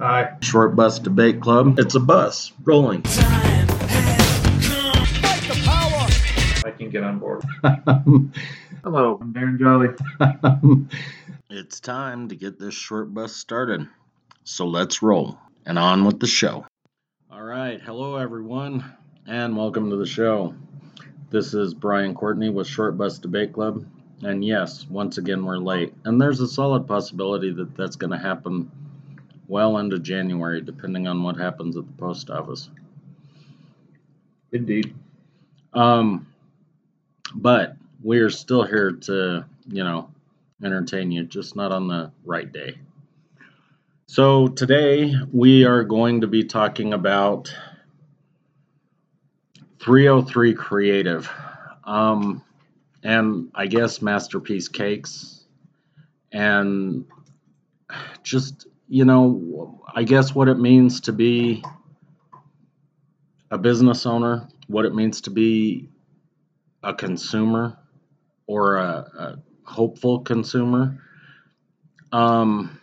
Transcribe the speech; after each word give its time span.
Aye. 0.00 0.36
Short 0.42 0.76
Bus 0.76 1.00
Debate 1.00 1.40
Club. 1.40 1.80
It's 1.80 1.96
a 1.96 2.00
bus 2.00 2.52
rolling. 2.62 3.02
I 6.64 6.72
can 6.76 6.88
get 6.90 7.02
on 7.02 7.18
board. 7.18 7.42
Hello, 8.84 9.18
I'm 9.20 9.34
Darren 9.34 9.58
Jolly. 9.58 9.88
it's 11.50 11.80
time 11.80 12.28
to 12.28 12.36
get 12.36 12.60
this 12.60 12.74
short 12.74 13.12
bus 13.12 13.34
started. 13.34 13.88
So 14.44 14.68
let's 14.68 15.02
roll 15.02 15.36
and 15.66 15.80
on 15.80 16.04
with 16.04 16.20
the 16.20 16.28
show. 16.28 16.64
All 17.32 17.42
right. 17.42 17.80
Hello, 17.80 18.14
everyone, 18.16 18.84
and 19.26 19.56
welcome 19.56 19.90
to 19.90 19.96
the 19.96 20.06
show. 20.06 20.54
This 21.30 21.54
is 21.54 21.74
Brian 21.74 22.14
Courtney 22.14 22.50
with 22.50 22.68
Short 22.68 22.96
Bus 22.96 23.18
Debate 23.18 23.52
Club. 23.52 23.84
And 24.22 24.44
yes, 24.44 24.86
once 24.88 25.18
again, 25.18 25.44
we're 25.44 25.58
late. 25.58 25.92
And 26.04 26.20
there's 26.20 26.40
a 26.40 26.46
solid 26.46 26.86
possibility 26.86 27.52
that 27.52 27.76
that's 27.76 27.96
going 27.96 28.12
to 28.12 28.18
happen 28.18 28.70
well 29.48 29.78
into 29.78 29.98
January, 29.98 30.60
depending 30.60 31.08
on 31.08 31.22
what 31.22 31.36
happens 31.36 31.76
at 31.76 31.86
the 31.86 31.92
post 31.92 32.30
office. 32.30 32.70
Indeed. 34.52 34.94
Um, 35.72 36.26
but 37.34 37.76
we're 38.02 38.30
still 38.30 38.62
here 38.62 38.92
to, 38.92 39.44
you 39.66 39.84
know, 39.84 40.10
entertain 40.62 41.10
you, 41.10 41.24
just 41.24 41.56
not 41.56 41.72
on 41.72 41.88
the 41.88 42.12
right 42.24 42.50
day. 42.52 42.78
So 44.06 44.48
today 44.48 45.14
we 45.32 45.64
are 45.64 45.84
going 45.84 46.22
to 46.22 46.26
be 46.26 46.44
talking 46.44 46.94
about 46.94 47.54
303 49.80 50.54
Creative. 50.54 51.30
Um, 51.84 52.42
and 53.02 53.50
I 53.54 53.66
guess 53.66 54.02
Masterpiece 54.02 54.68
Cakes. 54.68 55.44
And 56.32 57.04
just, 58.22 58.66
you 58.88 59.04
know, 59.04 59.82
I 59.94 60.04
guess 60.04 60.34
what 60.34 60.48
it 60.48 60.58
means 60.58 61.02
to 61.02 61.12
be 61.12 61.62
a 63.50 63.58
business 63.58 64.06
owner, 64.06 64.48
what 64.66 64.84
it 64.84 64.94
means 64.94 65.22
to 65.22 65.30
be 65.30 65.90
a 66.82 66.94
consumer 66.94 67.78
or 68.46 68.76
a, 68.76 68.88
a 69.18 69.38
hopeful 69.64 70.20
consumer. 70.20 71.02
Um, 72.12 72.80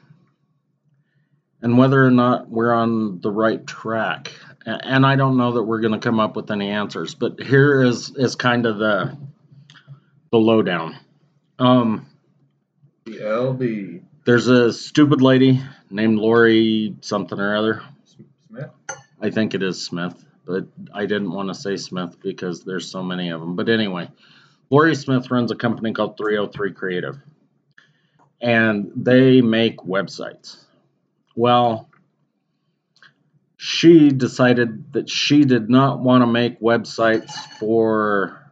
and 1.61 1.77
whether 1.77 2.05
or 2.05 2.11
not 2.11 2.47
we're 2.49 2.73
on 2.73 3.21
the 3.21 3.31
right 3.31 3.65
track. 3.65 4.31
And 4.65 5.05
I 5.05 5.15
don't 5.15 5.37
know 5.37 5.53
that 5.53 5.63
we're 5.63 5.81
going 5.81 5.93
to 5.93 5.99
come 5.99 6.19
up 6.19 6.35
with 6.35 6.51
any 6.51 6.69
answers, 6.69 7.15
but 7.15 7.39
here 7.41 7.83
is 7.83 8.11
is 8.15 8.35
kind 8.35 8.65
of 8.65 8.77
the 8.77 9.17
the 10.31 10.37
lowdown. 10.37 10.95
Um, 11.59 12.07
The 13.05 13.23
LD 13.23 14.01
there's 14.25 14.47
a 14.47 14.73
stupid 14.73 15.21
lady 15.21 15.61
named 15.89 16.17
Lorie 16.17 16.95
something 17.01 17.39
or 17.39 17.55
other. 17.55 17.81
Smith. 18.47 18.69
I 19.21 19.29
think 19.29 19.53
it 19.53 19.63
is 19.63 19.83
Smith, 19.83 20.23
but 20.45 20.65
I 20.93 21.05
didn't 21.05 21.31
want 21.31 21.49
to 21.49 21.55
say 21.55 21.77
Smith 21.77 22.17
because 22.21 22.63
there's 22.63 22.89
so 22.89 23.03
many 23.03 23.29
of 23.29 23.39
them. 23.41 23.55
But 23.55 23.69
anyway, 23.69 24.09
Lorie 24.69 24.95
Smith 24.95 25.31
runs 25.31 25.51
a 25.51 25.55
company 25.55 25.93
called 25.93 26.17
303 26.17 26.73
Creative, 26.73 27.17
and 28.41 28.91
they 28.95 29.41
make 29.41 29.77
websites. 29.77 30.57
Well, 31.35 31.89
she 33.57 34.09
decided 34.09 34.93
that 34.93 35.09
she 35.09 35.43
did 35.43 35.69
not 35.69 35.99
want 35.99 36.21
to 36.21 36.27
make 36.27 36.59
websites 36.59 37.31
for 37.59 38.51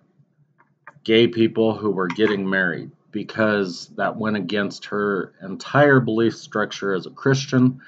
gay 1.03 1.27
people 1.27 1.75
who 1.75 1.91
were 1.91 2.07
getting 2.07 2.49
married 2.49 2.91
because 3.13 3.87
that 3.95 4.17
went 4.17 4.35
against 4.35 4.85
her 4.85 5.33
entire 5.41 6.01
belief 6.01 6.35
structure 6.35 6.93
as 6.93 7.05
a 7.05 7.11
Christian, 7.11 7.79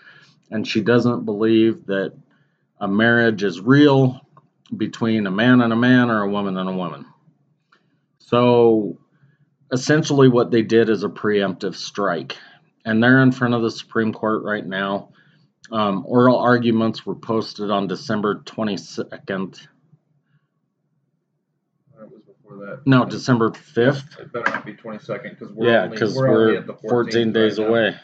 and 0.50 0.66
she 0.66 0.80
doesn't 0.80 1.26
believe 1.26 1.88
that 1.88 2.14
a 2.80 2.88
marriage 2.88 3.44
is 3.44 3.60
real 3.60 4.22
between 4.76 5.28
a 5.28 5.32
man 5.32 5.62
and 5.62 5.74
a 5.74 5.76
man 5.76 6.10
or 6.10 6.22
a 6.22 6.30
woman 6.30 6.58
and 6.58 6.70
a 6.70 6.74
woman. 6.74 7.06
So 8.20 9.00
essentially, 9.72 10.30
what 10.30 10.52
they 10.52 10.62
did 10.62 10.90
is 10.90 11.04
a 11.04 11.10
preemptive 11.10 11.76
strike, 11.76 12.38
and 12.86 13.04
they're 13.04 13.22
in 13.22 13.32
front 13.32 13.56
of 13.56 13.64
the 13.64 13.72
Supreme 13.72 14.14
Court 14.14 14.44
right 14.44 14.66
now. 14.66 15.10
Um, 15.72 16.06
oral 16.08 16.38
arguments 16.38 17.06
were 17.06 17.16
posted 17.16 17.72
on 17.72 17.88
December 17.88 18.44
22nd. 18.46 19.68
That 22.66 22.72
was 22.72 22.80
before 22.80 22.94
that. 22.94 23.06
No, 23.06 23.06
December 23.06 23.50
5th. 23.52 24.20
It 24.20 24.34
better 24.34 24.52
not 24.52 24.66
be 24.66 24.74
22nd 24.74 25.40
because 25.40 25.52
we're 25.54 25.72
Yeah, 25.72 25.84
only, 25.84 25.96
because 25.96 26.16
we're, 26.16 26.30
we're, 26.30 26.48
only 26.48 26.58
at 26.58 26.68
the 26.68 26.74
14th 26.74 26.90
14 26.90 27.32
days 27.34 27.60
right 27.60 27.68
away. 27.68 27.96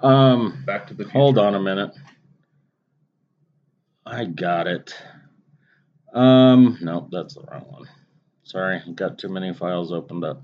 Um, 0.00 0.62
Back 0.66 0.86
to 0.88 0.94
the 0.94 1.04
future. 1.04 1.18
hold 1.18 1.38
on 1.38 1.54
a 1.54 1.60
minute. 1.60 1.92
I 4.06 4.24
got 4.26 4.66
it. 4.66 4.94
Um, 6.12 6.78
nope, 6.80 7.08
that's 7.10 7.34
the 7.34 7.42
wrong 7.42 7.64
one. 7.68 7.88
Sorry, 8.44 8.80
got 8.94 9.18
too 9.18 9.28
many 9.28 9.52
files 9.54 9.92
opened 9.92 10.24
up. 10.24 10.42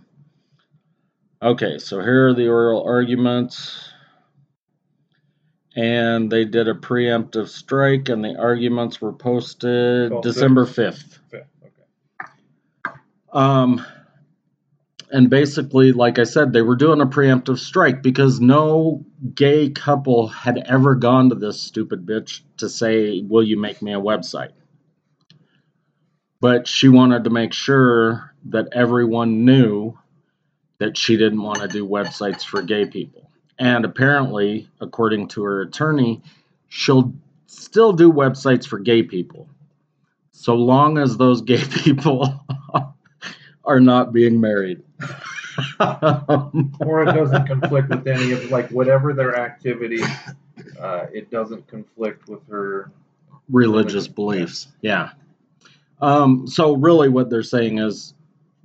Okay, 1.43 1.79
so 1.79 2.01
here 2.01 2.29
are 2.29 2.35
the 2.35 2.49
oral 2.49 2.83
arguments. 2.85 3.89
And 5.77 6.31
they 6.33 6.45
did 6.45 6.67
a 6.67 6.75
preemptive 6.75 7.49
strike, 7.49 8.09
and 8.09 8.25
the 8.25 8.37
arguments 8.37 9.01
were 9.01 9.13
posted 9.13 10.13
December 10.23 10.67
5th. 10.67 10.75
Fifth, 10.75 11.19
Okay. 11.33 11.45
Um, 13.33 13.85
and 15.11 15.29
basically, 15.29 15.93
like 15.93 16.19
I 16.19 16.25
said, 16.25 16.53
they 16.53 16.63
were 16.63 16.77
doing 16.77 17.01
a 17.01 17.07
preemptive 17.07 17.59
strike 17.59 18.03
because 18.03 18.41
no 18.41 19.05
gay 19.35 19.71
couple 19.71 20.29
had 20.29 20.59
ever 20.67 20.95
gone 20.95 21.31
to 21.31 21.35
this 21.35 21.61
stupid 21.61 22.07
bitch 22.07 22.43
to 22.59 22.69
say, 22.69 23.21
Will 23.21 23.43
you 23.43 23.59
make 23.59 23.83
me 23.83 23.93
a 23.93 24.01
website? 24.01 24.53
But 26.41 26.69
she 26.69 26.89
wanted 26.89 27.25
to 27.25 27.31
make 27.31 27.53
sure 27.53 28.35
that 28.47 28.69
everyone 28.73 29.45
knew 29.45 29.99
that 30.79 30.97
she 30.97 31.17
didn't 31.17 31.43
want 31.43 31.61
to 31.61 31.69
do 31.69 31.87
websites 31.87 32.43
for 32.43 32.63
gay 32.63 32.87
people. 32.87 33.31
And 33.59 33.85
apparently, 33.85 34.71
according 34.81 35.29
to 35.29 35.43
her 35.43 35.61
attorney, 35.61 36.23
she'll 36.69 37.13
still 37.47 37.93
do 37.93 38.11
websites 38.11 38.67
for 38.67 38.79
gay 38.79 39.03
people 39.03 39.51
so 40.33 40.55
long 40.55 40.97
as 40.97 41.19
those 41.19 41.43
gay 41.43 41.63
people 41.71 42.47
are 43.71 43.81
not 43.81 44.13
being 44.13 44.41
married. 44.41 44.83
Or 46.81 47.03
it 47.03 47.13
doesn't 47.13 47.47
conflict 47.47 47.91
with 47.91 48.07
any 48.07 48.33
of 48.33 48.51
like 48.51 48.71
whatever 48.71 49.13
their 49.13 49.37
activity. 49.37 50.03
Uh, 50.81 51.07
it 51.13 51.31
doesn't 51.31 51.67
conflict 51.69 52.29
with 52.29 52.47
her. 52.49 52.91
religious 53.51 54.09
beliefs. 54.09 54.69
Yeah. 54.81 55.11
Um, 56.01 56.47
so 56.47 56.75
really, 56.77 57.09
what 57.11 57.29
they're 57.29 57.43
saying 57.43 57.79
is 57.79 58.15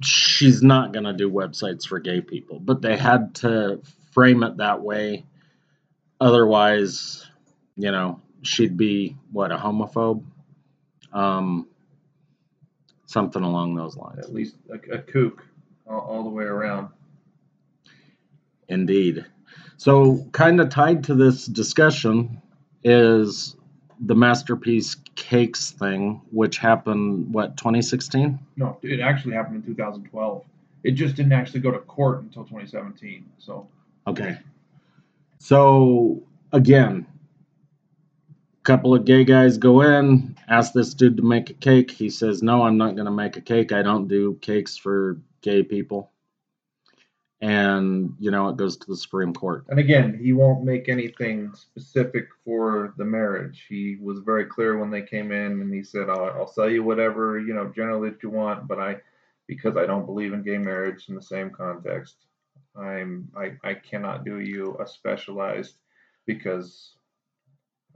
she's 0.01 0.61
not 0.61 0.93
going 0.93 1.05
to 1.05 1.13
do 1.13 1.29
websites 1.29 1.85
for 1.85 1.99
gay 1.99 2.21
people, 2.21 2.59
but 2.59 2.81
they 2.81 2.95
had 2.95 3.35
to 3.35 3.81
frame 4.13 4.43
it 4.43 4.57
that 4.57 4.81
way. 4.81 5.25
Otherwise, 6.21 7.27
you 7.75 7.91
know, 7.91 8.21
she'd 8.41 8.77
be 8.77 9.17
what 9.33 9.51
a 9.51 9.57
homophobe, 9.57 10.23
um, 11.11 11.67
something 13.15 13.43
along 13.43 13.75
those 13.75 13.95
lines. 13.95 14.19
At 14.19 14.33
least 14.33 14.57
a, 14.69 14.95
a 14.95 14.97
kook 14.99 15.41
all, 15.87 16.01
all 16.01 16.23
the 16.23 16.29
way 16.29 16.43
around. 16.43 16.89
Indeed. 18.67 19.25
So, 19.77 20.27
kind 20.33 20.59
of 20.59 20.67
tied 20.67 21.05
to 21.05 21.15
this 21.15 21.45
discussion 21.45 22.41
is 22.83 23.55
the 24.01 24.15
masterpiece 24.15 24.97
cakes 25.15 25.71
thing, 25.71 26.19
which 26.31 26.57
happened 26.57 27.33
what 27.33 27.55
2016. 27.55 28.37
No, 28.57 28.77
it 28.81 28.99
actually 28.99 29.35
happened 29.35 29.55
in 29.55 29.63
2012. 29.63 30.43
It 30.83 30.91
just 30.91 31.15
didn't 31.15 31.31
actually 31.31 31.61
go 31.61 31.71
to 31.71 31.79
court 31.79 32.21
until 32.21 32.43
2017. 32.43 33.25
So 33.37 33.65
Okay. 34.07 34.37
So 35.39 36.21
again, 36.51 37.07
a 38.59 38.63
couple 38.63 38.93
of 38.93 39.05
gay 39.05 39.23
guys 39.23 39.57
go 39.57 39.81
in, 39.81 40.34
ask 40.47 40.73
this 40.73 40.93
dude 40.93 41.17
to 41.17 41.23
make 41.23 41.49
a 41.49 41.53
cake. 41.53 41.91
He 41.91 42.09
says, 42.09 42.43
"No, 42.43 42.63
I'm 42.63 42.77
not 42.77 42.95
going 42.95 43.05
to 43.05 43.11
make 43.11 43.37
a 43.37 43.41
cake. 43.41 43.71
I 43.71 43.81
don't 43.81 44.07
do 44.07 44.35
cakes 44.41 44.77
for 44.77 45.19
gay 45.41 45.63
people." 45.63 46.11
And 47.41 48.15
you 48.19 48.31
know, 48.31 48.49
it 48.49 48.57
goes 48.57 48.77
to 48.77 48.87
the 48.87 48.95
Supreme 48.95 49.33
Court. 49.33 49.65
And 49.69 49.79
again, 49.79 50.17
he 50.17 50.33
won't 50.33 50.63
make 50.63 50.87
anything 50.87 51.53
specific 51.53 52.29
for 52.43 52.93
the 52.97 53.05
marriage. 53.05 53.65
He 53.67 53.97
was 54.01 54.19
very 54.19 54.45
clear 54.45 54.77
when 54.77 54.89
they 54.89 55.01
came 55.01 55.31
in, 55.31 55.61
and 55.61 55.73
he 55.73 55.83
said, 55.83 56.09
"I'll, 56.09 56.31
I'll 56.31 56.47
sell 56.47 56.69
you 56.69 56.83
whatever 56.83 57.39
you 57.39 57.53
know 57.53 57.71
generally 57.75 58.11
that 58.11 58.23
you 58.23 58.29
want, 58.29 58.67
but 58.67 58.79
I, 58.79 58.97
because 59.47 59.77
I 59.77 59.85
don't 59.85 60.05
believe 60.05 60.33
in 60.33 60.43
gay 60.43 60.57
marriage 60.57 61.09
in 61.09 61.15
the 61.15 61.21
same 61.21 61.49
context, 61.49 62.15
I'm 62.75 63.29
I, 63.35 63.57
I 63.63 63.73
cannot 63.73 64.23
do 64.23 64.39
you 64.39 64.77
a 64.79 64.87
specialized 64.87 65.75
because 66.25 66.93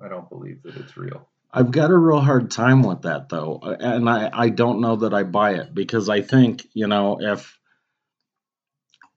I 0.02 0.10
don't 0.10 0.30
believe 0.30 0.62
that 0.64 0.76
it's 0.76 0.98
real." 0.98 1.28
I've 1.52 1.72
got 1.72 1.90
a 1.90 1.98
real 1.98 2.20
hard 2.20 2.52
time 2.52 2.84
with 2.84 3.04
that 3.04 3.30
though, 3.30 3.60
uh, 3.64 3.76
and 3.80 4.08
I 4.08 4.30
I 4.32 4.50
don't 4.50 4.82
know 4.82 4.98
that 4.98 5.14
I 5.14 5.24
buy 5.24 5.56
it 5.56 5.74
because 5.74 6.08
I 6.08 6.22
think 6.22 6.68
you 6.74 6.88
know 6.88 7.20
if 7.22 7.58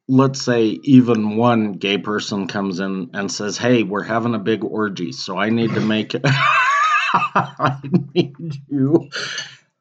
let's 0.08 0.42
say 0.42 0.64
even 0.82 1.36
one 1.36 1.74
gay 1.74 1.98
person 1.98 2.46
comes 2.46 2.80
in 2.80 3.10
and 3.12 3.30
says, 3.30 3.58
"Hey, 3.58 3.82
we're 3.82 4.02
having 4.02 4.34
a 4.34 4.38
big 4.38 4.64
orgy, 4.64 5.12
so 5.12 5.36
I 5.36 5.50
need 5.50 5.74
to 5.74 5.80
make. 5.80 6.14
I 7.14 7.78
need 8.14 8.34
you 8.68 9.10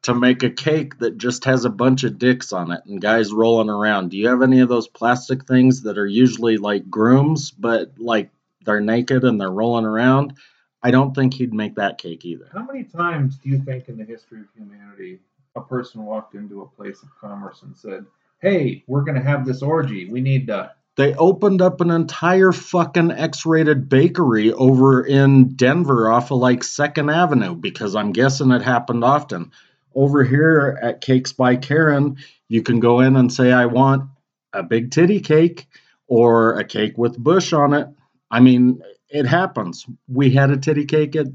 to 0.02 0.14
make 0.14 0.42
a 0.42 0.50
cake 0.50 0.98
that 0.98 1.16
just 1.16 1.46
has 1.46 1.64
a 1.64 1.70
bunch 1.70 2.04
of 2.04 2.18
dicks 2.18 2.52
on 2.52 2.72
it 2.72 2.82
and 2.86 3.00
guys 3.00 3.32
rolling 3.32 3.70
around. 3.70 4.10
Do 4.10 4.18
you 4.18 4.28
have 4.28 4.42
any 4.42 4.60
of 4.60 4.68
those 4.68 4.88
plastic 4.88 5.46
things 5.46 5.82
that 5.82 5.96
are 5.96 6.06
usually 6.06 6.58
like 6.58 6.90
grooms, 6.90 7.50
but 7.50 7.92
like 7.98 8.30
they're 8.64 8.80
naked 8.80 9.24
and 9.24 9.40
they're 9.40 9.50
rolling 9.50 9.86
around?" 9.86 10.34
I 10.82 10.90
don't 10.90 11.14
think 11.14 11.34
he'd 11.34 11.54
make 11.54 11.76
that 11.76 11.98
cake 11.98 12.24
either. 12.24 12.48
How 12.52 12.64
many 12.64 12.84
times 12.84 13.36
do 13.36 13.48
you 13.48 13.58
think 13.58 13.88
in 13.88 13.96
the 13.96 14.04
history 14.04 14.40
of 14.40 14.46
humanity 14.56 15.20
a 15.54 15.60
person 15.60 16.04
walked 16.04 16.34
into 16.34 16.62
a 16.62 16.66
place 16.66 17.02
of 17.02 17.08
commerce 17.20 17.62
and 17.62 17.76
said, 17.76 18.06
"Hey, 18.40 18.84
we're 18.86 19.02
going 19.02 19.16
to 19.16 19.22
have 19.22 19.44
this 19.44 19.62
orgy. 19.62 20.08
We 20.08 20.20
need 20.20 20.46
to." 20.48 20.72
They 20.96 21.14
opened 21.14 21.62
up 21.62 21.80
an 21.80 21.90
entire 21.90 22.52
fucking 22.52 23.12
X-rated 23.12 23.88
bakery 23.88 24.52
over 24.52 25.04
in 25.04 25.54
Denver 25.54 26.10
off 26.10 26.30
of 26.30 26.38
like 26.38 26.62
Second 26.62 27.10
Avenue 27.10 27.54
because 27.54 27.96
I'm 27.96 28.12
guessing 28.12 28.50
it 28.50 28.62
happened 28.62 29.02
often. 29.02 29.52
Over 29.94 30.22
here 30.22 30.78
at 30.82 31.00
Cakes 31.00 31.32
by 31.32 31.56
Karen, 31.56 32.18
you 32.48 32.62
can 32.62 32.80
go 32.80 33.00
in 33.00 33.16
and 33.16 33.32
say 33.32 33.52
I 33.52 33.66
want 33.66 34.10
a 34.52 34.62
big 34.62 34.90
titty 34.90 35.20
cake 35.20 35.66
or 36.06 36.58
a 36.58 36.64
cake 36.64 36.98
with 36.98 37.16
bush 37.16 37.54
on 37.54 37.72
it. 37.72 37.88
I 38.30 38.40
mean, 38.40 38.82
it 39.12 39.26
happens. 39.26 39.86
We 40.08 40.30
had 40.30 40.50
a 40.50 40.56
titty 40.56 40.86
cake 40.86 41.14
at 41.16 41.26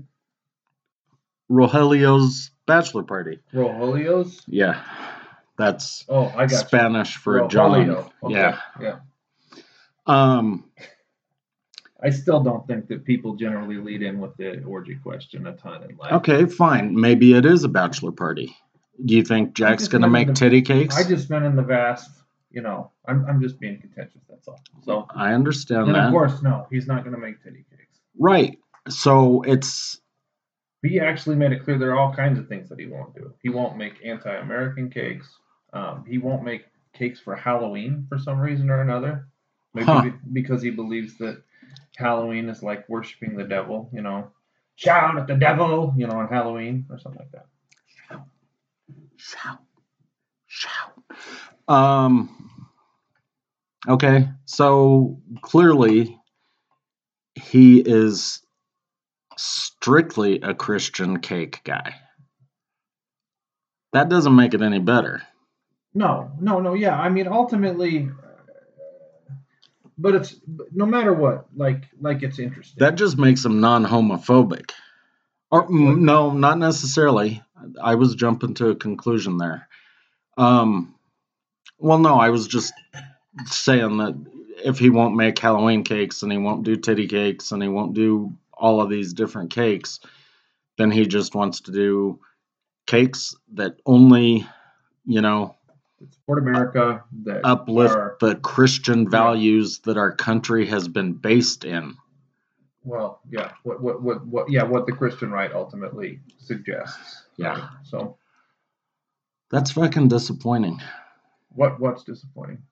Rogelio's 1.50 2.52
bachelor 2.66 3.04
party. 3.04 3.40
Rogelio's? 3.54 4.42
Yeah, 4.48 4.82
that's 5.58 6.06
Oh, 6.10 6.26
I 6.36 6.46
got 6.48 6.52
you. 6.52 6.58
Spanish 6.58 7.16
for 7.18 7.48
John. 7.48 7.72
Rogelio. 7.88 8.12
Okay, 8.24 8.34
Yeah. 8.34 8.58
Yeah. 8.82 8.96
Um, 10.06 10.66
I 12.02 12.12
still 12.12 12.42
don't 12.42 12.66
think 12.68 12.88
that 12.90 13.04
people 13.06 13.36
generally 13.36 13.78
lead 13.78 14.02
in 14.04 14.20
with 14.20 14.38
the 14.38 14.62
orgy 14.64 14.96
question 14.96 15.48
a 15.48 15.54
ton 15.54 15.84
in 15.84 15.98
life. 15.98 16.14
okay, 16.14 16.46
fine. 16.46 17.00
Maybe 17.00 17.34
it 17.34 17.46
is 17.46 17.64
a 17.64 17.68
bachelor 17.70 18.12
party. 18.12 18.56
Do 19.04 19.16
you 19.16 19.24
think 19.24 19.54
Jack's 19.54 19.88
gonna 19.88 20.08
make 20.08 20.28
meant 20.28 20.38
titty 20.38 20.62
cakes? 20.62 20.96
I 20.98 21.08
just 21.08 21.28
been 21.30 21.44
in 21.44 21.56
the 21.56 21.64
vast, 21.64 22.10
you 22.50 22.62
know, 22.62 22.92
I'm, 23.08 23.26
I'm 23.28 23.42
just 23.42 23.60
being 23.60 23.80
contentious, 23.80 24.22
that's 24.30 24.48
all. 24.48 24.60
So, 24.84 25.08
I 25.16 25.34
understand 25.34 25.88
and 25.88 25.96
that. 25.96 26.06
of 26.08 26.12
course, 26.12 26.42
no, 26.42 26.68
he's 26.72 26.88
not 26.88 27.04
going 27.04 27.16
to 27.16 27.22
make 27.22 27.44
titty 27.44 27.66
cakes. 27.70 28.00
Right. 28.18 28.58
So 28.90 29.42
it's 29.44 30.00
He 30.82 31.00
actually 31.00 31.36
made 31.36 31.52
it 31.52 31.64
clear 31.64 31.78
there 31.78 31.92
are 31.92 32.00
all 32.00 32.14
kinds 32.14 32.40
of 32.40 32.48
things 32.48 32.70
that 32.70 32.80
he 32.80 32.86
won't 32.86 33.14
do. 33.16 33.34
He 33.44 33.50
won't 33.50 33.78
make 33.78 33.96
anti 34.06 34.34
American 34.34 34.90
cakes. 34.90 35.28
Um, 35.74 36.06
he 36.08 36.18
won't 36.18 36.44
make 36.44 36.66
cakes 36.94 37.20
for 37.20 37.36
Halloween 37.36 38.06
for 38.10 38.18
some 38.18 38.40
reason 38.40 38.70
or 38.70 38.82
another. 38.82 39.28
Maybe 39.74 39.86
Huh. 39.86 40.10
because 40.34 40.62
he 40.62 40.72
believes 40.72 41.18
that 41.18 41.44
Halloween 41.98 42.50
is 42.50 42.64
like 42.64 42.88
worshiping 42.90 43.36
the 43.36 43.44
devil, 43.44 43.90
you 43.94 44.02
know, 44.02 44.32
shout 44.76 45.18
at 45.18 45.28
the 45.28 45.36
devil, 45.36 45.94
you 45.98 46.08
know, 46.08 46.16
on 46.18 46.28
Halloween 46.30 46.86
or 46.90 46.98
something 47.00 47.20
like 47.20 47.32
that. 47.32 47.46
Shout, 48.08 48.28
shout, 49.18 49.60
shout. 50.48 50.94
Um. 51.68 52.37
Okay, 53.88 54.28
so 54.46 55.22
clearly 55.42 56.20
he 57.36 57.80
is 57.80 58.42
strictly 59.38 60.42
a 60.42 60.54
Christian 60.54 61.20
cake 61.20 61.62
guy. 61.64 61.96
That 63.94 64.10
doesn't 64.10 64.36
make 64.36 64.54
it 64.54 64.62
any 64.62 64.80
better. 64.80 65.22
No, 65.94 66.32
no, 66.40 66.60
no. 66.60 66.74
Yeah, 66.74 67.00
I 67.00 67.10
mean, 67.10 67.28
ultimately, 67.28 68.10
but 69.98 70.16
it's 70.16 70.36
no 70.74 70.86
matter 70.86 71.14
what, 71.14 71.46
like, 71.56 71.86
like 72.02 72.24
it's 72.24 72.40
interesting. 72.40 72.80
That 72.80 72.96
just 72.96 73.18
makes 73.18 73.46
him 73.46 73.62
non-homophobic. 73.62 74.72
Or 75.50 75.68
mm, 75.68 76.00
no, 76.00 76.32
not 76.32 76.58
necessarily. 76.58 77.42
I 77.82 77.96
was 77.96 78.16
jumping 78.16 78.56
to 78.56 78.70
a 78.70 78.76
conclusion 78.76 79.38
there. 79.38 79.68
Um, 80.38 80.96
well, 81.80 82.00
no, 82.00 82.16
I 82.16 82.30
was 82.30 82.48
just 82.48 82.74
saying 83.46 83.98
that 83.98 84.16
if 84.64 84.80
he 84.80 84.90
won't 84.90 85.16
make 85.16 85.38
Halloween 85.38 85.84
cakes 85.84 86.24
and 86.24 86.32
he 86.32 86.38
won't 86.38 86.64
do 86.64 86.76
titty 86.76 87.08
cakes 87.08 87.52
and 87.52 87.62
he 87.62 87.70
won't 87.70 87.94
do 87.94 88.34
all 88.54 88.82
of 88.82 88.90
these 88.90 89.14
different 89.14 89.52
cakes, 89.52 90.00
then 90.78 90.90
he 90.92 91.06
just 91.06 91.36
wants 91.36 91.62
to 91.62 91.72
do 91.72 92.20
cakes 92.88 93.36
that 93.54 93.76
only, 93.86 94.48
you 95.06 95.22
know, 95.22 95.56
support 96.12 96.40
America. 96.40 97.04
That 97.24 97.42
uplift 97.44 97.96
are- 97.96 98.18
the 98.20 98.36
Christian 98.36 99.10
values 99.10 99.80
that 99.80 99.98
our 99.98 100.12
country 100.16 100.66
has 100.68 100.88
been 100.88 101.14
based 101.14 101.66
in. 101.66 101.96
well, 102.84 103.20
yeah. 103.30 103.52
What, 103.64 103.82
what, 103.82 104.02
what, 104.02 104.26
what? 104.26 104.50
Yeah, 104.50 104.64
what 104.64 104.86
the 104.86 104.94
Christian 104.94 105.30
right 105.32 105.52
ultimately 105.54 106.20
suggests. 106.40 107.24
Yeah. 107.36 107.50
right? 107.60 107.70
So, 107.84 108.18
That's 109.52 109.72
fucking 109.72 110.08
disappointing. 110.08 110.80
what, 111.50 111.80
what's 111.80 112.04
disappointing? 112.04 112.64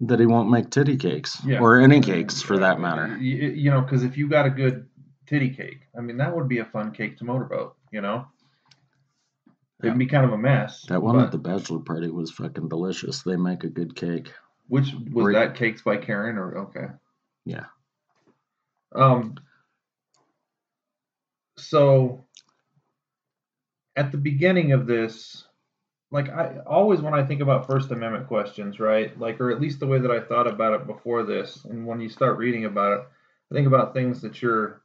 That 0.00 0.20
he 0.20 0.26
won't 0.26 0.50
make 0.50 0.70
titty 0.70 0.96
cakes 0.96 1.42
Yeah. 1.44 1.58
or 1.60 1.78
any 1.78 2.00
cakes 2.00 2.40
for 2.42 2.58
that 2.58 2.80
matter. 2.80 3.16
You, 3.18 3.48
you 3.50 3.70
know, 3.70 3.80
because 3.82 4.04
if 4.04 4.16
you 4.16 4.28
got 4.28 4.46
a 4.46 4.50
good 4.50 4.88
titty 5.26 5.50
cake, 5.50 5.80
I 5.96 6.00
mean, 6.00 6.16
that 6.18 6.34
would 6.34 6.48
be 6.48 6.58
a 6.58 6.64
fun 6.64 6.92
cake 6.92 7.18
to 7.18 7.24
motorboat. 7.24 7.76
You 7.90 8.00
know, 8.00 8.26
it'd 9.82 9.98
be 9.98 10.06
kind 10.06 10.24
of 10.24 10.32
a 10.32 10.38
mess. 10.38 10.82
That 10.88 11.02
one 11.02 11.18
at 11.20 11.32
the 11.32 11.38
bachelor 11.38 11.80
party 11.80 12.10
was 12.10 12.30
fucking 12.30 12.68
delicious. 12.68 13.22
They 13.22 13.36
make 13.36 13.64
a 13.64 13.68
good 13.68 13.96
cake. 13.96 14.32
Which 14.68 14.92
was 15.12 15.26
Or- 15.26 15.32
that 15.32 15.54
cakes 15.54 15.82
by 15.82 15.96
Karen 15.96 16.38
or 16.38 16.58
okay? 16.58 16.86
Yeah. 17.44 17.66
Um. 18.94 19.36
So 21.58 22.24
at 23.96 24.12
the 24.12 24.18
beginning 24.18 24.72
of 24.72 24.86
this, 24.86 25.45
like 26.16 26.30
I 26.30 26.56
always 26.66 27.02
when 27.02 27.12
I 27.12 27.22
think 27.22 27.42
about 27.42 27.66
First 27.66 27.90
Amendment 27.90 28.26
questions, 28.26 28.80
right? 28.80 29.16
Like, 29.20 29.38
or 29.38 29.50
at 29.50 29.60
least 29.60 29.80
the 29.80 29.86
way 29.86 29.98
that 29.98 30.10
I 30.10 30.20
thought 30.20 30.46
about 30.46 30.72
it 30.72 30.86
before 30.86 31.24
this, 31.24 31.66
and 31.66 31.86
when 31.86 32.00
you 32.00 32.08
start 32.08 32.38
reading 32.38 32.64
about 32.64 32.92
it, 32.94 33.06
I 33.50 33.54
think 33.54 33.66
about 33.66 33.92
things 33.92 34.22
that 34.22 34.40
you're 34.40 34.80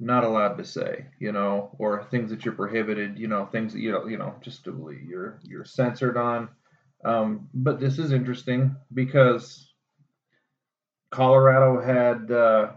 not 0.00 0.24
allowed 0.24 0.58
to 0.58 0.64
say, 0.64 1.06
you 1.20 1.30
know, 1.30 1.70
or 1.78 2.02
things 2.10 2.30
that 2.30 2.44
you're 2.44 2.54
prohibited, 2.54 3.16
you 3.16 3.28
know, 3.28 3.46
things 3.46 3.72
that 3.72 3.78
you 3.78 3.92
know, 3.92 4.08
you 4.08 4.18
know, 4.18 4.34
just 4.40 4.66
you're 4.66 5.38
you're 5.44 5.64
censored 5.64 6.16
on. 6.16 6.48
Um, 7.04 7.48
but 7.54 7.78
this 7.78 8.00
is 8.00 8.10
interesting 8.10 8.74
because 8.92 9.72
Colorado 11.10 11.80
had 11.80 12.28
uh, 12.32 12.72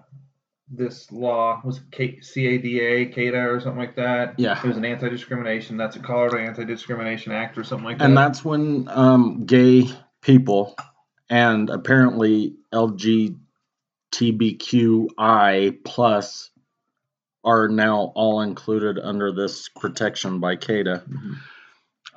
this 0.70 1.12
law 1.12 1.62
was 1.64 1.80
K- 1.92 2.20
CADA, 2.22 3.14
CADA, 3.14 3.38
or 3.50 3.60
something 3.60 3.80
like 3.80 3.96
that. 3.96 4.38
Yeah. 4.38 4.60
It 4.60 4.68
was 4.68 4.78
an 4.78 4.86
anti-discrimination. 4.86 5.78
That's 5.78 5.96
a 5.96 6.00
Colorado 6.00 6.38
Anti-Discrimination 6.40 7.32
Act 7.32 7.58
or 7.58 7.64
something 7.64 7.86
like 7.86 8.00
that. 8.00 8.06
And 8.06 8.18
that's 8.18 8.44
when 8.44 8.88
um, 8.90 9.46
gay 9.46 9.90
people 10.22 10.76
and 11.30 11.70
apparently 11.70 12.56
LGBTQI 12.74 13.38
plus 15.84 16.52
are 17.44 17.70
now 17.70 18.12
all 18.16 18.42
included 18.42 19.00
under 19.00 19.32
this 19.32 19.70
protection 19.70 20.40
by 20.40 20.56
CADA. 20.58 21.04
Mhm. 21.08 21.38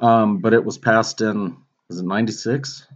Um, 0.04 0.38
but 0.38 0.54
it 0.54 0.64
was 0.64 0.78
passed 0.78 1.20
in 1.20 1.56
was 1.88 1.98
it 1.98 2.04
96? 2.04 2.86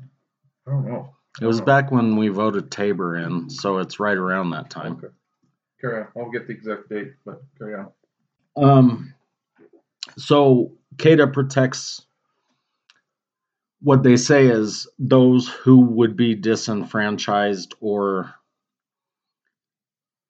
I 0.66 0.70
don't 0.70 0.86
know. 0.86 1.10
It 1.40 1.46
was 1.46 1.60
back 1.60 1.90
when 1.90 2.16
we 2.16 2.28
voted 2.28 2.70
Tabor 2.70 3.16
in, 3.16 3.50
so 3.50 3.78
it's 3.78 3.98
right 3.98 4.16
around 4.16 4.50
that 4.50 4.70
time. 4.70 4.92
Okay. 4.92 5.08
Carry 5.84 6.00
on. 6.00 6.08
I'll 6.16 6.30
get 6.30 6.46
the 6.46 6.54
exact 6.54 6.88
date, 6.88 7.12
but 7.26 7.42
carry 7.58 7.74
on. 7.74 7.92
Um, 8.56 9.14
so 10.16 10.72
CADA 10.96 11.26
protects 11.26 12.06
what 13.82 14.02
they 14.02 14.16
say 14.16 14.46
is 14.46 14.88
those 14.98 15.46
who 15.46 15.80
would 15.80 16.16
be 16.16 16.34
disenfranchised 16.34 17.74
or 17.80 18.32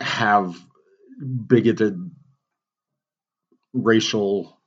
have 0.01 0.57
bigoted 1.47 2.11
racial 3.73 4.59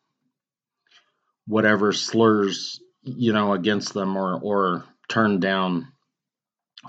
whatever 1.48 1.92
slurs 1.92 2.80
you 3.04 3.34
know 3.34 3.54
against 3.54 3.94
them 3.94 4.16
or 4.16 4.40
or 4.42 4.86
turned 5.10 5.42
down 5.42 5.88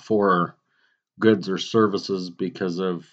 for 0.00 0.56
goods 1.18 1.48
or 1.48 1.58
services 1.58 2.30
because 2.30 2.78
of 2.78 3.04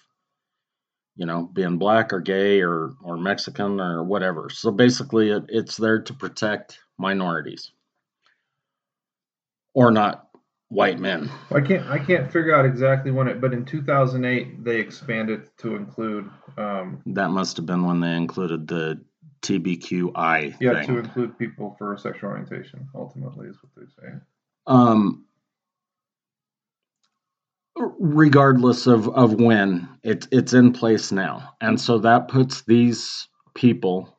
you 1.16 1.26
know 1.26 1.44
being 1.52 1.78
black 1.78 2.12
or 2.12 2.20
gay 2.20 2.60
or 2.60 2.94
or 3.02 3.16
mexican 3.16 3.80
or 3.80 4.04
whatever 4.04 4.48
so 4.50 4.70
basically 4.70 5.30
it, 5.30 5.44
it's 5.48 5.76
there 5.76 6.00
to 6.00 6.12
protect 6.14 6.78
minorities 6.98 7.72
or 9.74 9.90
not 9.90 10.28
white 10.68 10.98
men 10.98 11.30
I 11.52 11.60
can't. 11.60 11.86
I 11.86 11.98
can't 11.98 12.30
figure 12.30 12.54
out 12.54 12.64
exactly 12.64 13.12
when 13.12 13.28
it, 13.28 13.40
but 13.40 13.52
in 13.52 13.64
2008 13.64 14.64
they 14.64 14.80
expanded 14.80 15.48
to 15.58 15.76
include. 15.76 16.28
Um, 16.58 17.02
that 17.06 17.30
must 17.30 17.56
have 17.56 17.66
been 17.66 17.86
when 17.86 18.00
they 18.00 18.14
included 18.16 18.66
the 18.66 19.00
tbqi 19.42 20.56
yeah, 20.60 20.72
thing 20.72 20.86
to 20.86 20.98
include 20.98 21.38
people 21.38 21.76
for 21.78 21.96
sexual 21.96 22.30
orientation. 22.30 22.88
Ultimately, 22.94 23.48
is 23.48 23.56
what 23.62 23.72
they 23.76 23.90
say. 24.02 24.14
Um, 24.66 25.24
regardless 27.76 28.86
of 28.86 29.08
of 29.10 29.34
when 29.34 29.88
it's 30.02 30.26
it's 30.30 30.52
in 30.52 30.72
place 30.72 31.12
now, 31.12 31.54
and 31.60 31.80
so 31.80 31.98
that 31.98 32.28
puts 32.28 32.62
these 32.62 33.28
people. 33.54 34.12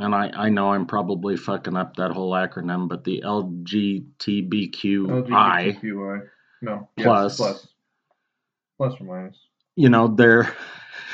And 0.00 0.12
I, 0.12 0.28
I 0.34 0.48
know 0.48 0.72
I'm 0.72 0.86
probably 0.86 1.36
fucking 1.36 1.76
up 1.76 1.94
that 1.96 2.10
whole 2.10 2.32
acronym, 2.32 2.88
but 2.88 3.04
the 3.04 3.22
LGBTQI 3.24 4.70
LGBTQI. 5.06 6.28
No. 6.62 6.88
yes, 6.96 7.04
Plus. 7.04 7.36
plus. 7.36 7.68
Plus 8.76 9.00
or 9.00 9.04
minus. 9.04 9.38
you 9.76 9.88
know 9.88 10.08
they're 10.08 10.52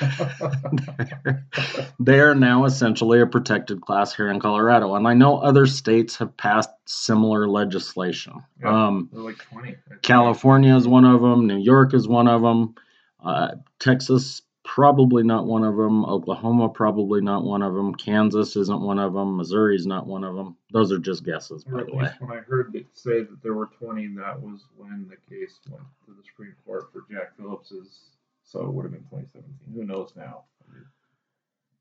they 2.00 2.20
are 2.20 2.34
now 2.34 2.64
essentially 2.64 3.20
a 3.20 3.26
protected 3.26 3.80
class 3.80 4.14
here 4.14 4.30
in 4.30 4.40
Colorado, 4.40 4.94
and 4.94 5.06
I 5.06 5.14
know 5.14 5.38
other 5.38 5.66
states 5.66 6.16
have 6.16 6.36
passed 6.36 6.70
similar 6.86 7.48
legislation. 7.48 8.42
Yeah. 8.60 8.86
Um, 8.86 9.08
like 9.12 9.38
20. 9.38 9.76
California 10.02 10.76
is 10.76 10.88
one 10.88 11.04
of 11.04 11.20
them. 11.20 11.46
New 11.46 11.58
York 11.58 11.94
is 11.94 12.08
one 12.08 12.28
of 12.28 12.42
them. 12.42 12.74
Uh, 13.22 13.56
Texas 13.78 14.42
probably 14.64 15.22
not 15.22 15.46
one 15.46 15.64
of 15.64 15.76
them. 15.76 16.04
Oklahoma 16.04 16.68
probably 16.68 17.20
not 17.20 17.44
one 17.44 17.62
of 17.62 17.74
them. 17.74 17.94
Kansas 17.94 18.56
isn't 18.56 18.80
one 18.80 18.98
of 18.98 19.12
them. 19.12 19.36
Missouri's 19.36 19.86
not 19.86 20.06
one 20.06 20.22
of 20.22 20.36
them. 20.36 20.56
Those 20.72 20.92
are 20.92 20.98
just 20.98 21.24
guesses, 21.24 21.64
by 21.64 21.82
the 21.82 21.94
way. 21.94 22.08
when 22.20 22.38
I 22.38 22.42
heard 22.42 22.74
it 22.76 22.86
say 22.92 23.20
that 23.20 23.42
there 23.42 23.54
were 23.54 23.68
20, 23.78 24.14
that 24.18 24.40
was 24.40 24.64
when 24.76 25.08
the 25.08 25.16
case 25.28 25.58
went 25.68 25.82
to 26.06 26.12
the 26.12 26.22
Supreme 26.24 26.54
Court 26.64 26.92
for 26.92 27.04
Jack 27.10 27.36
Phillips's. 27.36 28.10
So 28.44 28.60
it 28.62 28.72
would 28.72 28.84
have 28.84 28.92
been 28.92 29.02
2017. 29.02 29.74
Who 29.74 29.84
knows 29.84 30.12
now? 30.16 30.44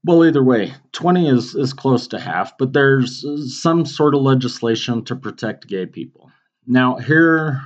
Well, 0.05 0.25
either 0.25 0.43
way, 0.43 0.73
20 0.93 1.27
is, 1.27 1.55
is 1.55 1.73
close 1.73 2.07
to 2.09 2.19
half, 2.19 2.57
but 2.57 2.71
there's 2.71 3.25
some 3.61 3.85
sort 3.85 4.15
of 4.15 4.21
legislation 4.21 5.03
to 5.05 5.15
protect 5.15 5.67
gay 5.67 5.85
people. 5.85 6.31
Now, 6.65 6.97
here, 6.97 7.61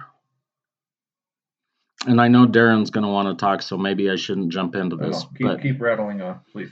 and 2.08 2.20
I 2.20 2.28
know 2.30 2.48
Darren's 2.48 2.90
going 2.90 3.06
to 3.06 3.12
want 3.12 3.28
to 3.28 3.40
talk, 3.40 3.62
so 3.62 3.78
maybe 3.78 4.10
I 4.10 4.16
shouldn't 4.16 4.52
jump 4.52 4.76
into 4.76 4.96
this, 4.96 5.24
know. 5.24 5.30
Keep, 5.38 5.48
but 5.48 5.62
keep 5.62 5.82
rattling 5.82 6.22
on, 6.22 6.40
please. 6.52 6.72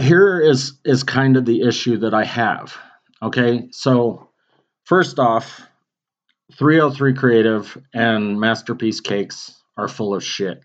here 0.00 0.40
is 0.40 0.78
is 0.84 1.02
kind 1.02 1.36
of 1.36 1.44
the 1.44 1.62
issue 1.62 1.98
that 1.98 2.14
I 2.14 2.24
have. 2.24 2.76
Okay, 3.22 3.68
so 3.70 4.30
first 4.84 5.18
off, 5.18 5.60
303 6.56 7.14
Creative 7.14 7.78
and 7.92 8.40
Masterpiece 8.40 9.00
Cakes 9.00 9.56
are 9.76 9.88
full 9.88 10.14
of 10.14 10.24
shit. 10.24 10.62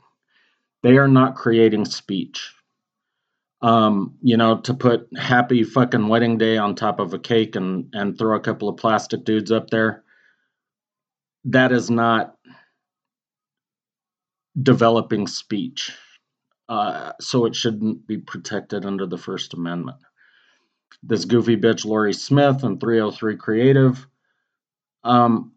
They 0.83 0.97
are 0.97 1.07
not 1.07 1.35
creating 1.35 1.85
speech. 1.85 2.53
Um, 3.61 4.15
you 4.21 4.37
know, 4.37 4.59
to 4.61 4.73
put 4.73 5.07
happy 5.17 5.63
fucking 5.63 6.07
wedding 6.07 6.37
day 6.39 6.57
on 6.57 6.73
top 6.73 6.99
of 6.99 7.13
a 7.13 7.19
cake 7.19 7.55
and 7.55 7.89
and 7.93 8.17
throw 8.17 8.35
a 8.35 8.41
couple 8.41 8.67
of 8.67 8.77
plastic 8.77 9.23
dudes 9.23 9.51
up 9.51 9.69
there. 9.69 10.03
That 11.45 11.71
is 11.71 11.89
not 11.89 12.35
developing 14.61 15.27
speech. 15.27 15.91
Uh, 16.67 17.11
so 17.19 17.45
it 17.45 17.55
shouldn't 17.55 18.07
be 18.07 18.17
protected 18.17 18.85
under 18.85 19.05
the 19.05 19.17
First 19.17 19.53
Amendment. 19.53 19.97
This 21.03 21.25
goofy 21.25 21.57
bitch 21.57 21.85
Lorie 21.85 22.13
Smith 22.13 22.63
and 22.63 22.79
303 22.79 23.35
Creative. 23.37 24.07
Um, 25.03 25.53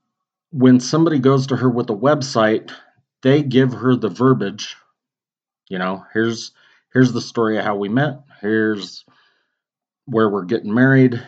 when 0.51 0.81
somebody 0.81 1.19
goes 1.19 1.47
to 1.49 1.57
her 1.57 1.71
with 1.71 1.91
a 1.91 1.95
website, 1.97 2.73
they 3.25 3.43
give 3.43 3.73
her 3.73 3.97
the 3.97 4.11
verbiage. 4.11 4.77
You 5.69 5.79
know, 5.79 6.05
here's 6.13 6.53
here's 6.93 7.13
the 7.13 7.23
story 7.23 7.59
of 7.59 7.65
how 7.65 7.75
we 7.75 7.89
met. 7.89 8.21
Here's 8.41 9.05
where 10.05 10.29
we're 10.29 10.45
getting 10.45 10.73
married. 10.73 11.21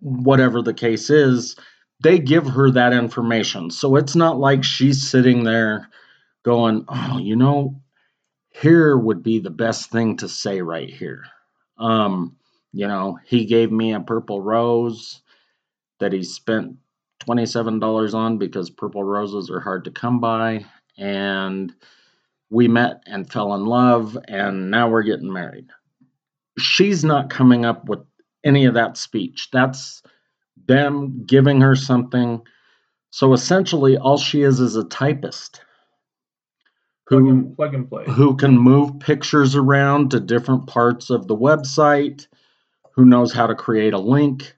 Whatever 0.00 0.62
the 0.62 0.72
case 0.72 1.10
is, 1.10 1.56
they 2.00 2.20
give 2.20 2.46
her 2.46 2.70
that 2.70 2.92
information. 2.92 3.70
So 3.70 3.96
it's 3.96 4.14
not 4.14 4.38
like 4.38 4.62
she's 4.62 5.10
sitting 5.10 5.42
there 5.42 5.88
going, 6.44 6.84
"Oh, 6.88 7.18
you 7.18 7.34
know, 7.34 7.82
here 8.50 8.96
would 8.96 9.24
be 9.24 9.40
the 9.40 9.50
best 9.50 9.90
thing 9.90 10.18
to 10.18 10.28
say 10.28 10.62
right 10.62 10.88
here. 10.88 11.24
Um, 11.78 12.36
you 12.72 12.86
know, 12.86 13.18
he 13.26 13.44
gave 13.44 13.72
me 13.72 13.92
a 13.92 14.00
purple 14.00 14.40
rose 14.40 15.20
that 15.98 16.12
he 16.12 16.22
spent 16.22 16.76
$27 17.28 18.14
on 18.14 18.38
because 18.38 18.70
purple 18.70 19.02
roses 19.02 19.50
are 19.50 19.60
hard 19.60 19.84
to 19.86 19.90
come 19.90 20.20
by. 20.20 20.64
And 20.98 21.72
we 22.50 22.68
met 22.68 23.02
and 23.06 23.30
fell 23.30 23.54
in 23.54 23.64
love, 23.64 24.18
and 24.28 24.70
now 24.70 24.90
we're 24.90 25.02
getting 25.02 25.32
married. 25.32 25.68
She's 26.58 27.04
not 27.04 27.30
coming 27.30 27.64
up 27.64 27.88
with 27.88 28.00
any 28.44 28.66
of 28.66 28.74
that 28.74 28.96
speech. 28.96 29.48
That's 29.52 30.02
them 30.66 31.24
giving 31.24 31.60
her 31.60 31.76
something. 31.76 32.42
So 33.10 33.32
essentially, 33.32 33.96
all 33.96 34.18
she 34.18 34.42
is 34.42 34.60
is 34.60 34.76
a 34.76 34.84
typist 34.84 35.62
Plug 37.08 37.22
who 37.22 37.30
and, 37.30 37.56
plug 37.56 37.74
and 37.74 37.88
play. 37.88 38.04
who 38.04 38.36
can 38.36 38.58
move 38.58 39.00
pictures 39.00 39.56
around 39.56 40.10
to 40.10 40.20
different 40.20 40.66
parts 40.66 41.08
of 41.08 41.26
the 41.26 41.36
website, 41.36 42.26
who 42.92 43.06
knows 43.06 43.32
how 43.32 43.46
to 43.46 43.54
create 43.54 43.94
a 43.94 43.98
link. 43.98 44.54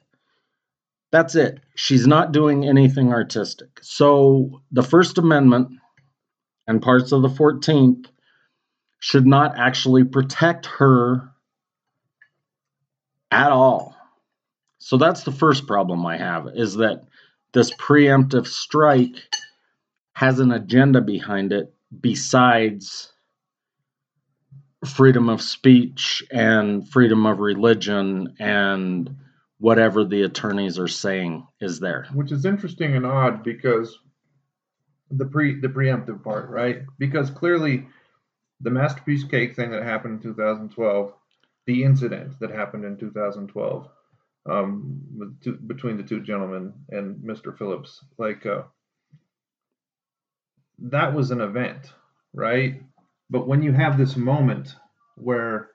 That's 1.13 1.37
it. 1.37 1.61
She's 1.77 2.07
not 2.09 2.33
doing 2.33 2.67
anything 2.67 3.13
artistic. 3.13 3.79
So 3.83 4.63
the 4.73 4.83
First 4.83 5.19
Amendment 5.19 5.80
and 6.71 6.81
parts 6.81 7.11
of 7.11 7.21
the 7.21 7.29
14th 7.29 8.07
should 9.01 9.27
not 9.27 9.59
actually 9.59 10.05
protect 10.05 10.67
her 10.67 11.33
at 13.33 13.51
all. 13.51 13.97
So 14.79 14.97
that's 14.97 15.25
the 15.25 15.33
first 15.33 15.67
problem 15.67 16.07
I 16.07 16.17
have 16.17 16.49
is 16.55 16.77
that 16.77 17.03
this 17.53 17.75
preemptive 17.75 18.47
strike 18.47 19.17
has 20.13 20.39
an 20.39 20.53
agenda 20.53 21.01
behind 21.01 21.53
it 21.53 21.75
besides 22.01 23.13
freedom 24.87 25.29
of 25.29 25.43
speech 25.43 26.23
and 26.31 26.89
freedom 26.89 27.27
of 27.27 27.41
religion 27.41 28.37
and 28.39 29.17
whatever 29.59 30.05
the 30.05 30.23
attorneys 30.23 30.79
are 30.79 30.89
saying 30.89 31.49
is 31.61 31.81
there. 31.81 32.07
which 32.15 32.31
is 32.31 32.45
interesting 32.45 32.95
and 32.95 33.05
odd 33.05 33.43
because 33.43 33.99
the 35.11 35.25
pre 35.25 35.61
the 35.61 35.69
preemptive 35.69 36.23
part, 36.23 36.51
right? 36.51 36.83
Because 36.99 37.31
clearly, 37.31 37.87
the 38.61 38.71
masterpiece 38.71 39.25
cake 39.25 39.57
thing 39.57 39.71
that 39.71 39.83
happened 39.83 40.23
in 40.23 40.29
2012, 40.29 41.13
the 41.67 41.85
incident 41.85 42.39
that 42.41 42.51
happened 42.51 42.85
in 42.85 42.97
2012, 42.97 43.89
um, 44.49 45.37
between 45.67 45.97
the 45.97 46.03
two 46.03 46.21
gentlemen 46.21 46.73
and 46.91 47.17
Mr. 47.17 47.57
Phillips, 47.57 48.05
like 48.19 48.47
uh, 48.47 48.63
that 50.79 51.15
was 51.15 51.31
an 51.31 51.41
event, 51.41 51.93
right? 52.33 52.83
But 53.29 53.47
when 53.47 53.63
you 53.63 53.73
have 53.73 53.99
this 53.99 54.17
moment 54.17 54.75
where 55.17 55.71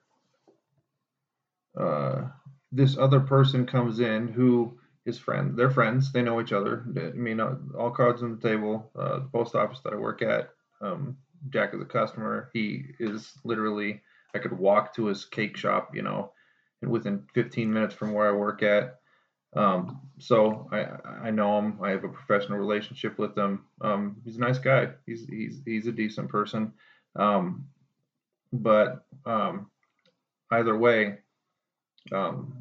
uh, 1.80 2.24
this 2.72 2.98
other 2.98 3.20
person 3.20 3.66
comes 3.66 4.00
in 4.00 4.28
who 4.28 4.78
is 5.06 5.20
friend, 5.20 5.56
they're 5.56 5.72
friends, 5.72 6.12
they 6.12 6.22
know 6.22 6.42
each 6.42 6.54
other. 6.54 6.84
I 6.98 7.12
mean, 7.12 7.40
uh, 7.40 7.56
all 7.78 7.92
cards 7.92 8.24
on 8.24 8.38
the 8.38 8.50
table. 8.50 8.92
Uh, 8.98 9.20
the 9.20 9.30
post 9.32 9.56
office 9.56 9.80
that 9.84 9.94
I 9.94 9.98
work 9.98 10.22
at, 10.22 10.50
um, 10.82 11.18
Jack 11.50 11.74
is 11.74 11.82
a 11.82 11.86
customer. 11.86 12.50
He 12.54 12.86
is 13.00 13.34
literally, 13.44 14.02
I 14.34 14.40
could 14.40 14.58
walk 14.58 14.96
to 14.96 15.06
his 15.06 15.26
cake 15.26 15.58
shop, 15.58 15.96
you 15.96 16.02
know, 16.02 16.32
and 16.82 16.90
within 16.92 17.24
15 17.34 17.72
minutes 17.72 17.94
from 17.94 18.14
where 18.14 18.28
I 18.28 18.32
work 18.32 18.64
at. 18.64 19.00
Um, 19.56 20.02
so 20.20 20.68
I 20.72 21.28
I 21.28 21.32
know 21.32 21.58
him. 21.60 21.80
I 21.82 21.92
have 21.92 22.04
a 22.04 22.10
professional 22.10 22.58
relationship 22.58 23.18
with 23.18 23.38
him. 23.38 23.64
Um, 23.80 24.18
he's 24.26 24.36
a 24.36 24.42
nice 24.42 24.60
guy. 24.60 24.90
He's 25.06 25.26
he's 25.28 25.62
he's 25.66 25.88
a 25.88 25.94
decent 25.94 26.30
person. 26.30 26.74
Um, 27.16 27.68
but 28.52 29.06
um, 29.26 29.68
either 30.52 30.78
way, 30.78 31.20
um, 32.12 32.54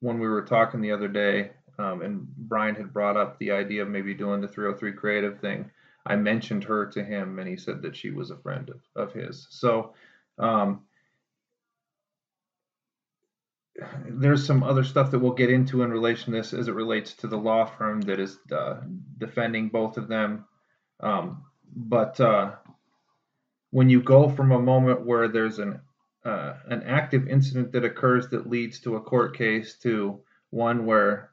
when 0.00 0.18
we 0.18 0.28
were 0.28 0.42
talking 0.42 0.80
the 0.80 0.92
other 0.92 1.08
day, 1.08 1.52
um, 1.78 2.02
and 2.02 2.26
Brian 2.36 2.74
had 2.74 2.92
brought 2.92 3.16
up 3.16 3.38
the 3.38 3.52
idea 3.52 3.82
of 3.82 3.88
maybe 3.88 4.14
doing 4.14 4.40
the 4.40 4.48
303 4.48 4.92
creative 4.92 5.40
thing, 5.40 5.70
I 6.04 6.16
mentioned 6.16 6.64
her 6.64 6.86
to 6.86 7.02
him, 7.02 7.38
and 7.38 7.48
he 7.48 7.56
said 7.56 7.82
that 7.82 7.96
she 7.96 8.10
was 8.10 8.30
a 8.30 8.36
friend 8.36 8.70
of, 8.70 8.80
of 8.96 9.12
his. 9.12 9.46
So 9.50 9.94
um, 10.38 10.82
there's 14.06 14.44
some 14.44 14.62
other 14.62 14.84
stuff 14.84 15.10
that 15.10 15.18
we'll 15.18 15.32
get 15.32 15.50
into 15.50 15.82
in 15.82 15.90
relation 15.90 16.32
to 16.32 16.38
this 16.38 16.52
as 16.52 16.68
it 16.68 16.74
relates 16.74 17.14
to 17.14 17.26
the 17.26 17.36
law 17.36 17.64
firm 17.64 18.00
that 18.02 18.20
is 18.20 18.38
uh, 18.50 18.80
defending 19.18 19.68
both 19.68 19.96
of 19.96 20.08
them. 20.08 20.44
Um, 21.00 21.44
but 21.74 22.20
uh, 22.20 22.52
when 23.70 23.88
you 23.88 24.02
go 24.02 24.28
from 24.28 24.52
a 24.52 24.58
moment 24.58 25.06
where 25.06 25.28
there's 25.28 25.58
an 25.58 25.80
uh, 26.24 26.54
an 26.68 26.84
active 26.84 27.26
incident 27.26 27.72
that 27.72 27.84
occurs 27.84 28.28
that 28.28 28.48
leads 28.48 28.78
to 28.78 28.94
a 28.94 29.00
court 29.00 29.36
case 29.36 29.74
to 29.78 30.20
one 30.50 30.86
where 30.86 31.31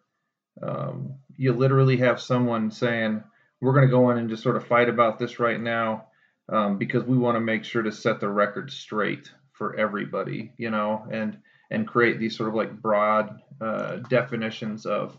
um, 0.62 1.16
you 1.36 1.54
literally 1.54 1.98
have 1.98 2.22
someone 2.22 2.72
saying, 2.72 3.24
"We're 3.62 3.74
going 3.74 3.88
to 3.88 3.92
go 3.92 4.10
in 4.12 4.18
and 4.18 4.30
just 4.30 4.44
sort 4.44 4.58
of 4.58 4.68
fight 4.68 4.90
about 4.90 5.20
this 5.20 5.40
right 5.40 5.60
now 5.60 6.08
um, 6.50 6.78
because 6.78 7.04
we 7.04 7.18
want 7.18 7.36
to 7.36 7.42
make 7.42 7.64
sure 7.64 7.82
to 7.84 7.92
set 7.92 8.20
the 8.20 8.30
record 8.30 8.72
straight 8.72 9.32
for 9.52 9.76
everybody," 9.76 10.54
you 10.58 10.70
know, 10.70 11.08
and 11.12 11.38
and 11.72 11.88
create 11.88 12.20
these 12.20 12.36
sort 12.36 12.50
of 12.50 12.56
like 12.56 12.82
broad 12.82 13.42
uh, 13.62 13.98
definitions 14.10 14.86
of 14.86 15.18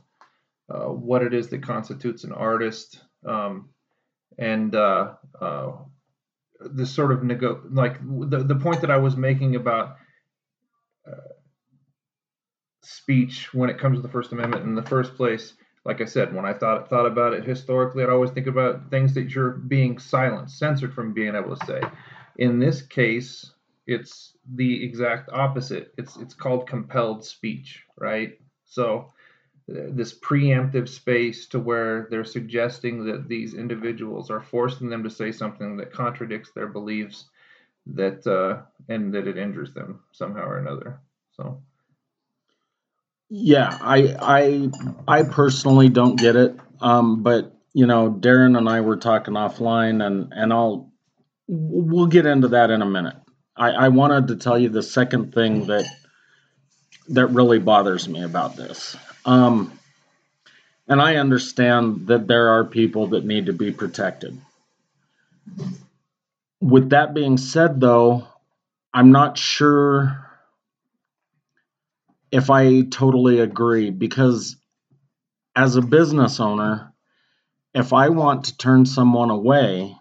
uh, 0.68 0.87
what 0.87 1.22
it 1.22 1.34
is 1.34 1.49
that 1.49 1.62
constitutes 1.62 2.25
an 2.25 2.32
artist, 2.32 3.00
um, 3.26 3.70
and 4.38 4.75
uh, 4.75 5.14
uh, 5.40 5.72
this 6.60 6.90
sort 6.90 7.12
of 7.12 7.25
nego- 7.25 7.62
like 7.70 8.00
the 8.02 8.44
the 8.44 8.54
point 8.54 8.80
that 8.82 8.90
I 8.90 8.99
was 8.99 9.16
making 9.16 9.56
about 9.56 9.96
speech 12.82 13.52
when 13.54 13.70
it 13.70 13.78
comes 13.78 13.99
to 13.99 14.02
the 14.02 14.08
First 14.08 14.32
Amendment 14.32 14.64
in 14.64 14.75
the 14.75 14.82
first 14.82 15.14
place. 15.14 15.54
Like 15.84 16.00
I 16.00 16.04
said, 16.04 16.34
when 16.34 16.44
I 16.44 16.52
thought 16.52 16.90
thought 16.90 17.06
about 17.06 17.32
it 17.32 17.44
historically, 17.44 18.02
I'd 18.02 18.10
always 18.10 18.30
think 18.30 18.46
about 18.46 18.90
things 18.90 19.14
that 19.14 19.30
you're 19.30 19.52
being 19.52 19.99
silenced, 19.99 20.58
censored 20.58 20.92
from 20.92 21.14
being 21.14 21.34
able 21.34 21.56
to 21.56 21.66
say. 21.66 21.80
In 22.37 22.58
this 22.58 22.82
case, 22.82 23.52
it's 23.87 24.37
the 24.54 24.84
exact 24.84 25.30
opposite. 25.32 25.94
It's 25.96 26.16
it's 26.16 26.34
called 26.34 26.68
compelled 26.68 27.25
speech, 27.25 27.82
right? 27.96 28.38
So 28.66 29.12
this 29.70 30.18
preemptive 30.18 30.88
space 30.88 31.46
to 31.46 31.60
where 31.60 32.08
they're 32.10 32.25
suggesting 32.25 33.04
that 33.04 33.28
these 33.28 33.54
individuals 33.54 34.30
are 34.30 34.40
forcing 34.40 34.88
them 34.88 35.04
to 35.04 35.10
say 35.10 35.30
something 35.30 35.76
that 35.76 35.92
contradicts 35.92 36.50
their 36.52 36.66
beliefs 36.66 37.26
that 37.87 38.26
uh, 38.26 38.62
and 38.88 39.14
that 39.14 39.28
it 39.28 39.38
injures 39.38 39.72
them 39.72 40.00
somehow 40.12 40.44
or 40.44 40.58
another 40.58 41.00
so 41.37 41.62
yeah 43.30 43.78
i 43.80 44.16
i 44.20 44.70
i 45.08 45.22
personally 45.22 45.88
don't 45.88 46.18
get 46.18 46.37
it 46.37 46.56
um, 46.80 47.22
but 47.22 47.54
you 47.72 47.87
know 47.87 48.10
darren 48.10 48.58
and 48.58 48.68
i 48.68 48.80
were 48.80 48.96
talking 48.96 49.34
offline 49.34 50.04
and 50.04 50.32
and 50.32 50.52
i'll 50.52 50.92
we'll 51.46 52.06
get 52.06 52.26
into 52.26 52.49
that 52.49 52.70
in 52.70 52.82
a 52.82 52.87
minute 52.87 53.16
i 53.56 53.70
i 53.70 53.88
wanted 53.88 54.28
to 54.28 54.37
tell 54.37 54.58
you 54.58 54.68
the 54.68 54.82
second 54.82 55.32
thing 55.32 55.66
that 55.66 55.87
that 57.08 57.26
really 57.26 57.58
bothers 57.58 58.08
me 58.08 58.22
about 58.22 58.56
this 58.56 58.96
um, 59.25 59.78
and 60.90 61.00
I 61.00 61.16
understand 61.16 62.08
that 62.08 62.26
there 62.26 62.49
are 62.49 62.64
people 62.64 63.08
that 63.08 63.25
need 63.25 63.46
to 63.46 63.52
be 63.52 63.70
protected. 63.70 64.37
With 66.60 66.90
that 66.90 67.14
being 67.14 67.38
said, 67.38 67.80
though, 67.80 68.26
I'm 68.92 69.12
not 69.12 69.38
sure 69.38 70.29
if 72.32 72.50
I 72.50 72.82
totally 72.82 73.40
agree 73.40 73.90
because 73.90 74.56
as 75.56 75.76
a 75.76 75.82
business 75.82 76.40
owner, 76.40 76.92
if 77.75 77.92
I 77.92 78.08
want 78.08 78.44
to 78.44 78.56
turn 78.56 78.87
someone 78.87 79.30
away, 79.30 79.96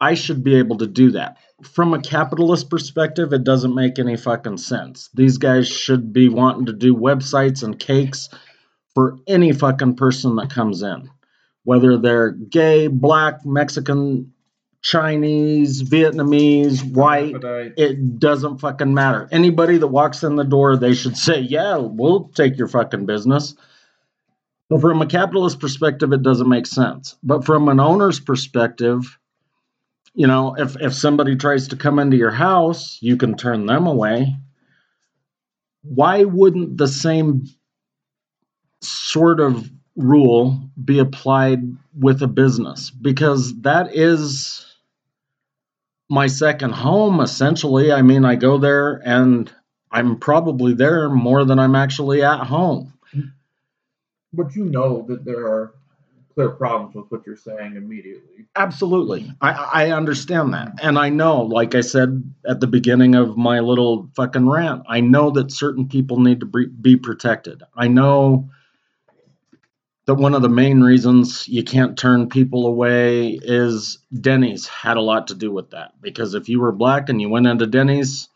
I 0.00 0.14
should 0.14 0.42
be 0.42 0.56
able 0.56 0.78
to 0.78 0.86
do 0.86 1.12
that. 1.12 1.36
From 1.62 1.94
a 1.94 2.02
capitalist 2.02 2.70
perspective, 2.70 3.32
it 3.32 3.44
doesn't 3.44 3.74
make 3.74 3.98
any 3.98 4.16
fucking 4.16 4.58
sense. 4.58 5.08
These 5.14 5.38
guys 5.38 5.68
should 5.68 6.12
be 6.12 6.28
wanting 6.28 6.66
to 6.66 6.72
do 6.72 6.94
websites 6.94 7.62
and 7.62 7.78
cakes 7.78 8.28
for 8.94 9.18
any 9.26 9.52
fucking 9.52 9.96
person 9.96 10.36
that 10.36 10.50
comes 10.50 10.82
in, 10.82 11.08
whether 11.62 11.98
they're 11.98 12.30
gay, 12.30 12.88
black, 12.88 13.46
Mexican, 13.46 14.31
Chinese, 14.82 15.82
Vietnamese, 15.84 16.82
white, 16.92 17.36
it 17.78 18.18
doesn't 18.18 18.58
fucking 18.58 18.92
matter. 18.92 19.28
Anybody 19.30 19.78
that 19.78 19.86
walks 19.86 20.24
in 20.24 20.34
the 20.34 20.44
door, 20.44 20.76
they 20.76 20.92
should 20.92 21.16
say, 21.16 21.38
Yeah, 21.40 21.76
we'll 21.76 22.28
take 22.30 22.58
your 22.58 22.66
fucking 22.66 23.06
business. 23.06 23.54
But 24.68 24.80
from 24.80 25.00
a 25.00 25.06
capitalist 25.06 25.60
perspective, 25.60 26.12
it 26.12 26.22
doesn't 26.22 26.48
make 26.48 26.66
sense. 26.66 27.16
But 27.22 27.44
from 27.44 27.68
an 27.68 27.78
owner's 27.78 28.18
perspective, 28.18 29.18
you 30.14 30.26
know, 30.26 30.56
if, 30.58 30.76
if 30.80 30.94
somebody 30.94 31.36
tries 31.36 31.68
to 31.68 31.76
come 31.76 31.98
into 31.98 32.16
your 32.16 32.30
house, 32.30 32.98
you 33.00 33.16
can 33.16 33.36
turn 33.36 33.66
them 33.66 33.86
away. 33.86 34.34
Why 35.82 36.24
wouldn't 36.24 36.76
the 36.76 36.88
same 36.88 37.44
sort 38.80 39.40
of 39.40 39.70
rule 39.94 40.60
be 40.82 40.98
applied 40.98 41.60
with 41.96 42.22
a 42.22 42.28
business? 42.28 42.90
Because 42.90 43.54
that 43.60 43.94
is 43.94 44.71
my 46.12 46.26
second 46.26 46.72
home, 46.72 47.20
essentially. 47.20 47.90
I 47.90 48.02
mean, 48.02 48.26
I 48.26 48.36
go 48.36 48.58
there 48.58 49.00
and 49.02 49.50
I'm 49.90 50.18
probably 50.18 50.74
there 50.74 51.08
more 51.08 51.46
than 51.46 51.58
I'm 51.58 51.74
actually 51.74 52.22
at 52.22 52.40
home. 52.40 52.92
But 54.34 54.54
you 54.54 54.66
know 54.66 55.06
that 55.08 55.24
there 55.24 55.46
are 55.46 55.74
clear 56.34 56.50
problems 56.50 56.94
with 56.94 57.06
what 57.08 57.22
you're 57.26 57.36
saying 57.36 57.76
immediately. 57.76 58.46
Absolutely. 58.54 59.30
I, 59.40 59.52
I 59.52 59.90
understand 59.90 60.52
that. 60.52 60.72
And 60.82 60.98
I 60.98 61.08
know, 61.08 61.42
like 61.42 61.74
I 61.74 61.80
said 61.80 62.22
at 62.46 62.60
the 62.60 62.66
beginning 62.66 63.14
of 63.14 63.38
my 63.38 63.60
little 63.60 64.10
fucking 64.14 64.48
rant, 64.48 64.82
I 64.88 65.00
know 65.00 65.30
that 65.30 65.50
certain 65.50 65.88
people 65.88 66.20
need 66.20 66.40
to 66.40 66.46
be 66.46 66.96
protected. 66.96 67.62
I 67.74 67.88
know 67.88 68.50
that 70.06 70.14
one 70.14 70.34
of 70.34 70.42
the 70.42 70.48
main 70.48 70.80
reasons 70.80 71.46
you 71.46 71.62
can't 71.62 71.96
turn 71.96 72.28
people 72.28 72.66
away 72.66 73.38
is 73.42 73.98
Denny's 74.12 74.66
had 74.66 74.96
a 74.96 75.02
lot 75.02 75.28
to 75.28 75.34
do 75.34 75.52
with 75.52 75.70
that. 75.70 75.92
Because 76.00 76.34
if 76.34 76.48
you 76.48 76.60
were 76.60 76.72
black 76.72 77.08
and 77.08 77.20
you 77.20 77.28
went 77.28 77.46
into 77.46 77.66
Denny's, 77.66 78.28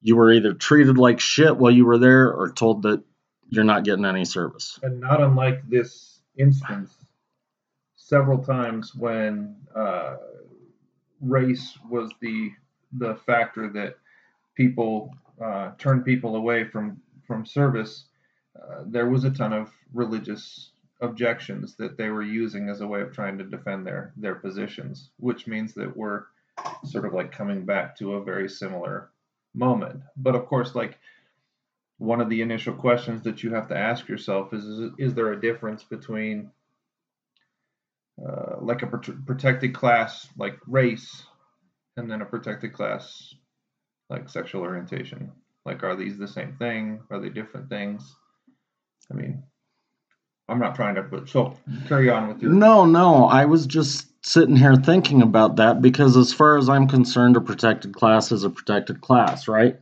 you 0.00 0.16
were 0.16 0.32
either 0.32 0.52
treated 0.52 0.98
like 0.98 1.20
shit 1.20 1.56
while 1.56 1.72
you 1.72 1.84
were 1.84 1.98
there 1.98 2.32
or 2.32 2.52
told 2.52 2.82
that 2.82 3.02
you're 3.48 3.64
not 3.64 3.84
getting 3.84 4.04
any 4.04 4.24
service. 4.24 4.78
And 4.82 5.00
not 5.00 5.20
unlike 5.20 5.68
this 5.68 6.20
instance, 6.36 6.94
several 7.96 8.38
times 8.38 8.94
when 8.94 9.56
uh, 9.74 10.16
race 11.20 11.78
was 11.88 12.10
the 12.20 12.52
the 12.98 13.14
factor 13.26 13.70
that 13.70 13.96
people 14.54 15.14
uh, 15.42 15.70
turned 15.78 16.04
people 16.04 16.36
away 16.36 16.64
from 16.64 17.00
from 17.26 17.46
service, 17.46 18.04
uh, 18.56 18.82
there 18.86 19.08
was 19.08 19.24
a 19.24 19.30
ton 19.30 19.52
of 19.52 19.70
religious 19.94 20.71
objections 21.02 21.74
that 21.76 21.98
they 21.98 22.08
were 22.08 22.22
using 22.22 22.68
as 22.68 22.80
a 22.80 22.86
way 22.86 23.02
of 23.02 23.12
trying 23.12 23.36
to 23.38 23.44
defend 23.44 23.86
their 23.86 24.12
their 24.16 24.36
positions, 24.36 25.10
which 25.18 25.46
means 25.46 25.74
that 25.74 25.94
we're 25.96 26.24
sort 26.84 27.04
of 27.04 27.12
like 27.12 27.32
coming 27.32 27.64
back 27.66 27.96
to 27.98 28.14
a 28.14 28.24
very 28.24 28.48
similar 28.48 29.10
moment. 29.54 30.00
But 30.16 30.36
of 30.36 30.46
course, 30.46 30.74
like 30.74 30.98
one 31.98 32.20
of 32.20 32.30
the 32.30 32.40
initial 32.40 32.74
questions 32.74 33.22
that 33.24 33.42
you 33.42 33.52
have 33.52 33.68
to 33.68 33.76
ask 33.76 34.08
yourself 34.08 34.54
is: 34.54 34.64
Is, 34.64 34.90
is 34.98 35.14
there 35.14 35.32
a 35.32 35.40
difference 35.40 35.82
between 35.82 36.50
uh, 38.24 38.56
like 38.60 38.82
a 38.82 38.86
protected 38.86 39.74
class 39.74 40.28
like 40.38 40.58
race 40.66 41.24
and 41.96 42.10
then 42.10 42.22
a 42.22 42.26
protected 42.26 42.72
class 42.72 43.34
like 44.08 44.28
sexual 44.28 44.62
orientation? 44.62 45.32
Like 45.64 45.82
are 45.82 45.96
these 45.96 46.16
the 46.16 46.28
same 46.28 46.56
thing? 46.56 47.00
Are 47.10 47.20
they 47.20 47.28
different 47.28 47.68
things? 47.68 48.14
I 49.10 49.14
mean 49.14 49.42
i'm 50.52 50.58
not 50.58 50.74
trying 50.74 50.94
to 50.94 51.02
but 51.02 51.28
so 51.28 51.56
carry 51.88 52.08
on 52.10 52.28
with 52.28 52.42
your 52.42 52.52
no 52.52 52.84
no 52.84 53.24
i 53.26 53.44
was 53.44 53.66
just 53.66 54.08
sitting 54.24 54.54
here 54.54 54.76
thinking 54.76 55.22
about 55.22 55.56
that 55.56 55.82
because 55.82 56.16
as 56.16 56.32
far 56.32 56.56
as 56.56 56.68
i'm 56.68 56.86
concerned 56.86 57.36
a 57.36 57.40
protected 57.40 57.94
class 57.94 58.30
is 58.30 58.44
a 58.44 58.50
protected 58.50 59.00
class 59.00 59.48
right 59.48 59.78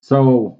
so 0.00 0.58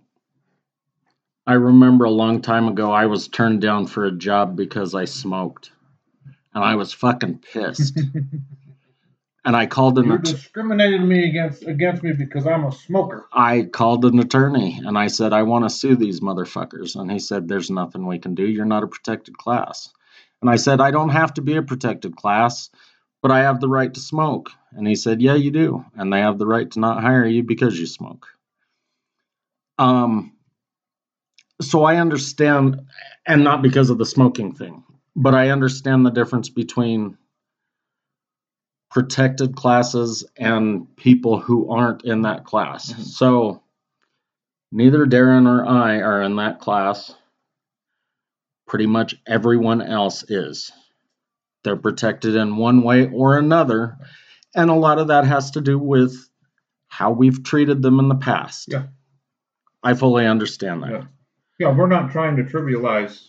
i 1.46 1.54
remember 1.54 2.04
a 2.04 2.10
long 2.10 2.40
time 2.40 2.68
ago 2.68 2.92
i 2.92 3.06
was 3.06 3.26
turned 3.26 3.60
down 3.60 3.86
for 3.86 4.04
a 4.04 4.12
job 4.12 4.54
because 4.54 4.94
i 4.94 5.04
smoked 5.04 5.72
and 6.54 6.64
I 6.64 6.74
was 6.74 6.92
fucking 6.92 7.42
pissed. 7.52 7.98
and 9.44 9.56
I 9.56 9.66
called 9.66 9.98
an 9.98 10.06
you 10.06 10.18
discriminated 10.18 11.02
me 11.02 11.28
against 11.28 11.66
against 11.66 12.02
me 12.02 12.12
because 12.12 12.46
I'm 12.46 12.64
a 12.64 12.72
smoker. 12.72 13.26
I 13.32 13.62
called 13.62 14.04
an 14.04 14.18
attorney 14.18 14.80
and 14.84 14.98
I 14.98 15.08
said 15.08 15.32
I 15.32 15.42
want 15.44 15.64
to 15.64 15.70
sue 15.70 15.96
these 15.96 16.20
motherfuckers, 16.20 16.96
and 16.96 17.10
he 17.10 17.18
said 17.18 17.48
there's 17.48 17.70
nothing 17.70 18.06
we 18.06 18.18
can 18.18 18.34
do. 18.34 18.46
You're 18.46 18.64
not 18.64 18.82
a 18.82 18.88
protected 18.88 19.36
class. 19.36 19.90
And 20.42 20.50
I 20.50 20.56
said 20.56 20.80
I 20.80 20.90
don't 20.90 21.10
have 21.10 21.34
to 21.34 21.42
be 21.42 21.56
a 21.56 21.62
protected 21.62 22.16
class, 22.16 22.70
but 23.22 23.30
I 23.30 23.40
have 23.40 23.60
the 23.60 23.68
right 23.68 23.92
to 23.92 24.00
smoke. 24.00 24.50
And 24.72 24.86
he 24.86 24.94
said 24.94 25.22
yeah 25.22 25.34
you 25.34 25.50
do, 25.50 25.84
and 25.94 26.12
they 26.12 26.20
have 26.20 26.38
the 26.38 26.46
right 26.46 26.70
to 26.70 26.80
not 26.80 27.02
hire 27.02 27.26
you 27.26 27.42
because 27.42 27.78
you 27.78 27.86
smoke. 27.86 28.26
Um. 29.78 30.34
So 31.62 31.84
I 31.84 31.96
understand, 31.96 32.86
and 33.26 33.44
not 33.44 33.60
because 33.60 33.90
of 33.90 33.98
the 33.98 34.06
smoking 34.06 34.54
thing 34.54 34.82
but 35.16 35.34
I 35.34 35.50
understand 35.50 36.06
the 36.06 36.10
difference 36.10 36.48
between 36.48 37.18
protected 38.90 39.54
classes 39.54 40.24
and 40.36 40.94
people 40.96 41.38
who 41.38 41.70
aren't 41.70 42.04
in 42.04 42.22
that 42.22 42.44
class. 42.44 42.92
Mm-hmm. 42.92 43.02
So 43.02 43.62
neither 44.72 45.06
Darren 45.06 45.46
or 45.46 45.64
I 45.66 46.00
are 46.00 46.22
in 46.22 46.36
that 46.36 46.60
class. 46.60 47.14
Pretty 48.66 48.86
much 48.86 49.16
everyone 49.26 49.80
else 49.80 50.28
is. 50.28 50.72
They're 51.62 51.76
protected 51.76 52.34
in 52.34 52.56
one 52.56 52.82
way 52.82 53.06
or 53.06 53.38
another. 53.38 53.96
And 54.54 54.70
a 54.70 54.74
lot 54.74 54.98
of 54.98 55.08
that 55.08 55.24
has 55.24 55.52
to 55.52 55.60
do 55.60 55.78
with 55.78 56.28
how 56.88 57.12
we've 57.12 57.44
treated 57.44 57.82
them 57.82 58.00
in 58.00 58.08
the 58.08 58.16
past. 58.16 58.68
Yeah. 58.70 58.86
I 59.82 59.94
fully 59.94 60.26
understand 60.26 60.82
that. 60.82 60.90
Yeah, 60.90 61.04
yeah 61.58 61.72
we're 61.72 61.86
not 61.86 62.10
trying 62.10 62.36
to 62.36 62.42
trivialize 62.42 63.28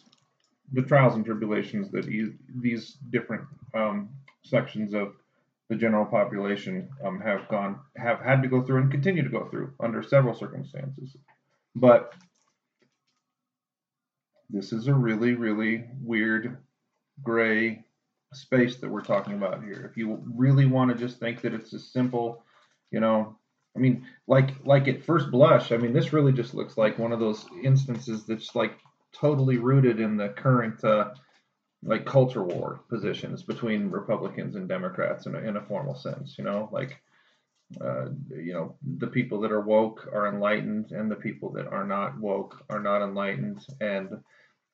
the 0.73 0.81
trials 0.81 1.15
and 1.15 1.25
tribulations 1.25 1.91
that 1.91 2.07
e- 2.07 2.33
these 2.55 2.97
different 3.09 3.43
um, 3.73 4.09
sections 4.43 4.93
of 4.93 5.13
the 5.71 5.77
general 5.77 6.05
population 6.05 6.89
um, 7.05 7.21
have 7.21 7.47
gone 7.47 7.79
have 7.95 8.19
had 8.19 8.41
to 8.41 8.49
go 8.49 8.61
through 8.61 8.81
and 8.81 8.91
continue 8.91 9.23
to 9.23 9.29
go 9.29 9.47
through 9.49 9.71
under 9.79 10.03
several 10.03 10.35
circumstances. 10.35 11.15
But 11.73 12.11
this 14.49 14.73
is 14.73 14.87
a 14.87 14.93
really, 14.93 15.33
really 15.33 15.85
weird 16.01 16.57
gray 17.23 17.85
space 18.33 18.79
that 18.79 18.89
we're 18.89 18.99
talking 18.99 19.35
about 19.35 19.63
here. 19.63 19.87
If 19.89 19.95
you 19.95 20.21
really 20.35 20.65
want 20.65 20.91
to 20.91 20.97
just 20.97 21.21
think 21.21 21.39
that 21.43 21.53
it's 21.53 21.73
as 21.73 21.87
simple, 21.87 22.43
you 22.91 22.99
know, 22.99 23.37
I 23.73 23.79
mean, 23.79 24.05
like 24.27 24.49
like 24.65 24.89
at 24.89 25.05
first 25.05 25.31
blush, 25.31 25.71
I 25.71 25.77
mean, 25.77 25.93
this 25.93 26.11
really 26.11 26.33
just 26.33 26.53
looks 26.53 26.77
like 26.77 26.99
one 26.99 27.13
of 27.13 27.21
those 27.21 27.45
instances 27.63 28.25
that's 28.25 28.53
like 28.57 28.73
totally 29.13 29.55
rooted 29.55 30.01
in 30.01 30.17
the 30.17 30.27
current 30.27 30.83
uh, 30.83 31.11
like 31.83 32.05
culture 32.05 32.43
war 32.43 32.81
positions 32.89 33.43
between 33.43 33.89
Republicans 33.89 34.55
and 34.55 34.67
Democrats 34.67 35.25
in 35.25 35.35
a, 35.35 35.39
in 35.39 35.57
a 35.57 35.61
formal 35.61 35.95
sense. 35.95 36.35
You 36.37 36.43
know, 36.43 36.69
like 36.71 37.01
uh, 37.79 38.09
you 38.29 38.53
know 38.53 38.75
the 38.97 39.07
people 39.07 39.39
that 39.41 39.51
are 39.51 39.61
woke 39.61 40.07
are 40.13 40.27
enlightened, 40.27 40.91
and 40.91 41.09
the 41.09 41.15
people 41.15 41.51
that 41.53 41.67
are 41.67 41.85
not 41.85 42.19
woke 42.19 42.63
are 42.69 42.81
not 42.81 43.01
enlightened, 43.01 43.65
and 43.79 44.09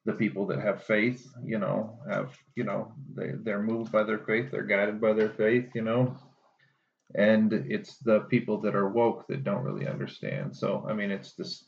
the 0.06 0.14
people 0.14 0.48
that 0.48 0.60
have 0.60 0.84
faith, 0.84 1.30
you 1.44 1.60
know, 1.60 2.00
have 2.10 2.36
you 2.56 2.64
know 2.64 2.92
they 3.14 3.32
they're 3.44 3.62
moved 3.62 3.92
by 3.92 4.04
their 4.04 4.20
faith, 4.20 4.52
they're 4.52 4.64
guided 4.64 5.00
by 5.00 5.14
their 5.14 5.30
faith, 5.30 5.70
you 5.76 5.82
know, 5.82 6.18
and 7.16 7.54
it's 7.54 7.98
the 7.98 8.22
people 8.22 8.60
that 8.62 8.76
are 8.76 8.90
woke 8.90 9.28
that 9.28 9.44
don't 9.44 9.64
really 9.64 9.88
understand. 9.88 10.56
So 10.56 10.86
I 10.90 10.94
mean, 10.94 11.12
it's 11.12 11.34
this. 11.34 11.64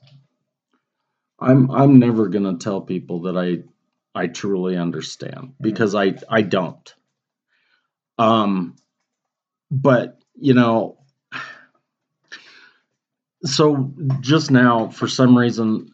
I'm 1.40 1.70
I'm 1.72 2.00
never 2.00 2.28
gonna 2.28 2.58
tell 2.58 2.82
people 2.82 3.22
that 3.22 3.38
I 3.38 3.64
I 4.20 4.28
truly 4.28 4.78
understand 4.78 5.36
mm-hmm. 5.36 5.64
because 5.64 5.96
I 5.96 6.16
I 6.30 6.42
don't. 6.42 6.94
Um, 8.18 8.76
but 9.72 10.20
you 10.36 10.54
know, 10.54 10.98
so 13.44 13.94
just 14.20 14.52
now 14.52 14.90
for 14.90 15.08
some 15.08 15.38
reason, 15.38 15.92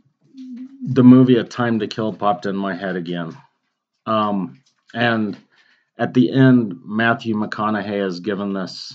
the 0.81 1.03
movie 1.03 1.37
A 1.37 1.43
Time 1.43 1.79
to 1.79 1.87
Kill 1.87 2.13
popped 2.13 2.45
in 2.45 2.55
my 2.55 2.75
head 2.75 2.95
again, 2.95 3.37
um, 4.05 4.61
and 4.93 5.37
at 5.97 6.13
the 6.13 6.31
end, 6.31 6.79
Matthew 6.83 7.35
McConaughey 7.35 8.01
has 8.03 8.19
given 8.19 8.53
this 8.53 8.93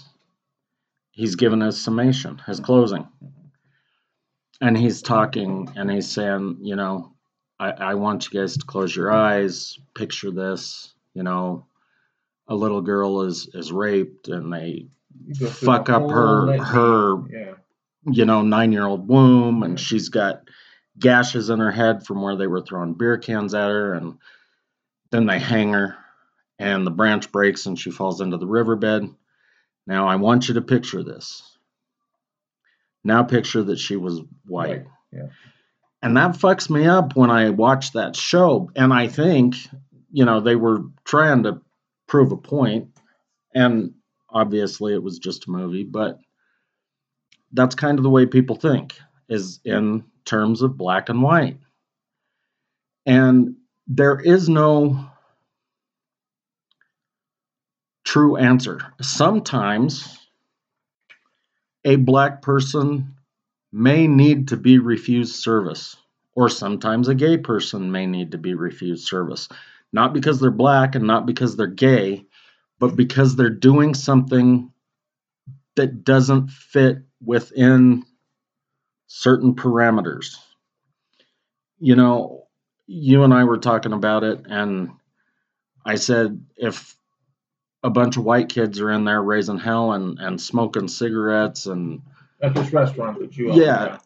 he's 1.12 1.36
given 1.36 1.60
his 1.60 1.80
summation, 1.80 2.40
his 2.46 2.60
closing. 2.60 3.06
And 4.60 4.76
he's 4.76 5.02
talking 5.02 5.70
and 5.76 5.90
he's 5.90 6.10
saying, 6.10 6.58
you 6.62 6.76
know, 6.76 7.12
I, 7.60 7.70
I 7.70 7.94
want 7.94 8.26
you 8.26 8.40
guys 8.40 8.56
to 8.56 8.64
close 8.64 8.94
your 8.94 9.12
eyes, 9.12 9.78
picture 9.94 10.30
this, 10.30 10.94
you 11.14 11.22
know, 11.22 11.66
a 12.48 12.54
little 12.54 12.80
girl 12.80 13.22
is 13.22 13.48
is 13.54 13.70
raped 13.70 14.28
and 14.28 14.52
they 14.52 14.88
fuck 15.50 15.88
up 15.88 16.10
her 16.10 16.58
her 16.58 17.16
yeah. 17.30 17.54
you 18.10 18.24
know 18.24 18.42
nine 18.42 18.72
year 18.72 18.84
old 18.84 19.06
womb 19.06 19.62
and 19.62 19.78
she's 19.78 20.08
got 20.08 20.42
gashes 20.98 21.48
in 21.48 21.60
her 21.60 21.70
head 21.70 22.04
from 22.04 22.22
where 22.22 22.34
they 22.34 22.48
were 22.48 22.60
throwing 22.60 22.94
beer 22.94 23.18
cans 23.18 23.54
at 23.54 23.68
her 23.68 23.94
and 23.94 24.18
then 25.12 25.26
they 25.26 25.38
hang 25.38 25.72
her 25.72 25.96
and 26.58 26.84
the 26.84 26.90
branch 26.90 27.30
breaks 27.30 27.66
and 27.66 27.78
she 27.78 27.92
falls 27.92 28.20
into 28.20 28.36
the 28.36 28.46
riverbed 28.46 29.08
now 29.90 30.06
I 30.06 30.16
want 30.16 30.46
you 30.46 30.54
to 30.54 30.60
picture 30.60 31.02
this. 31.02 31.42
Now 33.02 33.24
picture 33.24 33.64
that 33.64 33.78
she 33.78 33.96
was 33.96 34.20
white. 34.46 34.68
Right. 34.68 34.86
Yeah. 35.12 35.26
And 36.02 36.16
that 36.16 36.32
fucks 36.32 36.70
me 36.70 36.86
up 36.86 37.14
when 37.14 37.30
I 37.30 37.50
watch 37.50 37.92
that 37.92 38.16
show. 38.16 38.70
And 38.74 38.92
I 38.92 39.08
think, 39.08 39.56
you 40.10 40.24
know, 40.24 40.40
they 40.40 40.56
were 40.56 40.84
trying 41.04 41.42
to 41.42 41.60
prove 42.06 42.32
a 42.32 42.36
point, 42.36 42.88
And 43.54 43.94
obviously 44.28 44.92
it 44.94 45.02
was 45.02 45.18
just 45.18 45.46
a 45.46 45.50
movie, 45.50 45.84
but 45.84 46.18
that's 47.52 47.74
kind 47.74 47.98
of 47.98 48.02
the 48.04 48.10
way 48.10 48.26
people 48.26 48.56
think, 48.56 48.96
is 49.28 49.60
in 49.64 50.04
terms 50.24 50.62
of 50.62 50.76
black 50.76 51.08
and 51.08 51.22
white. 51.22 51.58
And 53.06 53.56
there 53.88 54.20
is 54.20 54.48
no 54.48 55.06
true 58.04 58.36
answer. 58.36 58.80
Sometimes 59.00 60.18
a 61.84 61.96
black 61.96 62.42
person 62.42 63.16
may 63.72 64.06
need 64.06 64.48
to 64.48 64.56
be 64.56 64.78
refused 64.78 65.36
service, 65.36 65.96
or 66.34 66.48
sometimes 66.48 67.08
a 67.08 67.14
gay 67.14 67.38
person 67.38 67.92
may 67.92 68.06
need 68.06 68.32
to 68.32 68.38
be 68.38 68.54
refused 68.54 69.06
service. 69.06 69.48
Not 69.92 70.12
because 70.12 70.40
they're 70.40 70.50
black 70.50 70.94
and 70.94 71.06
not 71.06 71.26
because 71.26 71.56
they're 71.56 71.66
gay, 71.66 72.26
but 72.78 72.96
because 72.96 73.36
they're 73.36 73.50
doing 73.50 73.94
something 73.94 74.72
that 75.76 76.04
doesn't 76.04 76.50
fit 76.50 76.98
within 77.24 78.04
certain 79.06 79.54
parameters. 79.54 80.36
You 81.78 81.96
know, 81.96 82.46
you 82.86 83.22
and 83.24 83.32
I 83.32 83.44
were 83.44 83.58
talking 83.58 83.92
about 83.92 84.24
it, 84.24 84.46
and 84.46 84.90
I 85.84 85.94
said 85.96 86.44
if 86.56 86.96
a 87.82 87.90
bunch 87.90 88.16
of 88.16 88.24
white 88.24 88.48
kids 88.48 88.80
are 88.80 88.90
in 88.90 89.04
there 89.04 89.22
raising 89.22 89.58
hell 89.58 89.92
and, 89.92 90.18
and 90.18 90.40
smoking 90.40 90.88
cigarettes 90.88 91.66
and 91.66 92.02
at 92.42 92.54
this 92.54 92.72
restaurant 92.72 93.18
that 93.20 93.36
you 93.36 93.52
yeah. 93.54 93.98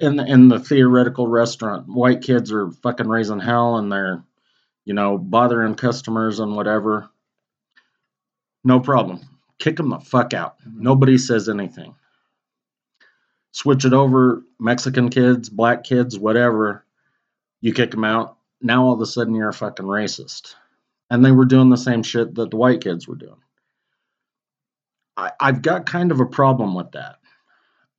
in 0.00 0.16
the, 0.16 0.24
in 0.24 0.48
the 0.48 0.58
theoretical 0.58 1.26
restaurant 1.26 1.88
white 1.88 2.22
kids 2.22 2.52
are 2.52 2.70
fucking 2.70 3.08
raising 3.08 3.40
hell 3.40 3.76
and 3.76 3.90
they're 3.90 4.22
you 4.84 4.94
know 4.94 5.18
bothering 5.18 5.74
customers 5.74 6.40
and 6.40 6.56
whatever. 6.56 7.08
No 8.62 8.80
problem. 8.80 9.20
Kick 9.58 9.76
them 9.76 9.90
the 9.90 10.00
fuck 10.00 10.34
out. 10.34 10.58
Mm-hmm. 10.60 10.82
nobody 10.82 11.18
says 11.18 11.48
anything. 11.48 11.94
Switch 13.52 13.84
it 13.84 13.92
over 13.92 14.42
mexican 14.58 15.08
kids 15.08 15.48
black 15.48 15.84
kids 15.84 16.18
whatever. 16.18 16.84
You 17.60 17.72
kick 17.72 17.90
them 17.90 18.04
out. 18.04 18.36
Now 18.62 18.84
all 18.84 18.92
of 18.92 19.00
a 19.00 19.06
sudden 19.06 19.34
you're 19.34 19.48
a 19.48 19.54
fucking 19.54 19.86
racist. 19.86 20.54
And 21.12 21.24
they 21.24 21.32
were 21.32 21.44
doing 21.44 21.70
the 21.70 21.76
same 21.76 22.04
shit 22.04 22.34
that 22.36 22.50
the 22.50 22.56
white 22.56 22.82
kids 22.82 23.08
were 23.08 23.16
doing. 23.16 23.42
I, 25.16 25.32
I've 25.40 25.60
got 25.60 25.86
kind 25.86 26.12
of 26.12 26.20
a 26.20 26.26
problem 26.26 26.74
with 26.74 26.92
that. 26.92 27.19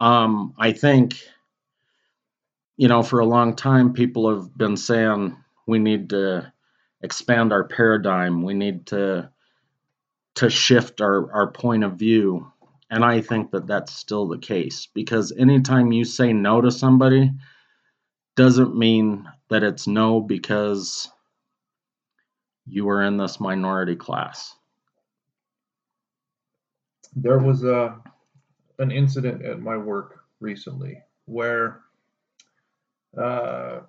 Um, 0.02 0.56
I 0.58 0.72
think, 0.72 1.22
you 2.76 2.88
know, 2.88 3.04
for 3.04 3.20
a 3.20 3.26
long 3.26 3.56
time, 3.56 3.94
people 3.94 4.36
have 4.36 4.58
been 4.58 4.76
saying 4.76 5.38
we 5.68 5.78
need 5.78 6.10
to 6.10 6.52
expand 7.04 7.54
our 7.54 7.64
paradigm. 7.64 8.42
We 8.42 8.56
need 8.56 8.88
to 8.88 9.30
to 10.36 10.50
shift 10.50 11.02
our, 11.02 11.32
our 11.32 11.52
point 11.52 11.84
of 11.84 12.00
view. 12.00 12.52
And 12.90 13.06
I 13.06 13.22
think 13.22 13.52
that 13.52 13.68
that's 13.68 13.94
still 13.94 14.28
the 14.28 14.40
case 14.40 14.88
because 14.88 15.32
anytime 15.38 15.92
you 15.92 16.04
say 16.04 16.34
no 16.34 16.62
to 16.62 16.72
somebody, 16.72 17.32
doesn't 18.36 18.76
mean 18.76 19.30
that 19.50 19.62
it's 19.62 19.88
no 19.88 20.20
because 20.20 21.10
you 22.66 22.86
were 22.86 23.04
in 23.04 23.18
this 23.18 23.40
minority 23.40 23.96
class? 23.96 24.56
There 27.14 27.40
was 27.40 27.64
a 27.64 28.02
an 28.80 28.92
incident 28.92 29.44
at 29.44 29.60
my 29.60 29.78
work 29.78 30.24
recently 30.40 31.02
where 31.26 31.82
uh, 33.18 33.80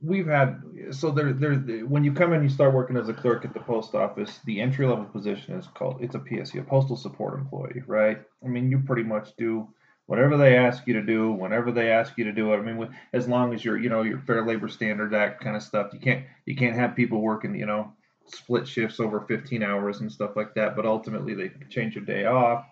we've 0.00 0.26
had 0.26 0.62
so 0.90 1.10
there 1.10 1.32
there 1.32 1.54
when 1.86 2.02
you 2.02 2.12
come 2.12 2.32
in 2.32 2.42
you 2.42 2.48
start 2.48 2.74
working 2.74 2.96
as 2.96 3.08
a 3.08 3.14
clerk 3.14 3.44
at 3.44 3.54
the 3.54 3.60
post 3.60 3.94
office 3.94 4.40
the 4.44 4.60
entry 4.60 4.86
level 4.86 5.04
position 5.04 5.54
is 5.54 5.66
called 5.74 5.98
it's 6.00 6.14
a 6.14 6.18
PSE 6.18 6.58
a 6.58 6.62
postal 6.62 6.96
support 6.96 7.38
employee 7.38 7.82
right 7.86 8.18
I 8.44 8.48
mean 8.48 8.70
you 8.70 8.80
pretty 8.80 9.04
much 9.04 9.36
do 9.36 9.68
whatever 10.06 10.36
they 10.36 10.56
ask 10.56 10.86
you 10.86 10.94
to 10.94 11.02
do 11.02 11.32
whenever 11.32 11.70
they 11.70 11.90
ask 11.90 12.16
you 12.18 12.24
to 12.24 12.32
do 12.32 12.52
it 12.52 12.56
I 12.56 12.62
mean 12.62 12.88
as 13.12 13.28
long 13.28 13.54
as 13.54 13.64
you're 13.64 13.78
you 13.78 13.88
know 13.88 14.02
your 14.02 14.18
Fair 14.20 14.44
Labor 14.44 14.68
Standard 14.68 15.14
Act 15.14 15.42
kind 15.42 15.56
of 15.56 15.62
stuff 15.62 15.92
you 15.92 16.00
can't 16.00 16.24
you 16.46 16.56
can't 16.56 16.76
have 16.76 16.96
people 16.96 17.20
working 17.20 17.54
you 17.54 17.66
know 17.66 17.92
split 18.28 18.66
shifts 18.66 19.00
over 19.00 19.20
15 19.20 19.62
hours 19.62 20.00
and 20.00 20.10
stuff 20.10 20.36
like 20.36 20.54
that. 20.54 20.76
But 20.76 20.86
ultimately, 20.86 21.34
they 21.34 21.50
change 21.70 21.94
your 21.94 22.04
day 22.04 22.26
off. 22.26 22.66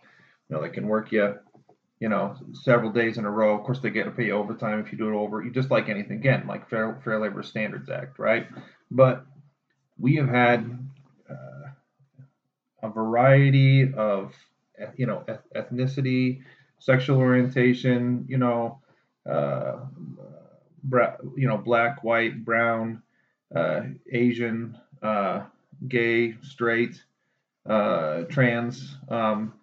You 0.48 0.56
know, 0.56 0.62
they 0.62 0.68
can 0.68 0.86
work 0.86 1.12
you, 1.12 1.34
you 2.00 2.08
know, 2.08 2.36
several 2.52 2.92
days 2.92 3.18
in 3.18 3.24
a 3.24 3.30
row. 3.30 3.58
Of 3.58 3.64
course, 3.64 3.80
they 3.80 3.90
get 3.90 4.04
to 4.04 4.10
pay 4.10 4.30
overtime 4.30 4.80
if 4.80 4.92
you 4.92 4.98
do 4.98 5.08
it 5.08 5.16
over. 5.16 5.42
You 5.42 5.50
just 5.50 5.70
like 5.70 5.88
anything 5.88 6.18
again, 6.18 6.46
like 6.46 6.68
Fair, 6.68 7.00
Fair 7.04 7.20
Labor 7.20 7.42
Standards 7.42 7.88
Act, 7.88 8.18
right? 8.18 8.46
But 8.90 9.24
we 9.98 10.16
have 10.16 10.28
had 10.28 10.78
uh, 11.30 11.70
a 12.82 12.88
variety 12.88 13.92
of, 13.94 14.34
you 14.96 15.06
know, 15.06 15.24
ethnicity, 15.56 16.42
sexual 16.78 17.18
orientation, 17.18 18.26
you 18.28 18.38
know, 18.38 18.80
uh, 19.28 19.76
you 21.36 21.48
know, 21.48 21.56
black, 21.56 22.04
white, 22.04 22.44
brown, 22.44 23.02
uh, 23.54 23.80
Asian, 24.12 24.76
uh, 25.02 25.44
gay, 25.88 26.34
straight, 26.42 27.02
uh, 27.66 28.22
trans. 28.24 28.96
Um, 29.08 29.54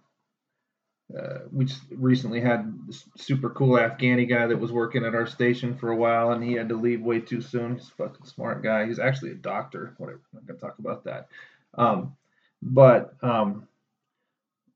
uh, 1.17 1.39
we 1.51 1.65
just 1.65 1.81
recently 1.91 2.39
had 2.39 2.73
this 2.87 3.05
super 3.17 3.49
cool 3.49 3.77
Afghani 3.77 4.27
guy 4.27 4.47
that 4.47 4.59
was 4.59 4.71
working 4.71 5.05
at 5.05 5.15
our 5.15 5.27
station 5.27 5.75
for 5.77 5.91
a 5.91 5.95
while, 5.95 6.31
and 6.31 6.43
he 6.43 6.53
had 6.53 6.69
to 6.69 6.75
leave 6.75 7.01
way 7.01 7.19
too 7.19 7.41
soon. 7.41 7.75
He's 7.75 7.89
a 7.89 8.03
fucking 8.03 8.25
smart 8.25 8.63
guy. 8.63 8.85
He's 8.85 8.99
actually 8.99 9.31
a 9.31 9.35
doctor. 9.35 9.93
Whatever. 9.97 10.21
I'm 10.33 10.39
not 10.39 10.47
gonna 10.47 10.59
talk 10.59 10.79
about 10.79 11.03
that. 11.05 11.27
Um, 11.73 12.15
but 12.61 13.15
um, 13.21 13.67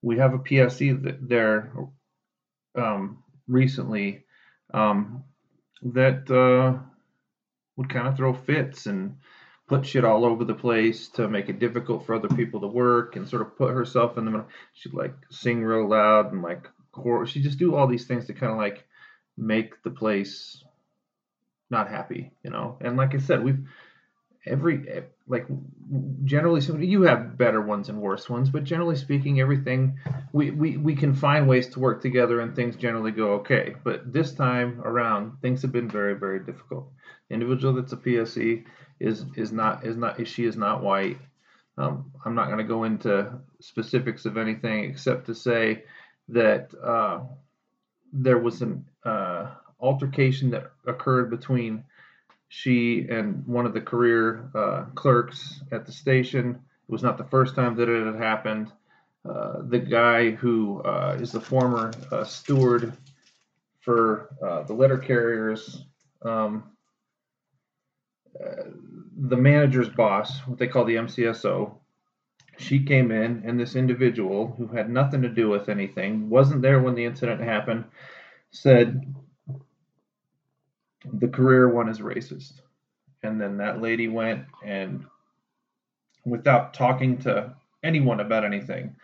we 0.01 0.17
have 0.17 0.33
a 0.33 0.39
that 0.39 1.17
there 1.21 1.71
um, 2.75 3.23
recently 3.47 4.23
um, 4.73 5.23
that 5.81 6.29
uh, 6.29 6.79
would 7.77 7.89
kind 7.89 8.07
of 8.07 8.17
throw 8.17 8.33
fits 8.33 8.85
and 8.87 9.17
put 9.67 9.85
shit 9.85 10.05
all 10.05 10.25
over 10.25 10.45
the 10.45 10.53
place 10.53 11.07
to 11.09 11.27
make 11.27 11.49
it 11.49 11.59
difficult 11.59 12.05
for 12.05 12.15
other 12.15 12.27
people 12.29 12.61
to 12.61 12.67
work 12.67 13.15
and 13.15 13.27
sort 13.27 13.41
of 13.41 13.57
put 13.57 13.71
herself 13.73 14.17
in 14.17 14.25
the 14.25 14.31
middle. 14.31 14.47
She'd 14.73 14.93
like 14.93 15.15
sing 15.31 15.63
real 15.63 15.89
loud 15.89 16.31
and 16.31 16.41
like 16.41 16.67
she 17.27 17.41
just 17.41 17.59
do 17.59 17.75
all 17.75 17.87
these 17.87 18.05
things 18.05 18.27
to 18.27 18.33
kind 18.33 18.51
of 18.51 18.57
like 18.57 18.85
make 19.37 19.81
the 19.83 19.89
place 19.89 20.63
not 21.69 21.89
happy, 21.89 22.31
you 22.43 22.51
know. 22.51 22.77
And 22.79 22.95
like 22.95 23.15
I 23.15 23.17
said, 23.17 23.43
we've 23.43 23.67
every 24.45 25.03
like 25.27 25.47
generally 26.23 26.61
you 26.85 27.01
have 27.03 27.37
better 27.37 27.61
ones 27.61 27.89
and 27.89 27.99
worse 27.99 28.29
ones, 28.29 28.49
but 28.49 28.63
generally 28.63 28.95
speaking, 28.95 29.41
everything 29.41 29.99
we, 30.31 30.51
we 30.51 30.77
we 30.77 30.95
can 30.95 31.13
find 31.13 31.47
ways 31.47 31.67
to 31.69 31.79
work 31.79 32.01
together 32.01 32.39
and 32.39 32.55
things 32.55 32.75
generally 32.75 33.11
go 33.11 33.33
okay. 33.33 33.75
But 33.83 34.13
this 34.13 34.33
time 34.33 34.81
around, 34.81 35.41
things 35.41 35.63
have 35.63 35.71
been 35.71 35.89
very 35.89 36.13
very 36.13 36.39
difficult. 36.39 36.91
The 37.29 37.33
individual 37.33 37.73
that's 37.73 37.93
a 37.93 37.97
PSE 37.97 38.63
is 38.99 39.25
is 39.35 39.51
not 39.51 39.85
is 39.85 39.97
not 39.97 40.25
she 40.27 40.45
is 40.45 40.55
not 40.55 40.83
white. 40.83 41.17
Um, 41.77 42.11
I'm 42.23 42.35
not 42.35 42.47
going 42.47 42.59
to 42.59 42.63
go 42.63 42.85
into 42.85 43.31
specifics 43.59 44.25
of 44.25 44.37
anything 44.37 44.85
except 44.85 45.25
to 45.25 45.35
say 45.35 45.83
that 46.29 46.69
uh, 46.81 47.21
there 48.13 48.37
was 48.37 48.61
an 48.61 48.85
uh, 49.03 49.51
altercation 49.81 50.49
that 50.51 50.71
occurred 50.87 51.29
between 51.29 51.83
she 52.47 53.07
and 53.09 53.45
one 53.45 53.65
of 53.65 53.73
the 53.73 53.81
career 53.81 54.49
uh, 54.55 54.85
clerks 54.95 55.61
at 55.71 55.85
the 55.85 55.91
station. 55.91 56.51
It 56.87 56.91
was 56.91 57.03
not 57.03 57.17
the 57.17 57.25
first 57.25 57.55
time 57.55 57.75
that 57.75 57.89
it 57.89 58.05
had 58.05 58.15
happened. 58.15 58.71
Uh, 59.27 59.63
the 59.67 59.79
guy 59.79 60.31
who 60.31 60.81
uh, 60.83 61.17
is 61.19 61.31
the 61.31 61.41
former 61.41 61.91
uh, 62.11 62.23
steward 62.23 62.93
for 63.81 64.29
the 64.67 64.73
letter 64.73 64.97
carriers 64.97 65.83
um, 66.23 66.63
the 69.17 69.37
manager's 69.37 69.89
boss, 69.89 70.39
what 70.45 70.57
they 70.59 70.67
call 70.67 70.85
the 70.85 70.95
MCSO, 70.95 71.73
she 72.57 72.83
came 72.83 73.11
in, 73.11 73.43
and 73.45 73.59
this 73.59 73.75
individual 73.75 74.53
who 74.57 74.67
had 74.67 74.89
nothing 74.89 75.21
to 75.21 75.29
do 75.29 75.49
with 75.49 75.69
anything, 75.69 76.29
wasn't 76.29 76.61
there 76.61 76.79
when 76.81 76.95
the 76.95 77.05
incident 77.05 77.41
happened, 77.41 77.85
said, 78.51 79.13
The 81.13 81.27
career 81.27 81.69
one 81.69 81.89
is 81.89 81.99
racist. 81.99 82.53
And 83.23 83.41
then 83.41 83.57
that 83.57 83.81
lady 83.81 84.07
went 84.07 84.45
and, 84.63 85.05
without 86.25 86.73
talking 86.73 87.17
to 87.19 87.55
anyone 87.83 88.19
about 88.19 88.45
anything, 88.45 88.95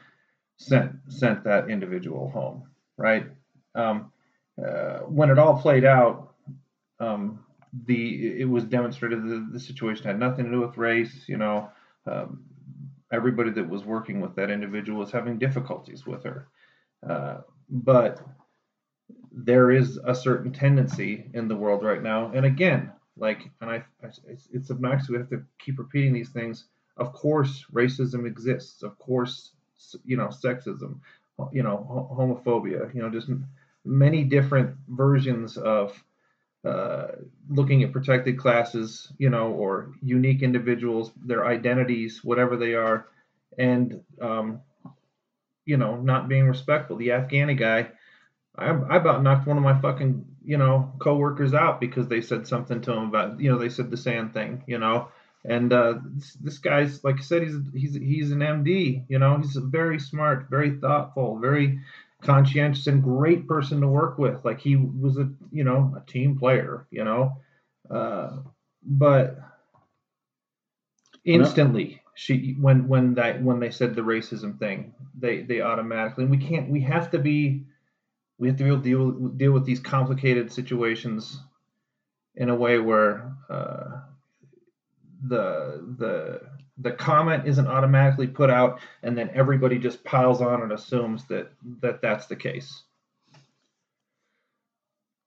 sent 0.57 0.91
sent 1.07 1.43
that 1.43 1.69
individual 1.69 2.29
home. 2.29 2.69
Right. 2.97 3.25
Um, 3.73 4.11
uh, 4.63 4.99
when 4.99 5.29
it 5.29 5.39
all 5.39 5.59
played 5.59 5.85
out, 5.85 6.33
um, 6.99 7.43
the 7.85 8.39
it 8.41 8.49
was 8.49 8.63
demonstrated 8.65 9.23
that 9.23 9.49
the 9.51 9.59
situation 9.59 10.05
had 10.05 10.19
nothing 10.19 10.45
to 10.45 10.51
do 10.51 10.61
with 10.61 10.77
race. 10.77 11.25
You 11.27 11.37
know, 11.37 11.69
um, 12.05 12.43
everybody 13.11 13.51
that 13.51 13.69
was 13.69 13.83
working 13.85 14.21
with 14.21 14.35
that 14.35 14.49
individual 14.49 14.99
was 14.99 15.11
having 15.11 15.37
difficulties 15.37 16.05
with 16.05 16.23
her. 16.23 16.47
Uh, 17.07 17.37
but 17.69 18.21
there 19.31 19.71
is 19.71 19.97
a 20.05 20.13
certain 20.13 20.51
tendency 20.51 21.29
in 21.33 21.47
the 21.47 21.55
world 21.55 21.83
right 21.83 22.03
now, 22.03 22.31
and 22.33 22.45
again, 22.45 22.91
like, 23.17 23.49
and 23.61 23.69
I, 23.69 23.83
it's, 24.03 24.47
it's 24.51 24.71
obnoxious. 24.71 25.09
We 25.09 25.17
have 25.17 25.29
to 25.29 25.43
keep 25.59 25.79
repeating 25.79 26.13
these 26.13 26.29
things. 26.29 26.65
Of 26.97 27.13
course, 27.13 27.65
racism 27.73 28.25
exists. 28.25 28.83
Of 28.83 28.97
course, 28.99 29.51
you 30.03 30.17
know, 30.17 30.27
sexism, 30.27 30.99
you 31.51 31.63
know, 31.63 32.09
homophobia. 32.17 32.93
You 32.93 33.01
know, 33.01 33.09
just 33.09 33.29
many 33.85 34.23
different 34.23 34.75
versions 34.89 35.57
of 35.57 36.03
uh, 36.63 37.07
looking 37.49 37.83
at 37.83 37.91
protected 37.91 38.37
classes, 38.37 39.11
you 39.17 39.29
know, 39.29 39.51
or 39.51 39.93
unique 40.01 40.43
individuals, 40.43 41.11
their 41.25 41.45
identities, 41.45 42.23
whatever 42.23 42.55
they 42.55 42.75
are, 42.75 43.07
and 43.57 44.01
um, 44.21 44.61
you 45.65 45.77
know, 45.77 45.95
not 45.97 46.27
being 46.27 46.47
respectful. 46.47 46.97
The 46.97 47.09
Afghani 47.09 47.57
guy, 47.57 47.89
I, 48.55 48.69
I 48.69 48.97
about 48.97 49.23
knocked 49.23 49.47
one 49.47 49.57
of 49.57 49.63
my 49.63 49.79
fucking 49.79 50.25
you 50.43 50.57
know 50.57 50.93
coworkers 50.99 51.53
out 51.53 51.79
because 51.79 52.07
they 52.07 52.21
said 52.21 52.47
something 52.47 52.81
to 52.81 52.91
him 52.91 53.07
about 53.09 53.39
you 53.39 53.51
know 53.51 53.57
they 53.57 53.69
said 53.69 53.89
the 53.89 53.97
sand 53.97 54.33
thing, 54.33 54.63
you 54.67 54.77
know. 54.77 55.09
And 55.43 55.73
uh, 55.73 55.95
this, 56.03 56.33
this 56.33 56.57
guy's 56.59 57.03
like 57.03 57.17
I 57.17 57.21
said, 57.21 57.41
he's 57.41 57.55
he's 57.73 57.93
he's 57.95 58.31
an 58.31 58.39
MD. 58.39 59.03
You 59.09 59.17
know, 59.17 59.37
he's 59.37 59.55
very 59.55 59.99
smart, 59.99 60.47
very 60.49 60.77
thoughtful, 60.77 61.39
very 61.39 61.79
conscientious 62.21 62.87
and 62.87 63.03
great 63.03 63.47
person 63.47 63.81
to 63.81 63.87
work 63.87 64.17
with. 64.17 64.43
Like 64.45 64.59
he 64.59 64.75
was 64.75 65.17
a 65.17 65.29
you 65.51 65.63
know 65.63 65.95
a 65.97 66.11
team 66.11 66.37
player, 66.37 66.87
you 66.91 67.03
know, 67.03 67.37
uh, 67.89 68.37
but 68.83 69.37
instantly 71.23 72.01
she 72.15 72.55
when 72.59 72.87
when 72.87 73.13
that 73.15 73.41
when 73.41 73.59
they 73.59 73.71
said 73.71 73.95
the 73.95 74.01
racism 74.01 74.57
thing, 74.59 74.93
they 75.17 75.41
they 75.41 75.61
automatically 75.61 76.23
and 76.23 76.31
we 76.31 76.37
can't 76.37 76.69
we 76.69 76.81
have 76.81 77.09
to 77.11 77.19
be 77.19 77.65
we 78.37 78.47
have 78.47 78.57
to 78.57 78.63
be 78.63 78.69
able 78.69 78.81
to 78.81 78.83
deal 78.83 79.11
deal 79.29 79.51
with 79.51 79.65
these 79.65 79.79
complicated 79.79 80.51
situations 80.51 81.39
in 82.35 82.49
a 82.49 82.55
way 82.55 82.79
where 82.79 83.33
uh, 83.49 84.01
the 85.27 85.95
the 85.97 86.41
the 86.77 86.91
comment 86.91 87.47
isn't 87.47 87.67
automatically 87.67 88.27
put 88.27 88.49
out 88.49 88.79
and 89.03 89.17
then 89.17 89.29
everybody 89.33 89.77
just 89.77 90.03
piles 90.03 90.41
on 90.41 90.61
and 90.61 90.71
assumes 90.71 91.25
that 91.25 91.51
that 91.81 92.01
that's 92.01 92.27
the 92.27 92.35
case. 92.35 92.83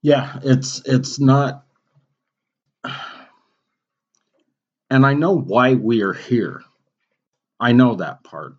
Yeah 0.03 0.39
it's 0.43 0.83
it's 0.85 1.19
not 1.19 1.65
and 4.91 5.07
i 5.07 5.15
know 5.15 5.37
why 5.37 5.75
we 5.75 6.03
are 6.03 6.13
here. 6.13 6.63
I 7.61 7.73
know 7.73 7.95
that 7.97 8.25
part. 8.25 8.57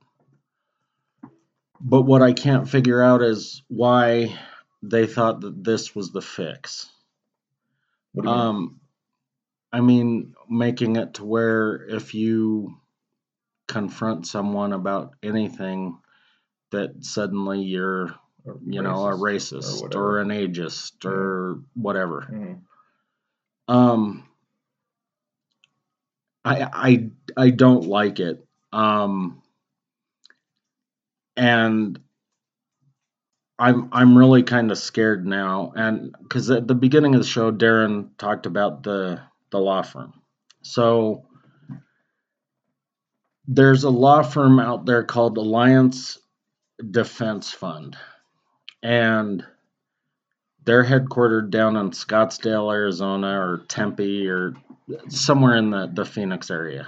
But 1.79 2.03
what 2.03 2.21
i 2.21 2.33
can't 2.33 2.69
figure 2.69 3.01
out 3.01 3.21
is 3.21 3.63
why 3.67 4.35
they 4.81 5.07
thought 5.07 5.41
that 5.41 5.63
this 5.63 5.95
was 5.95 6.11
the 6.11 6.21
fix. 6.21 6.89
Um 8.25 8.79
I 9.75 9.81
mean, 9.81 10.35
making 10.49 10.95
it 10.95 11.15
to 11.15 11.25
where 11.25 11.85
if 11.89 12.13
you 12.13 12.77
confront 13.67 14.25
someone 14.25 14.71
about 14.71 15.15
anything, 15.21 15.97
that 16.71 17.03
suddenly 17.03 17.59
you're, 17.59 18.15
you 18.65 18.81
know, 18.81 19.05
a 19.05 19.11
racist 19.11 19.93
or, 19.93 19.99
or 19.99 20.19
an 20.21 20.29
ageist 20.29 21.03
yeah. 21.03 21.09
or 21.09 21.59
whatever. 21.73 22.21
Mm-hmm. 22.21 23.75
Um, 23.75 24.29
I 26.45 26.69
I 26.71 27.09
I 27.35 27.49
don't 27.49 27.85
like 27.85 28.21
it. 28.21 28.47
Um, 28.71 29.41
and 31.35 31.99
I'm 33.59 33.89
I'm 33.91 34.17
really 34.17 34.43
kind 34.43 34.71
of 34.71 34.77
scared 34.77 35.27
now, 35.27 35.73
and 35.75 36.15
because 36.23 36.49
at 36.49 36.65
the 36.65 36.75
beginning 36.75 37.13
of 37.13 37.19
the 37.19 37.27
show, 37.27 37.51
Darren 37.51 38.11
talked 38.17 38.45
about 38.45 38.81
the 38.81 39.19
the 39.55 39.61
law 39.61 39.81
firm. 39.81 40.13
So 40.63 41.23
there's 43.47 43.85
a 43.85 43.89
law 43.89 44.21
firm 44.21 44.59
out 44.59 44.85
there 44.85 45.03
called 45.03 45.37
Alliance 45.37 46.19
Defense 46.91 47.51
Fund, 47.51 47.95
and 48.83 49.45
they're 50.65 50.83
headquartered 50.83 51.51
down 51.51 51.77
in 51.77 51.91
Scottsdale, 51.91 52.73
Arizona, 52.73 53.39
or 53.39 53.63
Tempe, 53.69 54.27
or 54.27 54.55
somewhere 55.07 55.55
in 55.55 55.69
the, 55.69 55.89
the 55.93 56.03
Phoenix 56.03 56.51
area. 56.51 56.87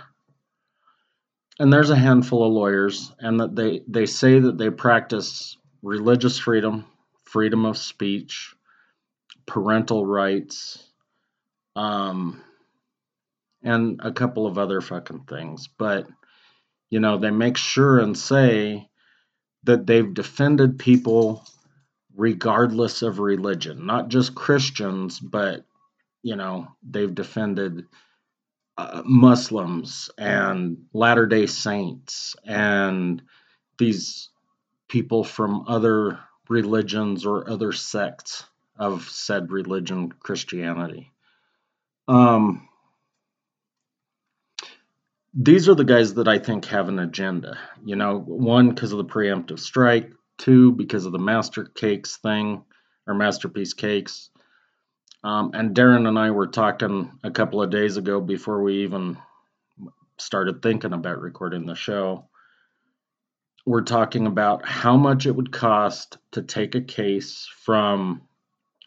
And 1.60 1.72
there's 1.72 1.90
a 1.90 1.96
handful 1.96 2.46
of 2.46 2.52
lawyers, 2.52 3.14
and 3.20 3.40
that 3.40 3.56
they, 3.56 3.84
they 3.88 4.06
say 4.06 4.40
that 4.40 4.58
they 4.58 4.70
practice 4.72 5.58
religious 5.82 6.38
freedom, 6.38 6.86
freedom 7.24 7.66
of 7.66 7.78
speech, 7.78 8.54
parental 9.46 10.06
rights, 10.06 10.84
um, 11.78 12.44
and 13.64 14.00
a 14.04 14.12
couple 14.12 14.46
of 14.46 14.58
other 14.58 14.82
fucking 14.82 15.22
things. 15.22 15.68
But, 15.68 16.08
you 16.90 17.00
know, 17.00 17.18
they 17.18 17.32
make 17.32 17.58
sure 17.58 18.00
and 18.00 18.18
say 18.18 18.90
that 19.64 19.86
they've 19.86 20.14
defended 20.14 20.80
people 20.80 21.44
regardless 22.16 23.02
of 23.04 23.20
religion, 23.20 23.86
not 23.86 24.10
just 24.10 24.34
Christians, 24.34 25.20
but, 25.20 25.66
you 26.24 26.36
know, 26.36 26.68
they've 26.82 27.14
defended 27.14 27.86
uh, 28.78 29.02
Muslims 29.06 30.10
and 30.18 30.78
Latter 30.94 31.28
day 31.28 31.46
Saints 31.46 32.36
and 32.44 33.22
these 33.78 34.30
people 34.88 35.24
from 35.24 35.66
other 35.68 36.20
religions 36.50 37.26
or 37.26 37.50
other 37.50 37.72
sects 37.72 38.46
of 38.78 39.10
said 39.10 39.52
religion, 39.52 40.12
Christianity. 40.12 41.12
Um, 42.08 42.68
these 45.34 45.70
are 45.70 45.76
the 45.76 45.84
guys 45.84 46.16
that 46.16 46.28
I 46.28 46.40
think 46.40 46.66
have 46.66 46.90
an 46.90 47.00
agenda. 47.00 47.58
You 47.86 47.96
know, 47.96 48.20
one 48.20 48.70
because 48.70 48.92
of 48.92 48.98
the 48.98 49.06
preemptive 49.06 49.60
strike, 49.60 50.12
two 50.38 50.72
because 50.72 51.06
of 51.06 51.12
the 51.12 51.20
master 51.20 51.66
cakes 51.66 52.18
thing 52.18 52.64
or 53.06 53.14
masterpiece 53.14 53.74
cakes, 53.74 54.30
Um, 55.24 55.52
and 55.54 55.76
Darren 55.76 56.08
and 56.08 56.18
I 56.18 56.32
were 56.32 56.48
talking 56.48 57.12
a 57.24 57.32
couple 57.32 57.62
of 57.62 57.70
days 57.70 57.98
ago 57.98 58.22
before 58.22 58.62
we 58.62 58.84
even 58.84 59.18
started 60.20 60.62
thinking 60.62 60.94
about 60.94 61.22
recording 61.22 61.66
the 61.66 61.76
show. 61.76 62.30
We're 63.66 63.82
talking 63.82 64.28
about 64.28 64.66
how 64.66 64.96
much 64.96 65.26
it 65.26 65.36
would 65.36 65.52
cost 65.52 66.18
to 66.32 66.42
take 66.42 66.76
a 66.76 66.82
case 66.82 67.50
from, 67.66 68.22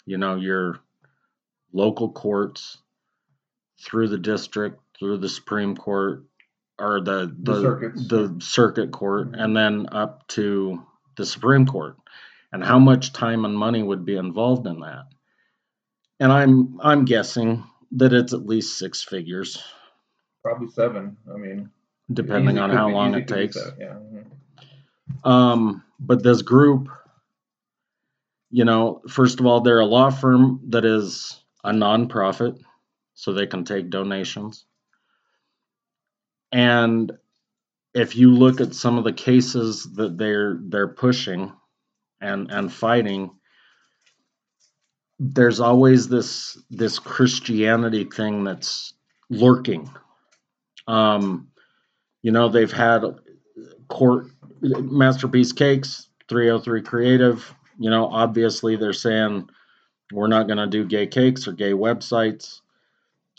you 0.07 0.17
know, 0.19 0.37
your 0.37 0.79
local 1.73 2.13
courts 2.13 2.79
through 3.85 4.09
the 4.09 4.19
district, 4.19 4.81
through 4.99 5.19
the 5.19 5.29
Supreme 5.29 5.77
Court, 5.77 6.25
or 6.81 7.01
the 7.01 7.35
The 7.43 7.53
the 7.53 8.29
the 8.37 8.41
circuit 8.41 8.91
court, 8.91 9.35
and 9.35 9.57
then 9.57 9.87
up 9.93 10.27
to 10.29 10.83
the 11.17 11.27
Supreme 11.27 11.67
Court, 11.67 11.97
and 12.53 12.65
how 12.65 12.79
much 12.79 13.13
time 13.13 13.45
and 13.45 13.57
money 13.57 13.83
would 13.83 14.05
be 14.05 14.17
involved 14.17 14.67
in 14.67 14.81
that. 14.81 15.05
And 16.19 16.33
I'm 16.33 16.81
I'm 16.83 17.05
guessing 17.05 17.65
that 17.93 18.13
it's 18.13 18.33
at 18.33 18.47
least 18.47 18.79
six 18.79 19.03
figures, 19.03 19.63
Probably 20.43 20.69
seven. 20.69 21.17
I 21.33 21.37
mean, 21.37 21.71
depending 22.13 22.59
on 22.59 22.71
how 22.71 22.89
be- 22.89 22.95
long 22.95 23.15
it 23.15 23.29
takes. 23.29 23.57
Yeah. 23.79 23.95
mhm. 23.95 24.27
Um, 25.29 25.83
but 25.99 26.23
this 26.23 26.43
group, 26.43 26.89
you 28.51 28.65
know, 28.65 29.03
first 29.09 29.41
of 29.41 29.47
all, 29.47 29.61
they're 29.61 29.81
a 29.81 29.85
law 29.87 30.11
firm 30.11 30.61
that 30.71 30.85
is 30.85 31.39
a 31.65 31.73
nonprofit, 31.73 32.59
so 33.15 33.33
they 33.33 33.47
can 33.47 33.65
take 33.65 33.91
donations. 33.91 34.65
And 36.53 37.13
if 37.95 38.17
you 38.17 38.33
look 38.33 38.61
at 38.61 38.75
some 38.75 38.99
of 38.99 39.05
the 39.05 39.13
cases 39.13 39.89
that 39.95 40.17
they're 40.17 40.59
they're 40.63 40.89
pushing 40.89 41.53
and 42.21 42.51
and 42.51 42.73
fighting, 42.73 43.31
there's 45.19 45.61
always 45.61 46.09
this 46.09 46.59
this 46.71 46.99
Christianity 46.99 48.05
thing 48.05 48.45
that's 48.45 48.95
lurking. 49.29 49.91
Um, 50.87 51.49
you 52.23 52.33
know, 52.33 52.49
they've 52.49 52.73
had 52.73 53.03
court 53.89 54.29
masterpiece 54.63 55.53
cakes 55.53 56.09
303 56.29 56.83
creative 56.83 57.55
you 57.79 57.91
know 57.91 58.07
obviously 58.07 58.77
they're 58.77 58.93
saying 58.93 59.49
we're 60.13 60.29
not 60.29 60.47
going 60.47 60.59
to 60.59 60.67
do 60.67 60.85
gay 60.85 61.07
cakes 61.07 61.49
or 61.49 61.53
gay 61.53 61.73
websites 61.73 62.61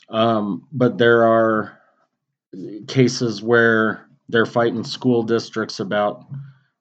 um, 0.09 0.67
but 0.71 0.97
there 0.97 1.23
are 1.23 1.79
cases 2.87 3.41
where 3.41 4.05
they're 4.29 4.45
fighting 4.45 4.83
school 4.83 5.23
districts 5.23 5.79
about 5.79 6.25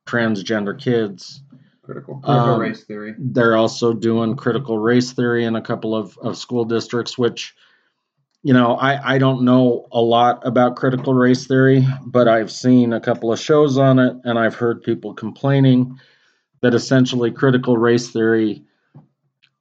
transgender 0.07 0.79
kids 0.79 1.43
Critical, 1.83 2.21
critical 2.21 2.55
Um, 2.55 2.61
race 2.61 2.85
theory. 2.85 3.15
they're 3.19 3.57
also 3.57 3.93
doing 3.93 4.37
critical 4.37 4.79
race 4.79 5.13
theory 5.13 5.45
in 5.45 5.57
a 5.57 5.63
couple 5.63 5.97
of, 5.97 6.17
of 6.19 6.37
school 6.37 6.65
districts, 6.65 7.19
which, 7.19 7.55
you 8.43 8.53
know, 8.53 8.75
I, 8.75 9.15
I 9.15 9.19
don't 9.19 9.43
know 9.43 9.87
a 9.91 10.01
lot 10.01 10.47
about 10.47 10.77
critical 10.77 11.15
race 11.15 11.47
theory, 11.47 11.85
but 12.07 12.29
I've 12.29 12.53
seen 12.53 12.93
a 12.93 13.01
couple 13.01 13.33
of 13.33 13.41
shows 13.41 13.77
on 13.77 13.99
it 13.99 14.17
and 14.25 14.39
I've 14.39 14.55
heard 14.55 14.83
people 14.85 15.15
complaining 15.15 15.99
that 16.61 16.75
essentially 16.75 17.33
critical 17.33 17.77
race 17.77 18.11
theory 18.11 18.63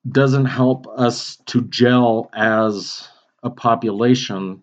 doesn't 0.08 0.46
help 0.46 0.88
us 0.88 1.38
to 1.48 1.62
gel 1.64 2.30
as 2.34 3.08
a 3.42 3.50
population, 3.50 4.62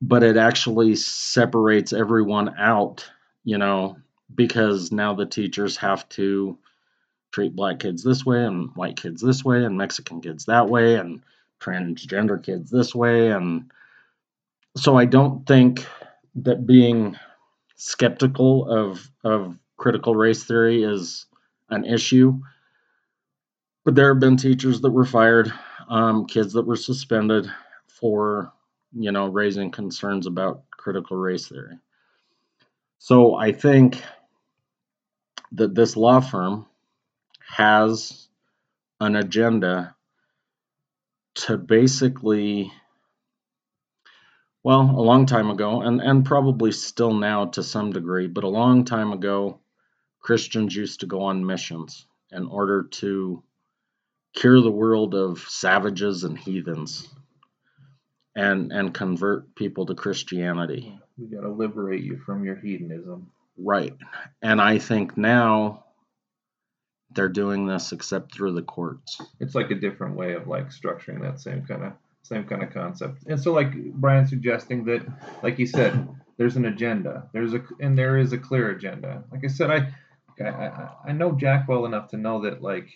but 0.00 0.22
it 0.22 0.36
actually 0.36 0.94
separates 0.96 1.92
everyone 1.92 2.54
out, 2.58 3.08
you 3.44 3.58
know, 3.58 3.96
because 4.34 4.92
now 4.92 5.14
the 5.14 5.26
teachers 5.26 5.76
have 5.76 6.08
to 6.10 6.58
treat 7.32 7.54
black 7.54 7.80
kids 7.80 8.02
this 8.02 8.24
way 8.24 8.44
and 8.44 8.74
white 8.74 8.96
kids 8.96 9.20
this 9.20 9.44
way 9.44 9.64
and 9.64 9.76
Mexican 9.76 10.20
kids 10.20 10.46
that 10.46 10.68
way 10.68 10.94
and 10.94 11.22
transgender 11.60 12.42
kids 12.42 12.70
this 12.70 12.94
way 12.94 13.30
and 13.30 13.70
so 14.76 14.96
I 14.96 15.04
don't 15.04 15.46
think 15.46 15.84
that 16.36 16.66
being 16.66 17.16
skeptical 17.76 18.68
of 18.70 19.10
of 19.24 19.58
critical 19.76 20.14
race 20.14 20.44
theory 20.44 20.82
is 20.82 21.26
an 21.70 21.84
issue. 21.84 22.38
But 23.84 23.94
there 23.94 24.12
have 24.12 24.20
been 24.20 24.36
teachers 24.36 24.80
that 24.80 24.90
were 24.90 25.04
fired, 25.04 25.52
um, 25.88 26.26
kids 26.26 26.52
that 26.52 26.66
were 26.66 26.76
suspended 26.76 27.50
for 27.86 28.52
you 28.92 29.12
know 29.12 29.26
raising 29.26 29.70
concerns 29.70 30.26
about 30.26 30.62
critical 30.70 31.16
race 31.16 31.48
theory. 31.48 31.78
So 32.98 33.34
I 33.36 33.52
think 33.52 34.02
that 35.52 35.74
this 35.74 35.96
law 35.96 36.20
firm 36.20 36.66
has 37.48 38.28
an 39.00 39.16
agenda 39.16 39.94
to 41.34 41.56
basically 41.56 42.72
well 44.64 44.80
a 44.80 45.00
long 45.02 45.26
time 45.26 45.50
ago 45.50 45.82
and 45.82 46.00
and 46.00 46.24
probably 46.24 46.72
still 46.72 47.14
now 47.14 47.46
to 47.46 47.62
some 47.62 47.92
degree 47.92 48.26
but 48.26 48.44
a 48.44 48.48
long 48.48 48.84
time 48.84 49.12
ago 49.12 49.60
christians 50.20 50.74
used 50.74 51.00
to 51.00 51.06
go 51.06 51.22
on 51.22 51.46
missions 51.46 52.06
in 52.32 52.46
order 52.46 52.82
to 52.82 53.42
cure 54.34 54.60
the 54.60 54.70
world 54.70 55.14
of 55.14 55.38
savages 55.48 56.24
and 56.24 56.36
heathens 56.38 57.08
and 58.38 58.72
and 58.72 58.94
convert 58.94 59.54
people 59.54 59.86
to 59.86 59.94
christianity 59.94 60.98
We 61.18 61.26
got 61.26 61.42
to 61.42 61.50
liberate 61.50 62.02
you 62.04 62.18
from 62.24 62.44
your 62.44 62.56
hedonism. 62.56 63.30
right 63.58 63.94
and 64.42 64.60
i 64.60 64.78
think 64.78 65.16
now 65.16 65.84
they're 67.14 67.28
doing 67.28 67.66
this 67.66 67.92
except 67.92 68.34
through 68.34 68.52
the 68.52 68.62
courts 68.62 69.20
It's 69.40 69.54
like 69.54 69.70
a 69.70 69.74
different 69.74 70.16
way 70.16 70.34
of 70.34 70.46
like 70.46 70.68
structuring 70.70 71.20
that 71.22 71.40
same 71.40 71.64
kind 71.66 71.84
of 71.84 71.92
same 72.22 72.44
kind 72.44 72.62
of 72.62 72.70
concept. 72.74 73.24
And 73.26 73.40
so, 73.40 73.54
like 73.54 73.72
Brian 73.94 74.26
suggesting 74.26 74.84
that, 74.84 75.06
like 75.42 75.58
you 75.58 75.66
said, 75.66 76.06
there's 76.36 76.56
an 76.56 76.66
agenda. 76.66 77.26
There's 77.32 77.54
a 77.54 77.62
and 77.80 77.96
there 77.96 78.18
is 78.18 78.34
a 78.34 78.38
clear 78.38 78.70
agenda. 78.70 79.24
Like 79.32 79.44
I 79.44 79.46
said, 79.48 79.70
I 79.70 79.94
I, 80.38 80.48
I, 80.48 80.88
I 81.06 81.12
know 81.12 81.32
Jack 81.32 81.68
well 81.68 81.86
enough 81.86 82.08
to 82.10 82.18
know 82.18 82.42
that 82.42 82.60
like 82.62 82.88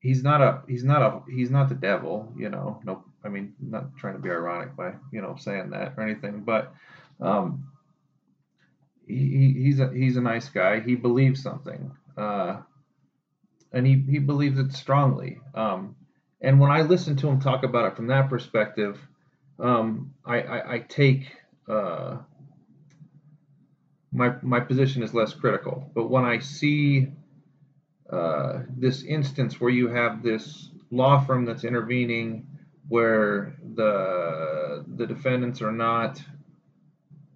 he's 0.00 0.22
not 0.22 0.42
a 0.42 0.62
he's 0.68 0.84
not 0.84 1.00
a 1.02 1.22
he's 1.30 1.50
not 1.50 1.70
the 1.70 1.74
devil. 1.74 2.34
You 2.36 2.50
know, 2.50 2.80
no, 2.84 3.02
I 3.26 3.28
mean, 3.28 3.54
not 3.60 3.96
trying 3.96 4.14
to 4.14 4.20
be 4.20 4.30
ironic 4.30 4.76
by 4.76 4.94
you 5.12 5.20
know 5.20 5.36
saying 5.38 5.70
that 5.70 5.94
or 5.96 6.02
anything, 6.02 6.42
but 6.44 6.72
um, 7.20 7.68
he, 9.06 9.54
he's 9.58 9.80
a 9.80 9.90
he's 9.92 10.16
a 10.16 10.20
nice 10.20 10.48
guy. 10.48 10.80
He 10.80 10.94
believes 10.94 11.42
something, 11.42 11.92
uh, 12.16 12.58
and 13.72 13.86
he 13.86 14.04
he 14.08 14.18
believes 14.18 14.58
it 14.58 14.72
strongly. 14.72 15.40
Um, 15.54 15.96
and 16.40 16.60
when 16.60 16.70
I 16.70 16.82
listen 16.82 17.16
to 17.16 17.28
him 17.28 17.40
talk 17.40 17.64
about 17.64 17.86
it 17.86 17.96
from 17.96 18.06
that 18.08 18.28
perspective, 18.28 19.00
um, 19.58 20.14
I, 20.24 20.40
I 20.40 20.74
I 20.74 20.78
take 20.80 21.32
uh, 21.68 22.18
my 24.12 24.34
my 24.42 24.60
position 24.60 25.02
is 25.02 25.14
less 25.14 25.34
critical. 25.34 25.90
But 25.94 26.10
when 26.10 26.24
I 26.24 26.38
see 26.38 27.08
uh, 28.10 28.60
this 28.76 29.02
instance 29.02 29.60
where 29.60 29.70
you 29.70 29.88
have 29.88 30.22
this 30.22 30.70
law 30.90 31.24
firm 31.24 31.44
that's 31.44 31.64
intervening, 31.64 32.45
where 32.88 33.56
the 33.74 34.84
the 34.96 35.06
defendants 35.06 35.60
are 35.62 35.72
not 35.72 36.22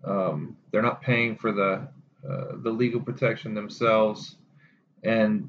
um, 0.04 0.56
they're 0.70 0.82
not 0.82 1.02
paying 1.02 1.36
for 1.36 1.52
the 1.52 1.88
uh, 2.28 2.56
the 2.62 2.70
legal 2.70 3.00
protection 3.00 3.54
themselves, 3.54 4.36
and 5.02 5.48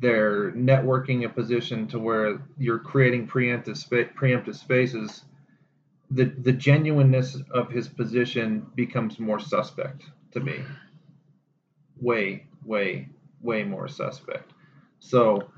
they're 0.00 0.52
networking 0.52 1.24
a 1.24 1.28
position 1.28 1.86
to 1.88 1.98
where 1.98 2.42
you're 2.58 2.78
creating 2.78 3.26
preemptive 3.26 3.76
spa- 3.76 4.10
preemptive 4.18 4.56
spaces. 4.56 5.24
The 6.10 6.24
the 6.24 6.52
genuineness 6.52 7.38
of 7.52 7.70
his 7.70 7.88
position 7.88 8.66
becomes 8.74 9.18
more 9.18 9.40
suspect 9.40 10.04
to 10.32 10.40
me. 10.40 10.60
Way, 12.00 12.46
way, 12.64 13.08
way 13.40 13.62
more 13.62 13.88
suspect. 13.88 14.52
So, 14.98 15.51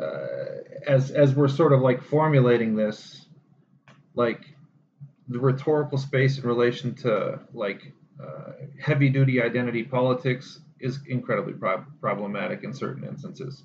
uh, 0.00 0.62
as 0.86 1.10
as 1.10 1.34
we're 1.34 1.48
sort 1.48 1.72
of 1.72 1.80
like 1.80 2.02
formulating 2.02 2.74
this, 2.74 3.26
like 4.14 4.44
the 5.28 5.38
rhetorical 5.38 5.98
space 5.98 6.38
in 6.38 6.44
relation 6.44 6.94
to 6.94 7.40
like 7.52 7.92
uh, 8.22 8.52
heavy 8.80 9.08
duty 9.08 9.42
identity 9.42 9.82
politics 9.82 10.60
is 10.80 11.00
incredibly 11.08 11.52
prob- 11.52 11.86
problematic 12.00 12.64
in 12.64 12.72
certain 12.72 13.04
instances 13.04 13.64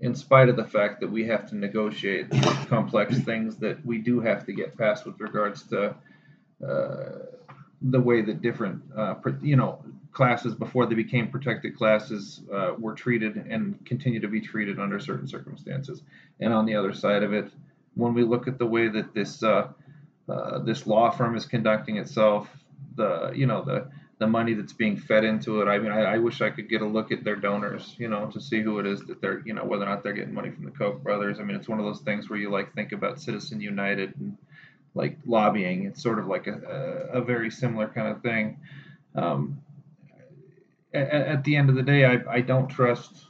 in 0.00 0.14
spite 0.14 0.48
of 0.48 0.56
the 0.56 0.64
fact 0.64 1.00
that 1.00 1.10
we 1.10 1.24
have 1.26 1.48
to 1.48 1.56
negotiate 1.56 2.30
complex 2.68 3.18
things 3.20 3.56
that 3.56 3.84
we 3.84 3.98
do 3.98 4.20
have 4.20 4.44
to 4.44 4.52
get 4.52 4.76
past 4.76 5.06
with 5.06 5.18
regards 5.20 5.62
to 5.64 5.94
uh, 6.66 7.18
the 7.82 8.00
way 8.00 8.20
that 8.22 8.42
different 8.42 8.82
uh, 8.96 9.14
you 9.42 9.56
know 9.56 9.82
classes 10.16 10.54
before 10.54 10.86
they 10.86 10.94
became 10.94 11.28
protected 11.28 11.76
classes 11.76 12.40
uh, 12.52 12.72
were 12.78 12.94
treated 12.94 13.36
and 13.36 13.84
continue 13.84 14.20
to 14.20 14.28
be 14.28 14.40
treated 14.40 14.80
under 14.80 14.98
certain 14.98 15.28
circumstances 15.28 16.02
and 16.40 16.52
on 16.52 16.64
the 16.64 16.74
other 16.74 16.94
side 16.94 17.22
of 17.22 17.34
it 17.34 17.50
when 17.96 18.14
we 18.14 18.22
look 18.22 18.46
at 18.46 18.58
the 18.58 18.66
way 18.66 18.88
that 18.88 19.12
this 19.14 19.42
uh, 19.42 19.68
uh, 20.28 20.58
this 20.60 20.86
law 20.86 21.10
firm 21.10 21.36
is 21.36 21.46
conducting 21.46 21.96
itself, 21.96 22.48
the 22.94 23.32
you 23.34 23.46
know 23.46 23.62
the 23.62 23.88
the 24.18 24.26
money 24.26 24.54
that's 24.54 24.72
being 24.72 24.96
fed 24.96 25.24
into 25.24 25.60
it. 25.60 25.68
I 25.68 25.78
mean, 25.78 25.92
I, 25.92 26.14
I 26.14 26.18
wish 26.18 26.40
I 26.40 26.48
could 26.48 26.70
get 26.70 26.80
a 26.80 26.86
look 26.86 27.12
at 27.12 27.22
their 27.22 27.36
donors, 27.36 27.94
you 27.98 28.08
know, 28.08 28.30
to 28.30 28.40
see 28.40 28.62
who 28.62 28.78
it 28.78 28.86
is 28.86 29.02
that 29.02 29.20
they're, 29.20 29.42
you 29.44 29.52
know, 29.52 29.62
whether 29.62 29.84
or 29.84 29.88
not 29.90 30.02
they're 30.02 30.14
getting 30.14 30.32
money 30.32 30.50
from 30.50 30.64
the 30.64 30.70
Koch 30.70 31.02
brothers. 31.02 31.38
I 31.38 31.42
mean, 31.42 31.54
it's 31.54 31.68
one 31.68 31.78
of 31.78 31.84
those 31.84 32.00
things 32.00 32.30
where 32.30 32.38
you 32.38 32.50
like 32.50 32.72
think 32.74 32.92
about 32.92 33.20
Citizen 33.20 33.60
United 33.60 34.14
and 34.18 34.38
like 34.94 35.18
lobbying. 35.26 35.84
It's 35.84 36.02
sort 36.02 36.18
of 36.18 36.28
like 36.28 36.46
a, 36.46 37.10
a, 37.12 37.18
a 37.18 37.20
very 37.22 37.50
similar 37.50 37.88
kind 37.88 38.08
of 38.08 38.22
thing. 38.22 38.58
Um, 39.14 39.60
at, 40.94 41.10
at, 41.10 41.44
the 41.44 41.56
end 41.56 41.68
of 41.68 41.76
the 41.76 41.82
day, 41.82 42.04
I, 42.04 42.18
I 42.30 42.40
don't 42.40 42.68
trust. 42.68 43.26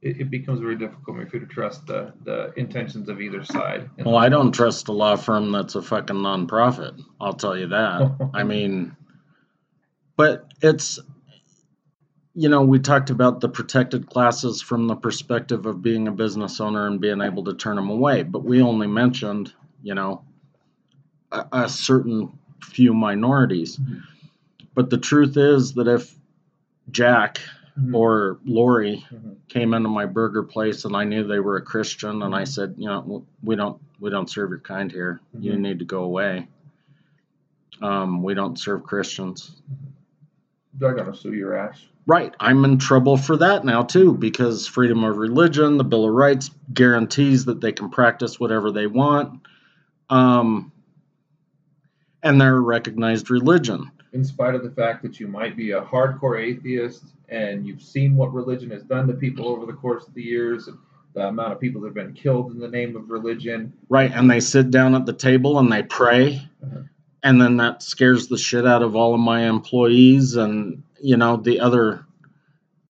It, 0.00 0.22
it 0.22 0.30
becomes 0.30 0.60
very 0.60 0.76
difficult 0.76 1.04
for 1.04 1.12
me 1.12 1.28
to 1.30 1.46
trust 1.46 1.86
the, 1.86 2.12
the 2.24 2.52
intentions 2.56 3.08
of 3.08 3.20
either 3.20 3.44
side. 3.44 3.88
Well, 3.98 4.16
I 4.16 4.28
don't 4.28 4.52
trust 4.52 4.88
a 4.88 4.92
law 4.92 5.16
firm 5.16 5.52
that's 5.52 5.74
a 5.74 5.82
fucking 5.82 6.16
nonprofit. 6.16 7.00
I'll 7.20 7.34
tell 7.34 7.56
you 7.56 7.68
that. 7.68 8.30
I 8.34 8.42
mean, 8.42 8.96
but 10.16 10.52
it's 10.60 10.98
you 12.34 12.48
know 12.48 12.62
we 12.62 12.78
talked 12.78 13.10
about 13.10 13.40
the 13.40 13.48
protected 13.48 14.08
classes 14.08 14.62
from 14.62 14.86
the 14.86 14.96
perspective 14.96 15.66
of 15.66 15.82
being 15.82 16.08
a 16.08 16.12
business 16.12 16.60
owner 16.60 16.86
and 16.86 17.00
being 17.00 17.20
able 17.20 17.44
to 17.44 17.54
turn 17.54 17.76
them 17.76 17.90
away 17.90 18.22
but 18.22 18.44
we 18.44 18.62
only 18.62 18.86
mentioned 18.86 19.52
you 19.82 19.94
know 19.94 20.24
a, 21.30 21.44
a 21.52 21.68
certain 21.68 22.38
few 22.62 22.94
minorities 22.94 23.76
mm-hmm. 23.76 23.98
but 24.74 24.88
the 24.88 24.98
truth 24.98 25.36
is 25.36 25.74
that 25.74 25.88
if 25.88 26.16
jack 26.90 27.40
mm-hmm. 27.78 27.94
or 27.94 28.38
Lorie 28.44 29.04
mm-hmm. 29.12 29.32
came 29.48 29.74
into 29.74 29.88
my 29.88 30.06
burger 30.06 30.42
place 30.42 30.84
and 30.84 30.96
i 30.96 31.04
knew 31.04 31.26
they 31.26 31.40
were 31.40 31.56
a 31.56 31.62
christian 31.62 32.22
and 32.22 32.34
i 32.34 32.44
said 32.44 32.74
you 32.76 32.86
know 32.86 33.24
we 33.42 33.56
don't 33.56 33.80
we 34.00 34.10
don't 34.10 34.30
serve 34.30 34.50
your 34.50 34.60
kind 34.60 34.90
here 34.90 35.20
you 35.38 35.52
mm-hmm. 35.52 35.62
need 35.62 35.78
to 35.78 35.84
go 35.84 36.02
away 36.02 36.48
um, 37.80 38.22
we 38.22 38.34
don't 38.34 38.58
serve 38.58 38.82
christians 38.84 39.56
mm-hmm 39.72 39.92
they're 40.74 40.94
gonna 40.94 41.14
sue 41.14 41.32
your 41.32 41.56
ass. 41.56 41.80
Right. 42.06 42.34
I'm 42.40 42.64
in 42.64 42.78
trouble 42.78 43.16
for 43.16 43.36
that 43.36 43.64
now 43.64 43.82
too 43.82 44.14
because 44.14 44.66
freedom 44.66 45.04
of 45.04 45.16
religion, 45.16 45.76
the 45.76 45.84
Bill 45.84 46.04
of 46.04 46.12
Rights 46.12 46.50
guarantees 46.72 47.44
that 47.44 47.60
they 47.60 47.72
can 47.72 47.90
practice 47.90 48.40
whatever 48.40 48.72
they 48.72 48.86
want. 48.86 49.40
Um, 50.10 50.72
and 52.22 52.40
they're 52.40 52.56
a 52.56 52.60
recognized 52.60 53.30
religion. 53.30 53.90
In 54.12 54.24
spite 54.24 54.54
of 54.54 54.62
the 54.62 54.70
fact 54.70 55.02
that 55.02 55.18
you 55.18 55.26
might 55.26 55.56
be 55.56 55.70
a 55.72 55.80
hardcore 55.80 56.40
atheist 56.40 57.04
and 57.28 57.66
you've 57.66 57.82
seen 57.82 58.16
what 58.16 58.32
religion 58.32 58.70
has 58.70 58.82
done 58.82 59.06
to 59.06 59.14
people 59.14 59.48
over 59.48 59.64
the 59.64 59.72
course 59.72 60.06
of 60.06 60.14
the 60.14 60.22
years, 60.22 60.68
and 60.68 60.76
the 61.14 61.28
amount 61.28 61.52
of 61.52 61.60
people 61.60 61.80
that 61.80 61.88
have 61.88 61.94
been 61.94 62.12
killed 62.12 62.52
in 62.52 62.58
the 62.58 62.68
name 62.68 62.96
of 62.96 63.10
religion. 63.10 63.72
Right. 63.88 64.10
And 64.12 64.30
they 64.30 64.40
sit 64.40 64.70
down 64.70 64.94
at 64.94 65.06
the 65.06 65.12
table 65.12 65.58
and 65.58 65.72
they 65.72 65.82
pray. 65.82 66.48
Uh-huh 66.62 66.82
and 67.22 67.40
then 67.40 67.56
that 67.58 67.82
scares 67.82 68.28
the 68.28 68.38
shit 68.38 68.66
out 68.66 68.82
of 68.82 68.96
all 68.96 69.14
of 69.14 69.20
my 69.20 69.48
employees 69.48 70.36
and 70.36 70.82
you 71.00 71.16
know 71.16 71.36
the 71.36 71.60
other 71.60 72.04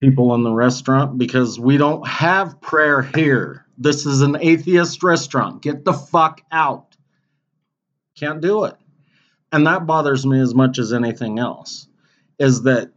people 0.00 0.34
in 0.34 0.42
the 0.42 0.52
restaurant 0.52 1.18
because 1.18 1.60
we 1.60 1.76
don't 1.76 2.06
have 2.06 2.60
prayer 2.60 3.02
here 3.02 3.66
this 3.78 4.06
is 4.06 4.20
an 4.20 4.36
atheist 4.40 5.02
restaurant 5.02 5.62
get 5.62 5.84
the 5.84 5.92
fuck 5.92 6.42
out 6.50 6.96
can't 8.16 8.40
do 8.40 8.64
it 8.64 8.74
and 9.52 9.66
that 9.66 9.86
bothers 9.86 10.26
me 10.26 10.40
as 10.40 10.54
much 10.54 10.78
as 10.78 10.92
anything 10.92 11.38
else 11.38 11.86
is 12.38 12.62
that 12.62 12.90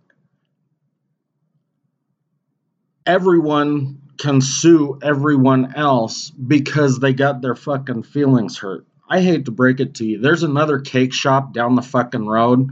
everyone 3.06 4.02
can 4.18 4.42
sue 4.42 4.98
everyone 5.04 5.76
else 5.76 6.32
because 6.32 7.00
they 7.00 7.14
got 7.14 7.42
their 7.42 7.56
fucking 7.56 8.02
feelings 8.04 8.58
hurt 8.58 8.88
I 9.10 9.22
hate 9.22 9.46
to 9.46 9.52
break 9.52 9.80
it 9.80 9.96
to 9.96 10.06
you. 10.06 10.20
There's 10.20 10.44
another 10.44 10.80
cake 10.80 11.14
shop 11.14 11.54
down 11.54 11.76
the 11.76 11.82
fucking 11.82 12.26
road. 12.26 12.72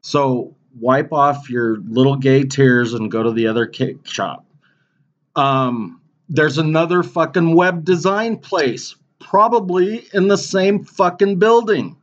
So 0.00 0.56
wipe 0.78 1.12
off 1.12 1.50
your 1.50 1.78
little 1.78 2.16
gay 2.16 2.44
tears 2.44 2.94
and 2.94 3.10
go 3.10 3.22
to 3.22 3.32
the 3.32 3.48
other 3.48 3.66
cake 3.66 4.06
shop. 4.06 4.46
Um, 5.34 6.00
there's 6.28 6.58
another 6.58 7.02
fucking 7.02 7.54
web 7.54 7.84
design 7.84 8.38
place, 8.38 8.94
probably 9.18 10.06
in 10.12 10.28
the 10.28 10.38
same 10.38 10.84
fucking 10.84 11.38
building. 11.38 11.96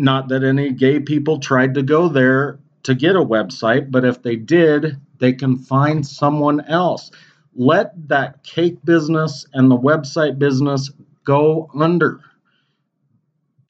Not 0.00 0.28
that 0.28 0.42
any 0.42 0.72
gay 0.72 1.00
people 1.00 1.38
tried 1.38 1.74
to 1.74 1.82
go 1.82 2.08
there 2.08 2.58
to 2.84 2.94
get 2.94 3.16
a 3.16 3.20
website, 3.20 3.90
but 3.90 4.04
if 4.04 4.22
they 4.22 4.36
did, 4.36 4.96
they 5.18 5.34
can 5.34 5.58
find 5.58 6.06
someone 6.06 6.60
else. 6.62 7.10
Let 7.54 8.08
that 8.08 8.42
cake 8.42 8.84
business 8.84 9.46
and 9.52 9.70
the 9.70 9.76
website 9.76 10.38
business 10.38 10.90
go 11.24 11.70
under 11.74 12.20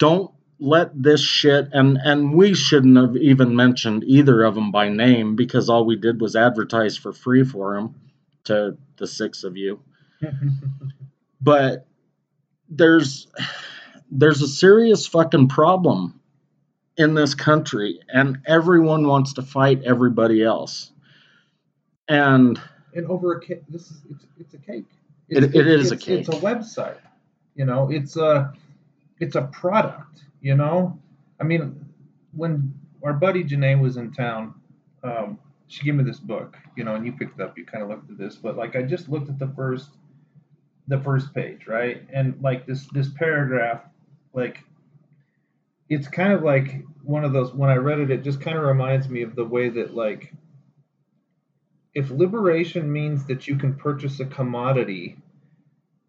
don't 0.01 0.31
let 0.59 0.91
this 1.01 1.21
shit 1.21 1.69
and 1.73 1.99
and 2.03 2.35
we 2.35 2.55
shouldn't 2.55 2.97
have 2.97 3.17
even 3.17 3.55
mentioned 3.55 4.03
either 4.05 4.43
of 4.43 4.55
them 4.55 4.73
by 4.73 4.89
name 4.89 5.37
because 5.37 5.69
all 5.69 5.85
we 5.85 5.97
did 5.97 6.21
was 6.21 6.37
advertise 6.37 6.97
for 6.97 7.13
free 7.13 7.45
for 7.45 7.75
them 7.75 7.95
to 8.45 8.77
the 8.97 9.07
six 9.07 9.45
of 9.45 9.57
you 9.57 9.81
but 11.41 11.87
there's 12.69 13.29
there's 14.11 14.43
a 14.43 14.49
serious 14.49 15.07
fucking 15.07 15.49
problem 15.49 16.20
in 17.01 17.15
this 17.15 17.35
country 17.35 18.01
and 18.13 18.39
everyone 18.47 19.07
wants 19.07 19.33
to 19.33 19.43
fight 19.43 19.83
everybody 19.85 20.43
else 20.43 20.93
and 22.09 22.61
and 22.95 23.07
over 23.07 23.33
a 23.33 23.41
cake 23.41 23.63
this 23.69 23.91
is 23.91 24.03
it's, 24.11 24.27
it's 24.39 24.55
a 24.55 24.59
cake 24.59 24.87
it's, 25.29 25.47
it, 25.47 25.55
it 25.55 25.67
is 25.67 25.93
it's, 25.93 26.03
a 26.03 26.07
cake 26.07 26.21
it's 26.21 26.29
a 26.29 26.41
website 26.41 26.99
you 27.55 27.65
know 27.65 27.91
it's 27.91 28.17
a 28.17 28.53
it's 29.21 29.37
a 29.37 29.43
product, 29.43 30.25
you 30.41 30.57
know. 30.57 30.99
I 31.41 31.45
mean, 31.45 31.87
when 32.33 32.75
our 33.05 33.13
buddy 33.13 33.45
Janae 33.45 33.81
was 33.81 33.99
in 33.99 34.13
town, 34.13 34.55
um, 35.05 35.39
she 35.69 35.85
gave 35.85 35.95
me 35.95 36.03
this 36.03 36.19
book, 36.19 36.57
you 36.77 36.83
know, 36.83 36.97
and 36.97 37.07
you 37.07 37.13
picked 37.13 37.39
it 37.39 37.43
up. 37.43 37.57
You 37.57 37.65
kind 37.65 37.85
of 37.85 37.91
looked 37.91 38.11
at 38.11 38.19
this, 38.19 38.37
but 38.37 38.57
like 38.57 38.75
I 38.75 38.83
just 38.83 39.09
looked 39.09 39.29
at 39.29 39.39
the 39.39 39.53
first, 39.55 39.91
the 40.89 40.99
first 40.99 41.33
page, 41.35 41.67
right? 41.67 42.03
And 42.13 42.41
like 42.43 42.67
this 42.67 42.89
this 42.93 43.11
paragraph, 43.11 43.83
like 44.33 44.65
it's 45.91 46.09
kind 46.09 46.33
of 46.33 46.43
like 46.43 46.85
one 47.03 47.25
of 47.25 47.33
those. 47.33 47.53
When 47.53 47.69
I 47.69 47.75
read 47.75 47.99
it, 47.99 48.11
it 48.11 48.23
just 48.23 48.41
kind 48.41 48.57
of 48.57 48.65
reminds 48.65 49.09
me 49.09 49.23
of 49.23 49.35
the 49.35 49.45
way 49.45 49.69
that 49.69 49.95
like 49.95 50.33
if 51.93 52.11
liberation 52.11 52.91
means 52.91 53.27
that 53.27 53.49
you 53.49 53.57
can 53.57 53.75
purchase 53.75 54.21
a 54.21 54.25
commodity 54.25 55.19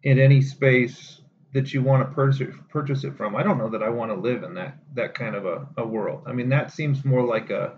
in 0.04 0.18
any 0.18 0.40
space 0.40 1.20
that 1.52 1.74
you 1.74 1.82
want 1.82 2.08
to 2.08 2.54
purchase 2.70 3.04
it 3.04 3.16
from. 3.16 3.36
I 3.36 3.42
don't 3.42 3.58
know 3.58 3.68
that 3.70 3.82
I 3.82 3.90
want 3.90 4.10
to 4.10 4.14
live 4.14 4.42
in 4.44 4.54
that 4.54 4.78
that 4.94 5.14
kind 5.14 5.34
of 5.34 5.44
a, 5.44 5.66
a 5.76 5.86
world. 5.86 6.22
I 6.26 6.32
mean, 6.32 6.48
that 6.50 6.72
seems 6.72 7.04
more 7.04 7.26
like 7.26 7.50
a 7.50 7.74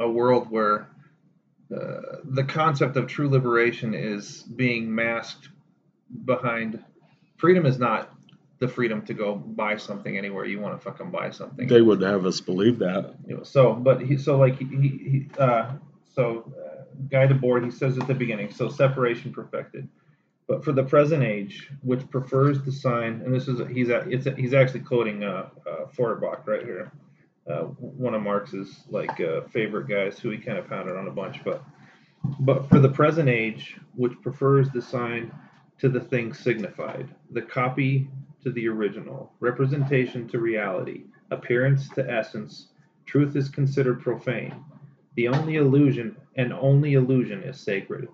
a 0.00 0.10
world 0.10 0.50
where 0.50 0.88
uh, 1.74 2.18
the 2.24 2.44
concept 2.44 2.96
of 2.96 3.06
true 3.06 3.28
liberation 3.28 3.94
is 3.94 4.42
being 4.42 4.92
masked 4.92 5.48
behind 6.24 6.82
freedom 7.36 7.64
is 7.66 7.78
not 7.78 8.11
the 8.62 8.68
freedom 8.68 9.02
to 9.02 9.12
go 9.12 9.34
buy 9.34 9.76
something 9.76 10.16
anywhere 10.16 10.44
you 10.44 10.60
want 10.60 10.80
to 10.80 10.82
fucking 10.82 11.10
buy 11.10 11.28
something. 11.30 11.66
They 11.66 11.82
would 11.82 12.00
have 12.00 12.24
us 12.24 12.40
believe 12.40 12.78
that. 12.78 13.12
You 13.26 13.38
know, 13.38 13.42
so, 13.42 13.72
but 13.74 14.00
he, 14.00 14.16
so 14.16 14.38
like 14.38 14.56
he, 14.56 14.66
he 14.66 15.28
uh, 15.36 15.72
so 16.14 16.52
uh, 16.56 16.84
Guy 17.10 17.26
Debord, 17.26 17.64
he 17.64 17.72
says 17.72 17.98
at 17.98 18.06
the 18.06 18.14
beginning, 18.14 18.52
so 18.52 18.68
separation 18.68 19.32
perfected. 19.32 19.88
But 20.46 20.64
for 20.64 20.70
the 20.70 20.84
present 20.84 21.24
age, 21.24 21.70
which 21.82 22.08
prefers 22.08 22.62
the 22.62 22.70
sign, 22.70 23.20
and 23.24 23.34
this 23.34 23.48
is 23.48 23.60
he's 23.68 23.88
it's 23.90 24.28
he's 24.38 24.54
actually 24.54 24.80
quoting 24.80 25.24
uh, 25.24 25.48
uh, 25.68 25.86
Feuerbach 25.92 26.46
right 26.46 26.64
here, 26.64 26.92
uh, 27.50 27.62
one 27.62 28.14
of 28.14 28.22
Marx's 28.22 28.84
like 28.90 29.20
uh, 29.20 29.40
favorite 29.48 29.88
guys 29.88 30.20
who 30.20 30.30
he 30.30 30.38
kind 30.38 30.58
of 30.58 30.68
pounded 30.68 30.96
on 30.96 31.08
a 31.08 31.10
bunch. 31.10 31.42
But 31.42 31.64
but 32.38 32.68
for 32.68 32.78
the 32.78 32.88
present 32.88 33.28
age, 33.28 33.76
which 33.96 34.12
prefers 34.22 34.70
the 34.70 34.82
sign 34.82 35.32
to 35.78 35.88
the 35.88 36.00
thing 36.00 36.32
signified, 36.32 37.08
the 37.32 37.42
copy 37.42 38.08
to 38.42 38.50
the 38.52 38.68
original, 38.68 39.32
representation 39.40 40.28
to 40.28 40.38
reality, 40.38 41.04
appearance 41.30 41.88
to 41.90 42.10
essence, 42.10 42.68
truth 43.06 43.36
is 43.36 43.48
considered 43.48 44.00
profane. 44.00 44.64
The 45.16 45.28
only 45.28 45.56
illusion 45.56 46.16
and 46.36 46.52
only 46.52 46.94
illusion 46.94 47.42
is 47.42 47.60
sacred. 47.60 48.08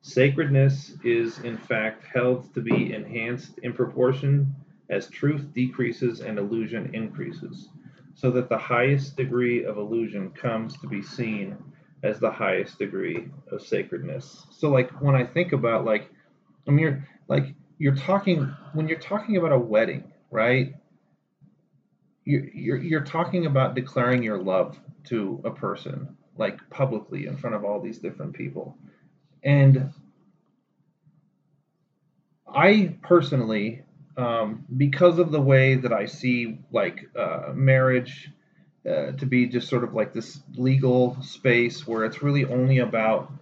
Sacredness 0.00 0.96
is 1.04 1.38
in 1.40 1.56
fact 1.56 2.04
held 2.04 2.52
to 2.54 2.60
be 2.60 2.92
enhanced 2.92 3.58
in 3.58 3.72
proportion 3.72 4.54
as 4.90 5.08
truth 5.08 5.52
decreases 5.54 6.20
and 6.20 6.38
illusion 6.38 6.94
increases, 6.94 7.68
so 8.14 8.30
that 8.30 8.48
the 8.48 8.58
highest 8.58 9.16
degree 9.16 9.64
of 9.64 9.78
illusion 9.78 10.30
comes 10.30 10.76
to 10.78 10.86
be 10.88 11.02
seen 11.02 11.56
as 12.02 12.18
the 12.18 12.30
highest 12.30 12.78
degree 12.78 13.28
of 13.50 13.62
sacredness. 13.62 14.46
So 14.50 14.70
like 14.70 14.90
when 15.00 15.14
I 15.14 15.24
think 15.24 15.52
about 15.52 15.84
like 15.84 16.10
I 16.66 16.70
mean 16.72 17.06
like 17.28 17.54
you're 17.82 17.96
talking 17.96 18.54
when 18.74 18.86
you're 18.86 19.00
talking 19.00 19.36
about 19.36 19.50
a 19.50 19.58
wedding, 19.58 20.04
right? 20.30 20.74
You're, 22.24 22.48
you're, 22.54 22.76
you're 22.76 23.04
talking 23.04 23.46
about 23.46 23.74
declaring 23.74 24.22
your 24.22 24.38
love 24.38 24.78
to 25.06 25.40
a 25.44 25.50
person 25.50 26.16
like 26.38 26.70
publicly 26.70 27.26
in 27.26 27.36
front 27.36 27.56
of 27.56 27.64
all 27.64 27.80
these 27.80 27.98
different 27.98 28.34
people 28.34 28.76
and 29.42 29.92
I 32.46 32.94
personally, 33.02 33.82
um, 34.16 34.64
because 34.76 35.18
of 35.18 35.32
the 35.32 35.40
way 35.40 35.74
that 35.74 35.92
I 35.92 36.06
see 36.06 36.58
like 36.70 37.08
uh, 37.16 37.50
marriage 37.52 38.30
uh, 38.88 39.12
to 39.12 39.26
be 39.26 39.46
just 39.46 39.68
sort 39.68 39.82
of 39.82 39.92
like 39.92 40.12
this 40.12 40.38
legal 40.54 41.20
space 41.22 41.84
where 41.84 42.04
it's 42.04 42.22
really 42.22 42.44
only 42.44 42.78
about 42.78 43.32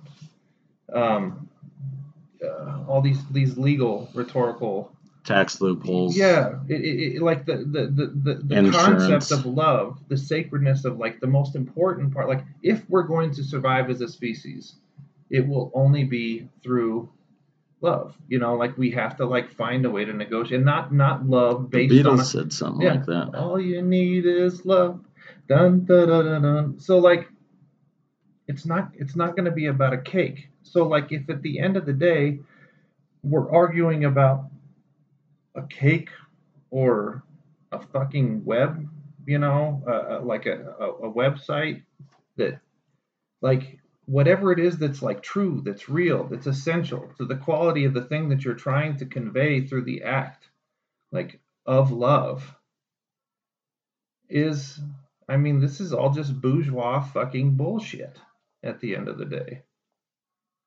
um, 0.90 1.49
uh, 2.44 2.84
all 2.88 3.00
these 3.00 3.24
these 3.30 3.56
legal 3.58 4.08
rhetorical 4.14 4.90
tax 5.22 5.60
loopholes. 5.60 6.16
yeah 6.16 6.54
it, 6.68 6.80
it, 6.80 7.14
it- 7.16 7.22
like 7.22 7.44
the 7.44 7.56
the 7.58 7.86
the, 7.86 8.06
the, 8.06 8.62
the 8.62 8.70
concept 8.72 9.30
of 9.30 9.44
love 9.44 9.98
the 10.08 10.16
sacredness 10.16 10.84
of 10.86 10.98
like 10.98 11.20
the 11.20 11.26
most 11.26 11.54
important 11.54 12.12
part 12.14 12.26
like 12.28 12.42
if 12.62 12.88
we're 12.88 13.02
going 13.02 13.30
to 13.30 13.44
survive 13.44 13.90
as 13.90 14.00
a 14.00 14.08
species 14.08 14.76
it 15.28 15.46
will 15.46 15.70
only 15.74 16.04
be 16.04 16.48
through 16.62 17.08
love 17.82 18.14
you 18.28 18.38
know 18.38 18.54
like 18.56 18.76
we 18.78 18.90
have 18.90 19.16
to 19.16 19.26
like 19.26 19.50
find 19.52 19.84
a 19.84 19.90
way 19.90 20.04
to 20.04 20.12
negotiate 20.12 20.56
and 20.56 20.64
not 20.66 20.92
not 20.92 21.26
love 21.26 21.70
The 21.70 21.86
based 21.88 22.06
on 22.06 22.16
Beatles 22.16 22.20
a, 22.20 22.24
said 22.24 22.52
something 22.52 22.82
yeah. 22.86 22.94
like 22.94 23.06
that. 23.06 23.34
all 23.34 23.60
you 23.60 23.82
need 23.82 24.24
is 24.26 24.64
love. 24.66 25.00
Dun, 25.48 25.84
dun, 25.84 26.08
dun, 26.08 26.24
dun, 26.26 26.42
dun. 26.42 26.78
So 26.80 26.98
like 26.98 27.28
it's 28.48 28.66
not 28.66 28.90
it's 28.94 29.16
not 29.16 29.36
going 29.36 29.44
to 29.46 29.50
be 29.50 29.66
about 29.66 29.92
a 29.92 29.98
cake. 29.98 30.48
So 30.62 30.86
like 30.86 31.12
if 31.12 31.28
at 31.28 31.42
the 31.42 31.58
end 31.58 31.76
of 31.76 31.86
the 31.86 31.92
day 31.92 32.40
we're 33.22 33.50
arguing 33.50 34.04
about 34.04 34.44
a 35.54 35.62
cake 35.62 36.10
or 36.70 37.22
a 37.72 37.80
fucking 37.80 38.44
web, 38.44 38.88
you 39.26 39.38
know, 39.38 39.82
uh, 39.86 39.90
uh, 39.90 40.20
like 40.22 40.46
a, 40.46 40.74
a, 40.78 40.90
a 41.08 41.12
website 41.12 41.82
that 42.36 42.60
like 43.42 43.78
whatever 44.06 44.52
it 44.52 44.58
is 44.58 44.78
that's 44.78 45.02
like 45.02 45.22
true, 45.22 45.62
that's 45.64 45.88
real, 45.88 46.24
that's 46.24 46.46
essential 46.46 47.12
to 47.18 47.24
the 47.24 47.36
quality 47.36 47.84
of 47.84 47.94
the 47.94 48.02
thing 48.02 48.28
that 48.28 48.44
you're 48.44 48.54
trying 48.54 48.96
to 48.96 49.06
convey 49.06 49.66
through 49.66 49.84
the 49.84 50.02
act 50.02 50.48
like 51.12 51.40
of 51.66 51.92
love 51.92 52.54
is 54.28 54.80
I 55.28 55.36
mean, 55.36 55.60
this 55.60 55.80
is 55.80 55.92
all 55.92 56.10
just 56.10 56.40
bourgeois 56.40 57.00
fucking 57.00 57.56
bullshit 57.56 58.18
at 58.64 58.80
the 58.80 58.96
end 58.96 59.06
of 59.06 59.16
the 59.16 59.24
day. 59.24 59.62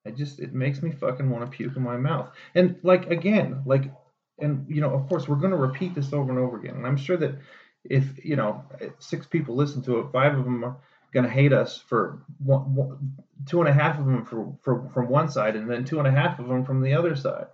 I 0.06 0.12
just 0.12 0.40
it 0.40 0.54
makes 0.54 0.82
me 0.82 0.92
fucking 0.92 1.30
want 1.30 1.50
to 1.50 1.56
puke 1.56 1.76
in 1.76 1.84
my 1.84 1.98
mouth. 1.98 2.30
And 2.56 2.78
like 2.84 3.10
again, 3.10 3.64
like 3.66 3.92
and 4.40 4.66
you 4.68 4.82
know, 4.82 4.94
of 4.94 5.08
course 5.08 5.28
we're 5.28 5.38
gonna 5.38 5.58
repeat 5.58 5.96
this 5.96 6.12
over 6.12 6.30
and 6.30 6.40
over 6.40 6.58
again. 6.58 6.76
And 6.76 6.86
I'm 6.86 6.98
sure 6.98 7.18
that 7.18 7.36
if 7.84 8.24
you 8.24 8.36
know 8.36 8.64
six 9.00 9.26
people 9.26 9.56
listen 9.56 9.82
to 9.84 10.00
it, 10.00 10.12
five 10.12 10.38
of 10.38 10.44
them 10.44 10.64
are 10.64 10.78
gonna 11.14 11.30
hate 11.30 11.54
us 11.54 11.78
for 11.78 12.22
one, 12.40 12.76
one, 12.76 13.14
two 13.46 13.62
and 13.62 13.70
a 13.70 13.74
half 13.74 14.00
of 14.00 14.06
them 14.06 14.26
for, 14.26 14.58
for 14.62 14.90
from 14.94 15.08
one 15.08 15.30
side, 15.30 15.56
and 15.56 15.70
then 15.70 15.86
two 15.86 16.00
and 16.00 16.08
a 16.08 16.12
half 16.12 16.40
of 16.40 16.48
them 16.48 16.66
from 16.66 16.82
the 16.82 16.94
other 16.94 17.16
side. 17.16 17.48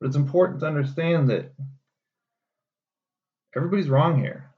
But 0.00 0.06
it's 0.06 0.16
important 0.16 0.60
to 0.60 0.66
understand 0.66 1.28
that 1.28 1.52
everybody's 3.54 3.90
wrong 3.90 4.18
here 4.18 4.50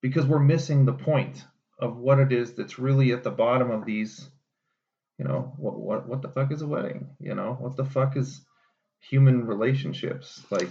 because 0.00 0.26
we're 0.26 0.38
missing 0.38 0.84
the 0.84 0.92
point 0.92 1.44
of 1.78 1.96
what 1.96 2.18
it 2.18 2.32
is 2.32 2.54
that's 2.54 2.78
really 2.78 3.12
at 3.12 3.24
the 3.24 3.30
bottom 3.30 3.70
of 3.70 3.84
these 3.84 4.30
you 5.18 5.24
know 5.24 5.52
what 5.58 5.78
what 5.80 6.08
what 6.08 6.22
the 6.22 6.28
fuck 6.28 6.52
is 6.52 6.62
a 6.62 6.66
wedding 6.66 7.08
you 7.20 7.34
know 7.34 7.56
what 7.60 7.76
the 7.76 7.84
fuck 7.84 8.16
is 8.16 8.42
human 9.00 9.46
relationships 9.46 10.44
like 10.50 10.70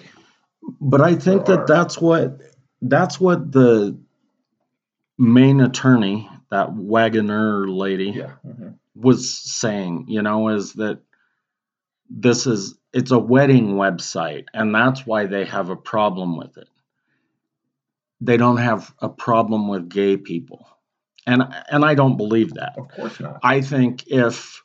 But 0.81 1.01
I 1.01 1.15
think 1.15 1.45
that 1.47 1.67
that's 1.67 1.99
what 1.99 2.41
that's 2.81 3.19
what 3.19 3.51
the 3.51 3.99
main 5.17 5.61
attorney, 5.61 6.29
that 6.51 6.73
Waggoner 6.73 7.67
lady, 7.69 8.11
yeah 8.15 8.33
mhm. 8.45 8.75
was 8.95 9.33
saying. 9.33 10.05
You 10.09 10.21
know, 10.21 10.49
is 10.49 10.73
that 10.73 11.01
this 12.09 12.47
is 12.47 12.75
it's 12.93 13.11
a 13.11 13.19
wedding 13.19 13.75
website, 13.75 14.45
and 14.53 14.73
that's 14.75 15.05
why 15.05 15.27
they 15.27 15.45
have 15.45 15.69
a 15.69 15.77
problem 15.77 16.37
with 16.37 16.57
it. 16.57 16.69
They 18.21 18.37
don't 18.37 18.57
have 18.57 18.93
a 18.99 19.09
problem 19.09 19.67
with 19.67 19.89
gay 19.89 20.17
people, 20.17 20.67
and 21.27 21.43
and 21.69 21.85
I 21.85 21.93
don't 21.93 22.17
believe 22.17 22.55
that. 22.55 22.73
of 22.77 22.87
course 22.87 23.19
not 23.19 23.39
I 23.43 23.61
think 23.61 24.07
if 24.07 24.63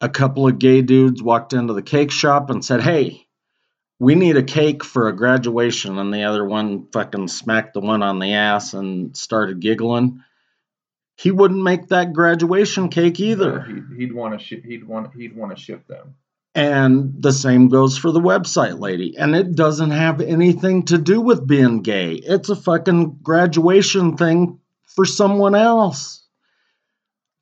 a 0.00 0.08
couple 0.10 0.46
of 0.46 0.58
gay 0.58 0.82
dudes 0.82 1.22
walked 1.22 1.54
into 1.54 1.72
the 1.72 1.82
cake 1.82 2.10
shop 2.10 2.50
and 2.50 2.62
said, 2.62 2.82
"Hey, 2.82 3.26
we 3.98 4.14
need 4.14 4.36
a 4.36 4.42
cake 4.42 4.84
for 4.84 5.08
a 5.08 5.16
graduation," 5.16 5.98
and 5.98 6.12
the 6.12 6.24
other 6.24 6.44
one 6.44 6.88
fucking 6.92 7.28
smacked 7.28 7.72
the 7.72 7.80
one 7.80 8.02
on 8.02 8.18
the 8.18 8.34
ass 8.34 8.74
and 8.74 9.16
started 9.16 9.60
giggling, 9.60 10.22
he 11.16 11.30
wouldn't 11.30 11.62
make 11.62 11.88
that 11.88 12.12
graduation 12.12 12.90
cake 12.90 13.18
either. 13.20 13.62
he'd, 13.62 13.84
he'd 13.96 14.12
want 14.12 14.38
to 14.38 14.44
ship 14.44 14.64
he'd 14.64 14.84
want 14.86 15.14
he'd 15.14 15.34
want 15.34 15.56
to 15.56 15.62
ship 15.62 15.86
them 15.86 16.14
And 16.54 17.22
the 17.22 17.32
same 17.32 17.68
goes 17.68 17.96
for 17.96 18.12
the 18.12 18.20
website 18.20 18.78
lady. 18.78 19.16
And 19.16 19.34
it 19.34 19.54
doesn't 19.54 19.90
have 19.90 20.20
anything 20.20 20.84
to 20.86 20.98
do 20.98 21.20
with 21.20 21.46
being 21.46 21.82
gay. 21.82 22.14
It's 22.14 22.50
a 22.50 22.56
fucking 22.56 23.20
graduation 23.22 24.16
thing 24.16 24.60
for 24.96 25.04
someone 25.04 25.54
else. 25.54 26.26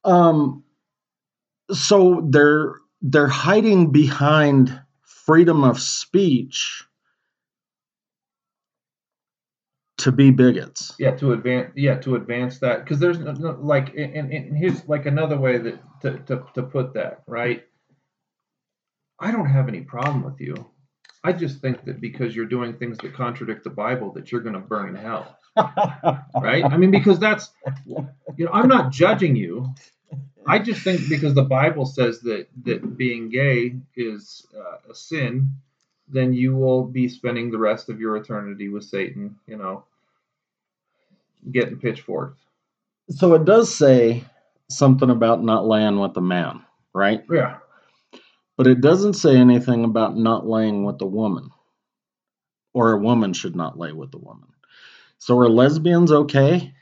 Um 0.04 0.64
so 1.72 2.26
they're 2.28 2.74
they're 3.00 3.26
hiding 3.28 3.90
behind 3.90 4.78
freedom 5.02 5.64
of 5.64 5.80
speech 5.80 6.84
to 9.98 10.12
be 10.12 10.30
bigots. 10.30 10.94
yeah 10.98 11.12
to 11.12 11.32
advance 11.32 11.72
yeah 11.76 11.96
to 11.96 12.16
advance 12.16 12.58
that 12.58 12.84
because 12.84 12.98
there's 12.98 13.18
no, 13.18 13.32
no, 13.32 13.56
like 13.60 13.94
and, 13.96 14.32
and 14.32 14.56
here's 14.56 14.86
like 14.88 15.06
another 15.06 15.38
way 15.38 15.56
that 15.56 15.78
to, 16.02 16.18
to, 16.26 16.44
to 16.54 16.62
put 16.62 16.92
that 16.92 17.22
right 17.26 17.64
i 19.20 19.30
don't 19.30 19.46
have 19.46 19.68
any 19.68 19.80
problem 19.80 20.22
with 20.22 20.40
you 20.40 20.54
i 21.22 21.32
just 21.32 21.60
think 21.60 21.84
that 21.84 22.00
because 22.00 22.34
you're 22.34 22.44
doing 22.44 22.74
things 22.74 22.98
that 22.98 23.14
contradict 23.14 23.64
the 23.64 23.70
bible 23.70 24.12
that 24.12 24.30
you're 24.32 24.42
going 24.42 24.54
to 24.54 24.60
burn 24.60 24.88
in 24.88 24.94
hell 24.96 25.38
right 26.40 26.64
i 26.64 26.76
mean 26.76 26.90
because 26.90 27.18
that's 27.18 27.50
you 28.36 28.44
know 28.44 28.52
i'm 28.52 28.68
not 28.68 28.92
judging 28.92 29.36
you 29.36 29.68
i 30.46 30.58
just 30.58 30.82
think 30.82 31.08
because 31.08 31.34
the 31.34 31.42
bible 31.42 31.86
says 31.86 32.20
that 32.20 32.46
that 32.64 32.96
being 32.96 33.28
gay 33.30 33.76
is 33.96 34.46
uh, 34.56 34.90
a 34.90 34.94
sin 34.94 35.50
then 36.08 36.34
you 36.34 36.54
will 36.56 36.84
be 36.84 37.08
spending 37.08 37.50
the 37.50 37.58
rest 37.58 37.88
of 37.88 38.00
your 38.00 38.16
eternity 38.16 38.68
with 38.68 38.84
satan 38.84 39.36
you 39.46 39.56
know 39.56 39.84
getting 41.52 41.78
pitchforked 41.78 42.40
so 43.10 43.34
it 43.34 43.44
does 43.44 43.74
say 43.74 44.24
something 44.70 45.10
about 45.10 45.42
not 45.42 45.66
laying 45.66 46.00
with 46.00 46.16
a 46.16 46.20
man, 46.22 46.64
right? 46.94 47.24
yeah 47.30 47.58
But 48.56 48.68
it 48.68 48.82
doesn't 48.82 49.14
say 49.14 49.36
anything 49.36 49.84
about 49.84 50.16
not 50.16 50.46
laying 50.48 50.84
with 50.84 51.00
a 51.02 51.06
woman, 51.06 51.50
or 52.74 52.92
a 52.92 52.98
woman 53.00 53.34
should 53.34 53.56
not 53.56 53.78
lay 53.78 53.92
with 53.92 54.14
a 54.14 54.18
woman. 54.18 54.48
So 55.24 55.38
are 55.38 55.48
lesbians 55.48 56.12
okay? 56.12 56.74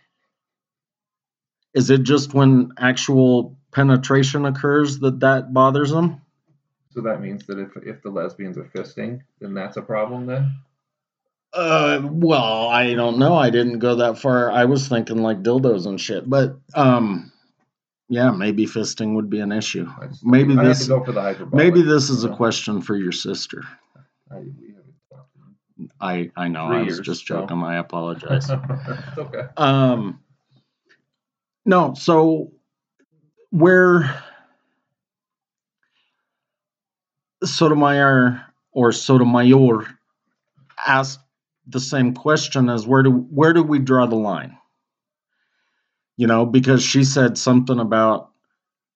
Is 1.75 1.91
it 1.91 2.03
just 2.03 2.35
when 2.35 2.73
actual 2.77 3.57
penetration 3.71 4.47
occurs 4.47 4.99
that 4.99 5.21
that 5.21 5.55
bothers 5.55 5.93
them? 5.93 6.21
so 6.91 7.01
that 7.03 7.21
means 7.23 7.47
that 7.47 7.61
if 7.61 7.71
if 7.87 8.03
the 8.03 8.11
lesbians 8.11 8.59
are 8.59 8.69
fisting 8.75 9.21
then 9.41 9.55
that's 9.55 9.77
a 9.77 9.83
problem 9.83 10.27
then 10.27 10.59
Uh, 11.55 12.01
well, 12.03 12.69
I 12.69 12.95
don't 12.95 13.19
know. 13.19 13.35
I 13.37 13.51
didn't 13.51 13.79
go 13.79 13.97
that 13.97 14.19
far. 14.19 14.51
I 14.51 14.65
was 14.65 14.89
thinking 14.89 15.19
like 15.19 15.43
dildos 15.43 15.87
and 15.87 16.01
shit, 16.01 16.29
but 16.29 16.59
um, 16.75 17.31
yeah, 18.09 18.31
maybe 18.31 18.67
fisting 18.67 19.15
would 19.15 19.31
be 19.31 19.41
an 19.41 19.53
issue. 19.53 19.87
Just, 20.09 20.25
Maybe 20.25 20.59
I 20.59 20.65
this- 20.65 20.89
go 20.89 21.05
for 21.05 21.13
the 21.13 21.49
Maybe 21.53 21.83
this 21.83 22.11
is 22.11 22.25
a 22.25 22.31
question 22.31 22.81
for 22.81 22.97
your 22.97 23.13
sister. 23.13 23.63
I, 24.31 24.39
we 24.39 24.75
haven't 24.75 24.97
talked 25.11 25.37
in 25.79 25.89
I 26.03 26.31
I 26.37 26.49
know. 26.49 26.67
Three 26.69 26.79
I 26.79 26.83
was 26.83 26.97
years, 26.97 27.07
just 27.07 27.27
so. 27.27 27.41
joking. 27.41 27.63
I 27.63 27.77
apologize. 27.77 28.51
it's 28.51 29.19
okay 29.19 29.47
Um, 29.57 30.21
no, 31.65 31.95
so 31.95 32.53
where 33.51 34.23
Sotomayor 37.45 38.45
or 38.73 38.93
Sotomayor 38.93 39.87
asked 40.87 41.21
the 41.69 41.81
same 41.81 42.15
question 42.15 42.69
as 42.69 42.87
where 42.87 43.05
do 43.05 43.11
where 43.11 43.53
do 43.53 43.63
we 43.63 43.79
draw 43.79 44.07
the 44.07 44.17
line? 44.17 44.59
You 46.17 46.27
know, 46.27 46.45
because 46.47 46.83
she 46.83 47.05
said 47.05 47.39
something 47.39 47.79
about 47.79 48.32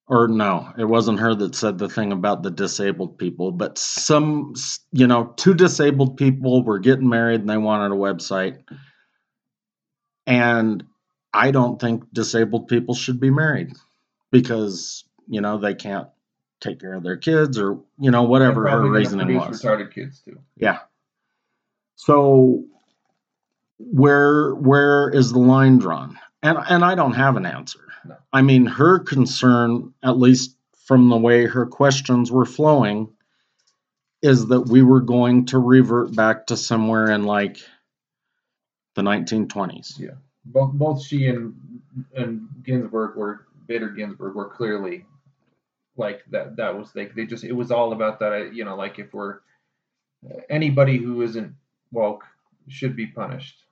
or 0.09 0.29
no, 0.29 0.73
it 0.79 0.85
wasn't 0.85 1.19
her 1.19 1.35
that 1.35 1.55
said 1.55 1.79
the 1.79 1.89
thing 1.89 2.13
about 2.13 2.43
the 2.43 2.51
disabled 2.51 3.19
people, 3.19 3.51
but 3.51 3.77
some, 3.77 4.55
you 4.93 5.07
know, 5.07 5.35
two 5.37 5.53
disabled 5.53 6.17
people 6.17 6.63
were 6.63 6.79
getting 6.79 7.09
married 7.09 7.41
and 7.41 7.51
they 7.51 7.57
wanted 7.57 7.93
a 7.93 7.99
website. 7.99 8.63
And 10.27 10.85
I 11.33 11.51
don't 11.51 11.81
think 11.81 12.05
disabled 12.13 12.69
people 12.69 12.95
should 12.95 13.19
be 13.19 13.31
married 13.31 13.73
because, 14.31 15.05
you 15.27 15.41
know, 15.41 15.59
they 15.59 15.75
can't 15.75 16.09
take 16.61 16.81
care 16.81 16.95
of 16.95 17.03
their 17.03 17.17
kids 17.17 17.59
or, 17.59 17.81
you 17.99 18.11
know, 18.11 18.23
whatever 18.23 18.69
her 18.69 18.89
reasoning 18.89 19.37
was. 19.37 19.61
retarded 19.61 19.93
kids 19.93 20.21
too 20.21 20.39
Yeah. 20.57 20.79
So 21.97 22.65
where 23.79 24.55
where 24.55 25.11
is 25.11 25.33
the 25.33 25.39
line 25.39 25.79
drawn? 25.79 26.19
And 26.47 26.59
and 26.69 26.85
I 26.85 26.95
don't 26.95 27.15
have 27.15 27.37
an 27.37 27.45
answer. 27.47 27.81
No. 28.05 28.17
I 28.33 28.43
mean, 28.43 28.67
her 28.67 29.01
concern, 29.01 29.93
at 30.03 30.17
least 30.19 30.57
from 30.85 31.09
the 31.09 31.17
way 31.17 31.45
her 31.47 31.67
questions 31.67 32.31
were 32.31 32.47
flowing, 32.47 33.13
is 34.23 34.47
that 34.47 34.63
we 34.63 34.83
were 34.83 35.01
going 35.01 35.47
to 35.47 35.59
revert 35.59 36.15
back 36.15 36.47
to 36.47 36.57
somewhere 36.57 37.11
in 37.11 37.25
like 37.25 37.59
the 38.95 39.03
1920s. 39.03 39.99
Yeah. 39.99 40.11
both 40.45 40.73
both 40.73 41.05
she 41.05 41.27
and 41.27 41.55
and 42.15 42.49
Ginsburg 42.63 43.17
were 43.17 43.47
Bader 43.67 43.91
Ginsburg 43.91 44.37
were 44.37 44.49
clearly 44.49 45.05
like 45.97 46.23
that. 46.31 46.57
That 46.57 46.79
was 46.79 46.93
they 46.93 47.07
they 47.07 47.27
just 47.27 47.43
it 47.45 47.53
was 47.53 47.73
all 47.73 47.93
about 47.93 48.21
that. 48.21 48.33
Uh, 48.33 48.45
you 48.45 48.65
know, 48.65 48.77
like 48.77 49.01
if 49.01 49.13
we're 49.13 49.41
anybody 50.49 50.97
who 50.99 51.23
isn't 51.23 51.53
woke 51.91 52.25
should 52.69 52.95
be 52.95 53.07
punished, 53.07 53.66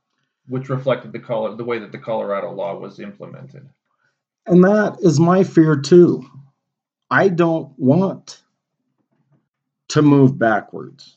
which 0.49 0.68
reflected 0.68 1.12
the 1.12 1.18
color 1.18 1.55
the 1.55 1.64
way 1.64 1.78
that 1.78 1.92
the 1.92 1.99
Colorado 1.99 2.53
law 2.53 2.76
was 2.76 3.01
implemented. 3.01 3.68
And 4.47 4.62
that 4.64 4.99
is 5.01 5.18
my 5.18 5.42
fear 5.42 5.76
too. 5.76 6.24
I 7.11 7.28
don't 7.28 7.72
want 7.78 8.42
to 9.88 10.03
move 10.03 10.38
backwards. 10.38 11.16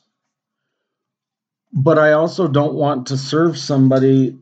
But 1.72 1.98
I 1.98 2.12
also 2.12 2.48
don't 2.48 2.74
want 2.74 3.08
to 3.08 3.18
serve 3.18 3.58
somebody 3.58 4.38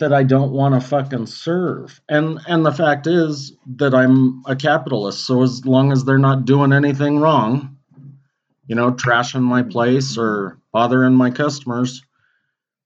that 0.00 0.12
I 0.12 0.24
don't 0.24 0.50
want 0.50 0.74
to 0.74 0.80
fucking 0.80 1.26
serve. 1.26 2.00
And 2.08 2.40
and 2.48 2.66
the 2.66 2.72
fact 2.72 3.06
is 3.06 3.52
that 3.76 3.94
I'm 3.94 4.42
a 4.46 4.56
capitalist, 4.56 5.24
so 5.24 5.42
as 5.42 5.64
long 5.64 5.92
as 5.92 6.04
they're 6.04 6.18
not 6.18 6.44
doing 6.44 6.72
anything 6.72 7.20
wrong, 7.20 7.76
you 8.66 8.74
know, 8.74 8.90
trashing 8.90 9.42
my 9.42 9.62
place 9.62 10.18
or 10.18 10.58
bothering 10.72 11.14
my 11.14 11.30
customers, 11.30 12.02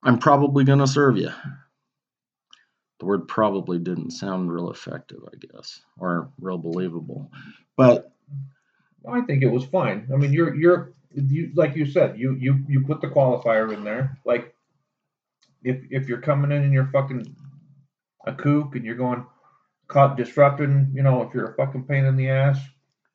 I'm 0.07 0.19
probably 0.19 0.65
going 0.65 0.79
to 0.79 0.87
serve 0.87 1.19
you. 1.19 1.31
The 3.01 3.07
word 3.07 3.29
probably 3.29 3.79
didn't 3.79 4.13
sound 4.13 4.53
real 4.53 4.71
effective, 4.71 5.19
I 5.27 5.37
guess, 5.37 5.81
or 5.99 6.31
real 6.41 6.59
believable. 6.59 7.31
But 7.77 8.13
I 9.07 9.21
think 9.23 9.43
it 9.43 9.51
was 9.51 9.65
fine. 9.65 10.09
I 10.13 10.17
mean, 10.17 10.33
you're 10.33 10.55
you're 10.55 10.95
you 11.11 11.51
like 11.55 11.77
you 11.77 11.85
said, 11.87 12.19
you 12.19 12.37
you 12.37 12.65
you 12.69 12.85
put 12.87 13.01
the 13.01 13.09
qualifier 13.09 13.73
in 13.75 13.85
there. 13.85 14.17
Like 14.25 14.55
if 15.63 15.83
if 15.91 16.09
you're 16.09 16.21
coming 16.21 16.53
in 16.53 16.63
and 16.63 16.73
you're 16.73 16.87
fucking 16.87 17.37
a 18.27 18.33
kook 18.33 18.77
and 18.77 18.85
you're 18.85 18.95
going 18.95 19.27
caught 19.89 20.17
disrupting, 20.17 20.91
you 20.95 21.03
know, 21.03 21.23
if 21.23 21.35
you're 21.35 21.51
a 21.51 21.55
fucking 21.55 21.85
pain 21.85 22.05
in 22.05 22.17
the 22.17 22.31
ass, 22.31 22.59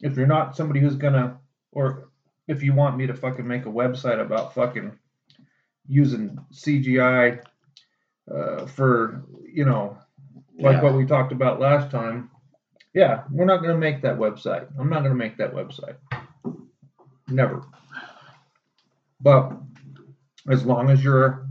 if 0.02 0.16
you're 0.16 0.28
not 0.28 0.56
somebody 0.56 0.80
who's 0.80 0.96
gonna, 0.96 1.40
or 1.72 2.10
if 2.48 2.62
you 2.62 2.74
want 2.74 2.98
me 2.98 3.08
to 3.08 3.14
fucking 3.14 3.48
make 3.48 3.66
a 3.66 3.70
website 3.70 4.22
about 4.22 4.54
fucking 4.54 4.92
using 5.92 6.38
CGI 6.54 7.42
uh, 8.34 8.66
for, 8.66 9.26
you 9.46 9.66
know, 9.66 9.98
like 10.58 10.78
Yeah. 10.78 10.82
what 10.84 10.94
we 10.96 11.06
talked 11.06 11.32
about 11.34 11.60
last 11.60 11.92
time, 11.92 12.30
yeah, 12.94 13.24
we're 13.30 13.46
not 13.46 13.62
gonna 13.62 13.78
make 13.78 14.02
that 14.02 14.18
website. 14.18 14.68
I'm 14.80 14.90
not 14.90 15.04
gonna 15.04 15.16
make 15.16 15.38
that 15.38 15.54
website. 15.54 15.98
Never. 17.28 17.64
But 19.20 19.54
as 20.50 20.66
long 20.66 20.90
as 20.90 21.04
you're, 21.04 21.48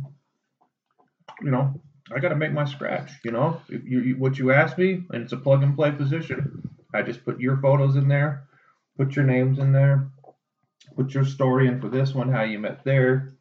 you 1.43 1.51
know, 1.51 1.80
I 2.14 2.18
got 2.18 2.30
to 2.30 2.36
make 2.36 2.53
my 2.53 2.64
scratch. 2.64 3.12
You 3.24 3.30
know, 3.30 3.61
if 3.68 3.84
you, 3.84 4.01
you 4.01 4.16
what 4.16 4.38
you 4.38 4.53
ask 4.53 4.76
me, 4.76 5.05
and 5.11 5.22
it's 5.22 5.32
a 5.32 5.36
plug 5.36 5.62
and 5.62 5.76
play 5.76 5.93
position. 5.93 6.68
I 6.93 7.03
just 7.03 7.24
put 7.24 7.41
your 7.41 7.57
photos 7.59 7.97
in 7.97 8.09
there, 8.09 8.49
put 8.97 9.14
your 9.14 9.24
names 9.24 9.59
in 9.59 9.72
there, 9.72 10.11
put 10.97 11.14
your 11.14 11.24
story 11.24 11.68
in 11.68 11.80
for 11.80 11.88
this 11.88 12.14
one, 12.14 12.30
how 12.30 12.43
you 12.43 12.59
met 12.59 12.84
there. 12.84 13.32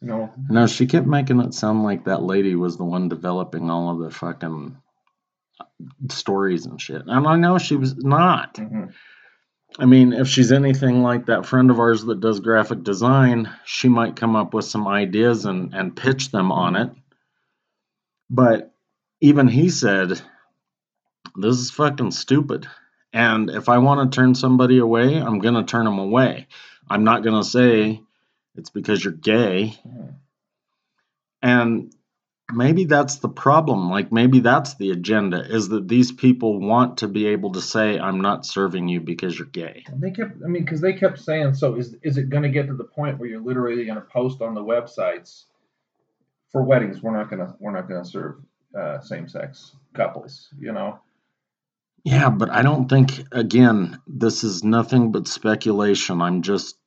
Know, 0.00 0.32
no, 0.48 0.66
she 0.66 0.86
kept 0.86 1.06
making 1.06 1.40
it 1.40 1.54
sound 1.54 1.82
like 1.82 2.04
that 2.04 2.22
lady 2.22 2.54
was 2.54 2.76
the 2.76 2.84
one 2.84 3.08
developing 3.08 3.70
all 3.70 3.90
of 3.90 3.98
the 4.00 4.10
fucking 4.10 4.76
stories 6.10 6.66
and 6.66 6.80
shit. 6.80 7.02
And 7.06 7.26
I 7.26 7.36
know 7.36 7.58
she 7.58 7.76
was 7.76 7.96
not. 7.96 8.54
mhm. 8.54 8.92
I 9.78 9.86
mean, 9.86 10.12
if 10.12 10.28
she's 10.28 10.52
anything 10.52 11.02
like 11.02 11.26
that 11.26 11.46
friend 11.46 11.70
of 11.70 11.80
ours 11.80 12.04
that 12.04 12.20
does 12.20 12.40
graphic 12.40 12.82
design, 12.84 13.50
she 13.64 13.88
might 13.88 14.16
come 14.16 14.36
up 14.36 14.54
with 14.54 14.64
some 14.64 14.88
ideas 14.88 15.44
and, 15.46 15.74
and 15.74 15.96
pitch 15.96 16.30
them 16.30 16.52
on 16.52 16.76
it. 16.76 16.90
But 18.30 18.72
even 19.20 19.48
he 19.48 19.70
said, 19.70 20.20
This 21.36 21.56
is 21.58 21.70
fucking 21.70 22.12
stupid. 22.12 22.66
And 23.12 23.50
if 23.50 23.68
I 23.68 23.78
want 23.78 24.12
to 24.12 24.16
turn 24.16 24.34
somebody 24.34 24.78
away, 24.78 25.16
I'm 25.20 25.38
going 25.40 25.54
to 25.54 25.64
turn 25.64 25.84
them 25.86 25.98
away. 25.98 26.48
I'm 26.90 27.04
not 27.04 27.22
going 27.22 27.42
to 27.42 27.48
say 27.48 28.02
it's 28.58 28.70
because 28.70 29.02
you're 29.02 29.12
gay. 29.12 29.78
And 31.40 31.94
maybe 32.52 32.84
that's 32.84 33.16
the 33.16 33.28
problem. 33.28 33.90
Like, 33.90 34.10
maybe 34.10 34.40
that's 34.40 34.74
the 34.74 34.90
agenda 34.90 35.44
is 35.48 35.68
that 35.68 35.86
these 35.86 36.10
people 36.10 36.58
want 36.58 36.98
to 36.98 37.08
be 37.08 37.28
able 37.28 37.52
to 37.52 37.60
say, 37.60 37.98
I'm 37.98 38.20
not 38.20 38.46
serving 38.46 38.88
you 38.88 39.00
because 39.00 39.38
you're 39.38 39.46
gay. 39.46 39.84
They 39.92 40.10
kept. 40.10 40.42
I 40.44 40.48
mean, 40.48 40.64
because 40.64 40.80
they 40.80 40.94
kept 40.94 41.20
saying, 41.20 41.54
so 41.54 41.76
is 41.76 41.96
is 42.02 42.18
it 42.18 42.30
going 42.30 42.42
to 42.42 42.48
get 42.48 42.66
to 42.66 42.74
the 42.74 42.84
point 42.84 43.18
where 43.18 43.28
you're 43.28 43.40
literally 43.40 43.84
going 43.84 43.96
to 43.96 44.02
post 44.02 44.42
on 44.42 44.54
the 44.54 44.64
websites 44.64 45.44
for 46.50 46.62
weddings? 46.62 47.02
We're 47.02 47.16
not 47.16 47.30
gonna 47.30 47.54
we're 47.60 47.72
not 47.72 47.88
gonna 47.88 48.04
serve 48.04 48.36
uh, 48.76 49.00
same 49.00 49.28
sex 49.28 49.76
couples. 49.94 50.48
You 50.58 50.72
know. 50.72 50.98
Yeah, 52.04 52.30
but 52.30 52.48
I 52.48 52.62
don't 52.62 52.88
think, 52.88 53.24
again, 53.32 54.00
this 54.06 54.44
is 54.44 54.62
nothing 54.64 55.12
but 55.12 55.26
speculation. 55.26 56.22
I'm 56.22 56.42
just 56.42 56.77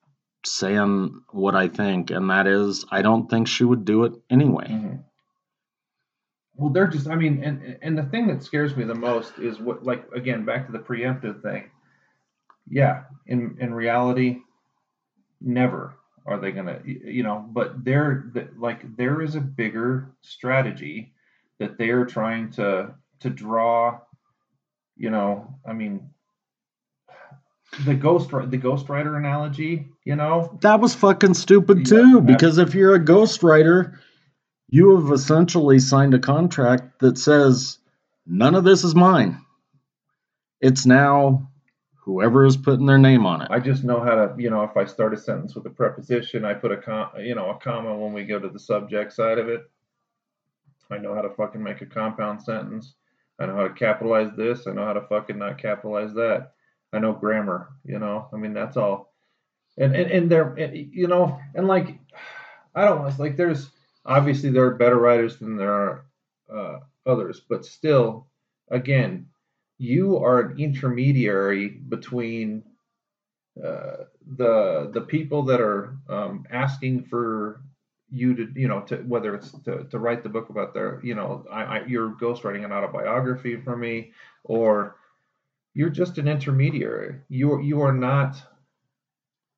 saying 0.45 1.21
what 1.31 1.55
I 1.55 1.67
think, 1.67 2.11
and 2.11 2.29
that 2.29 2.47
is, 2.47 2.85
I 2.91 3.01
don't 3.01 3.29
think 3.29 3.47
she 3.47 3.63
would 3.63 3.85
do 3.85 4.03
it 4.05 4.13
anyway. 4.29 4.67
Mhm. 4.69 5.03
Well, 6.55 6.69
they're 6.71 6.87
just. 6.87 7.07
I 7.07 7.15
mean, 7.15 7.43
and 7.43 7.77
and 7.81 7.97
the 7.97 8.03
thing 8.03 8.27
that 8.27 8.43
scares 8.43 8.75
me 8.75 8.83
the 8.83 8.95
most 8.95 9.39
is 9.39 9.59
what, 9.59 9.83
like, 9.83 10.05
again, 10.13 10.45
back 10.45 10.65
to 10.67 10.71
the 10.71 10.79
preemptive 10.79 11.41
thing. 11.41 11.71
Yeah, 12.69 13.05
in 13.27 13.57
in 13.59 13.73
reality, 13.73 14.41
never 15.41 15.95
are 16.25 16.39
they 16.39 16.51
gonna, 16.51 16.81
you 16.85 17.23
know. 17.23 17.45
But 17.51 17.83
there, 17.83 18.31
like, 18.57 18.95
there 18.95 19.21
is 19.21 19.35
a 19.35 19.41
bigger 19.41 20.11
strategy 20.21 21.13
that 21.59 21.77
they 21.77 21.89
are 21.89 22.05
trying 22.05 22.51
to 22.51 22.95
to 23.21 23.29
draw. 23.29 23.99
You 24.97 25.09
know, 25.09 25.59
I 25.65 25.73
mean, 25.73 26.11
the 27.85 27.95
ghost 27.95 28.29
the 28.29 28.57
ghostwriter 28.57 29.17
analogy. 29.17 29.87
You 30.03 30.15
know, 30.15 30.57
That 30.61 30.79
was 30.79 30.95
fucking 30.95 31.35
stupid 31.35 31.85
too, 31.85 32.21
because 32.21 32.57
if 32.57 32.75
you're 32.75 32.95
a 32.95 32.99
ghostwriter, 32.99 33.97
you 34.69 34.99
have 34.99 35.11
essentially 35.11 35.79
signed 35.79 36.13
a 36.13 36.19
contract 36.19 36.99
that 36.99 37.17
says, 37.17 37.77
none 38.25 38.55
of 38.55 38.63
this 38.63 38.83
is 38.83 38.95
mine. 38.95 39.41
It's 40.59 40.85
now 40.85 41.49
whoever 41.95 42.45
is 42.45 42.57
putting 42.57 42.85
their 42.85 42.97
name 42.97 43.25
on 43.25 43.41
it. 43.41 43.49
I 43.51 43.59
just 43.59 43.83
know 43.83 43.99
how 43.99 44.15
to, 44.15 44.35
you 44.37 44.49
know, 44.49 44.63
if 44.63 44.75
I 44.75 44.85
start 44.85 45.13
a 45.13 45.17
sentence 45.17 45.55
with 45.55 45.65
a 45.65 45.69
preposition, 45.69 46.45
I 46.45 46.53
put 46.53 46.71
a 46.71 46.77
com, 46.77 47.09
you 47.19 47.35
know, 47.35 47.49
a 47.51 47.57
comma 47.57 47.95
when 47.95 48.13
we 48.13 48.23
go 48.23 48.39
to 48.39 48.49
the 48.49 48.59
subject 48.59 49.13
side 49.13 49.37
of 49.37 49.49
it. 49.49 49.69
I 50.89 50.97
know 50.97 51.15
how 51.15 51.21
to 51.21 51.29
fucking 51.29 51.63
make 51.63 51.81
a 51.81 51.85
compound 51.85 52.41
sentence. 52.41 52.95
I 53.39 53.45
know 53.45 53.55
how 53.55 53.67
to 53.67 53.73
capitalize 53.73 54.35
this. 54.35 54.67
I 54.67 54.71
know 54.71 54.85
how 54.85 54.93
to 54.93 55.01
fucking 55.01 55.37
not 55.37 55.57
capitalize 55.57 56.13
that. 56.13 56.53
I 56.93 56.99
know 56.99 57.13
grammar, 57.13 57.69
you 57.85 57.99
know. 57.99 58.27
I 58.33 58.37
mean, 58.37 58.53
that's 58.53 58.77
all. 58.77 59.13
And 59.77 59.95
and 59.95 60.11
and 60.11 60.29
there, 60.29 60.53
and, 60.55 60.75
you 60.75 61.07
know, 61.07 61.39
and 61.55 61.67
like, 61.67 61.97
I 62.75 62.85
don't 62.85 62.99
want 62.99 63.19
like. 63.19 63.37
There's 63.37 63.69
obviously 64.05 64.51
there 64.51 64.65
are 64.65 64.75
better 64.75 64.99
writers 64.99 65.37
than 65.37 65.55
there 65.55 65.73
are 65.73 66.05
uh, 66.53 66.79
others, 67.05 67.41
but 67.47 67.65
still, 67.65 68.27
again, 68.69 69.27
you 69.77 70.17
are 70.17 70.41
an 70.41 70.59
intermediary 70.59 71.69
between 71.69 72.63
uh, 73.63 74.05
the 74.37 74.89
the 74.93 75.01
people 75.01 75.43
that 75.43 75.61
are 75.61 75.97
um, 76.09 76.45
asking 76.51 77.03
for 77.03 77.61
you 78.11 78.35
to 78.35 78.47
you 78.55 78.67
know 78.67 78.81
to 78.81 78.97
whether 78.97 79.33
it's 79.35 79.51
to, 79.63 79.85
to 79.85 79.99
write 79.99 80.23
the 80.23 80.29
book 80.29 80.49
about 80.49 80.73
their 80.73 80.99
you 81.03 81.15
know 81.15 81.45
I, 81.49 81.63
I 81.63 81.85
you're 81.85 82.11
ghostwriting 82.11 82.65
an 82.65 82.71
autobiography 82.71 83.55
for 83.55 83.75
me 83.75 84.11
or 84.43 84.97
you're 85.73 85.89
just 85.89 86.17
an 86.17 86.27
intermediary 86.27 87.21
you 87.29 87.51
are 87.53 87.61
you 87.61 87.81
are 87.81 87.93
not 87.93 88.37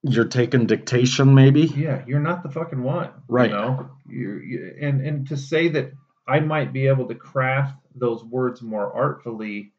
You're 0.04 0.26
taking 0.26 0.66
dictation, 0.68 1.34
maybe? 1.34 1.64
yeah 1.64 2.04
you're 2.08 2.20
not 2.20 2.44
the 2.44 2.50
fucking 2.50 2.84
one 2.84 3.10
Right. 3.28 3.50
you 3.50 3.56
know 3.56 3.90
you're, 4.08 4.44
you, 4.44 4.76
and 4.82 5.02
and 5.06 5.28
to 5.30 5.38
say 5.38 5.70
that 5.70 5.92
I 6.28 6.40
might 6.40 6.72
be 6.74 6.88
able 6.88 7.08
to 7.08 7.16
craft 7.16 7.76
those 7.96 8.24
words 8.24 8.62
more 8.62 8.92
artfully 8.94 9.74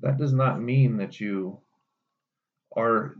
that 0.00 0.18
does 0.18 0.32
not 0.32 0.60
mean 0.60 0.98
that 0.98 1.20
you 1.20 1.60
are 2.76 3.16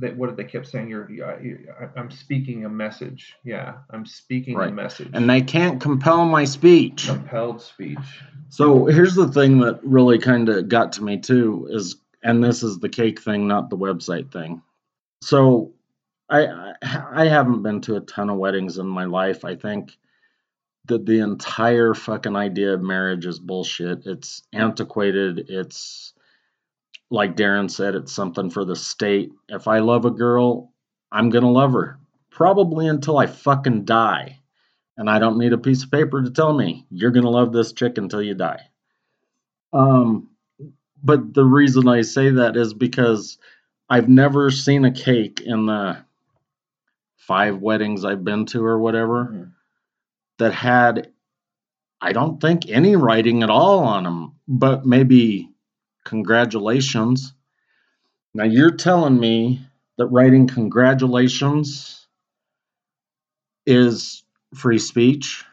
that 0.00 0.16
what 0.16 0.28
did 0.28 0.36
they 0.36 0.44
kept 0.50 0.66
saying 0.66 0.88
you're 0.88 1.10
you- 1.10 1.24
I- 1.24 1.98
I'm 1.98 2.10
speaking 2.10 2.64
a 2.64 2.68
message 2.68 3.36
yeah 3.44 3.76
I'm 3.90 4.04
speaking 4.06 4.54
a 4.56 4.58
Right. 4.58 4.74
message 4.74 5.10
And 5.12 5.28
they 5.30 5.40
can't 5.42 5.80
compel 5.80 6.24
my 6.26 6.44
speech. 6.44 7.06
compelled 7.06 7.62
speech 7.62 7.98
So 8.48 8.86
here's 8.86 9.14
the 9.14 9.28
thing 9.28 9.60
that 9.60 9.80
really 9.84 10.18
kind 10.18 10.48
of 10.48 10.68
got 10.68 10.92
to 10.94 11.04
me 11.04 11.18
too 11.18 11.68
is, 11.70 11.96
and 12.22 12.42
this 12.42 12.62
is 12.62 12.78
the 12.80 12.88
cake 12.88 13.20
thing, 13.20 13.46
not 13.46 13.70
the 13.70 13.76
website 13.78 14.30
thing. 14.32 14.62
So 15.22 15.72
I 16.28 16.46
I 16.46 16.74
I 17.22 17.28
haven't 17.28 17.62
been 17.62 17.80
to 17.82 17.96
a 17.96 18.00
ton 18.00 18.30
of 18.30 18.38
weddings 18.38 18.78
in 18.78 18.86
my 18.88 19.04
life. 19.04 19.44
I 19.44 19.54
think 19.54 19.96
that 20.86 21.06
the 21.06 21.20
entire 21.20 21.94
fucking 21.94 22.34
idea 22.36 22.74
of 22.74 22.82
marriage 22.82 23.26
is 23.26 23.38
bullshit. 23.38 24.06
It's 24.06 24.42
antiquated. 24.52 25.46
It's 25.48 26.14
like 27.10 27.36
Darren 27.36 27.70
said, 27.70 27.94
it's 27.94 28.12
something 28.12 28.50
for 28.50 28.64
the 28.64 28.76
state. 28.76 29.32
If 29.48 29.68
I 29.68 29.80
love 29.80 30.04
a 30.04 30.10
girl, 30.10 30.72
I'm 31.12 31.30
gonna 31.30 31.50
love 31.50 31.72
her 31.72 31.98
probably 32.30 32.86
until 32.88 33.18
I 33.18 33.26
fucking 33.26 33.84
die. 33.84 34.36
and 34.96 35.08
I 35.10 35.18
don't 35.18 35.38
need 35.38 35.52
a 35.54 35.58
piece 35.58 35.84
of 35.84 35.90
paper 35.90 36.22
to 36.22 36.30
tell 36.30 36.52
me 36.52 36.86
you're 36.90 37.10
gonna 37.12 37.30
love 37.30 37.52
this 37.52 37.72
chick 37.72 37.98
until 37.98 38.22
you 38.22 38.34
die. 38.34 38.60
Um, 39.72 40.28
but 41.02 41.34
the 41.34 41.44
reason 41.44 41.88
I 41.88 42.02
say 42.02 42.30
that 42.30 42.56
is 42.56 42.74
because 42.74 43.38
I've 43.88 44.08
never 44.08 44.50
seen 44.50 44.84
a 44.84 44.92
cake 44.92 45.40
in 45.40 45.66
the 45.66 45.98
five 47.16 47.58
weddings 47.58 48.04
I've 48.04 48.24
been 48.24 48.46
to 48.46 48.64
or 48.64 48.78
whatever 48.78 49.26
Mhm. 49.26 49.52
that 50.38 50.54
had, 50.54 51.12
I 52.00 52.12
don't 52.12 52.40
think 52.40 52.68
any 52.70 52.96
writing 52.96 53.42
at 53.42 53.50
all 53.50 53.80
on 53.80 54.04
them, 54.04 54.32
but 54.48 54.86
maybe 54.86 55.49
congratulations. 56.04 57.32
Now 58.34 58.44
you're 58.44 58.76
telling 58.76 59.18
me 59.18 59.66
that 59.98 60.06
writing 60.06 60.46
congratulations 60.46 62.06
is 63.66 64.22
free 64.54 64.78
speech? 64.78 65.44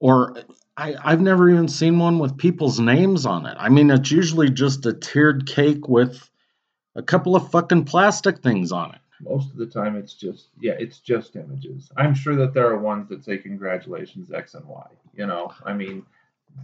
Or 0.00 0.36
I, 0.76 0.94
I've 1.02 1.20
never 1.20 1.48
even 1.50 1.68
seen 1.68 1.98
one 1.98 2.18
with 2.18 2.36
people's 2.36 2.78
names 2.78 3.26
on 3.26 3.46
it. 3.46 3.56
I 3.58 3.68
mean, 3.68 3.90
it's 3.90 4.10
usually 4.10 4.50
just 4.50 4.86
a 4.86 4.92
tiered 4.92 5.46
cake 5.46 5.88
with 5.88 6.28
a 6.94 7.02
couple 7.02 7.36
of 7.36 7.50
fucking 7.50 7.84
plastic 7.84 8.42
things 8.42 8.70
on 8.72 8.94
it. 8.94 9.00
Most 9.20 9.50
of 9.50 9.56
the 9.56 9.66
time, 9.66 9.96
it's 9.96 10.14
just 10.14 10.48
yeah, 10.60 10.74
it's 10.78 11.00
just 11.00 11.34
images. 11.34 11.90
I'm 11.96 12.14
sure 12.14 12.36
that 12.36 12.54
there 12.54 12.68
are 12.68 12.78
ones 12.78 13.08
that 13.08 13.24
say 13.24 13.38
congratulations 13.38 14.30
X 14.32 14.54
and 14.54 14.64
Y. 14.64 14.86
You 15.14 15.26
know, 15.26 15.52
I 15.64 15.72
mean, 15.72 16.06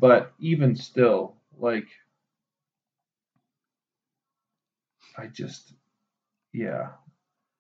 but 0.01 0.33
even 0.39 0.77
still, 0.77 1.35
like, 1.59 1.89
I 5.19 5.27
just 5.27 5.75
yeah. 6.53 6.93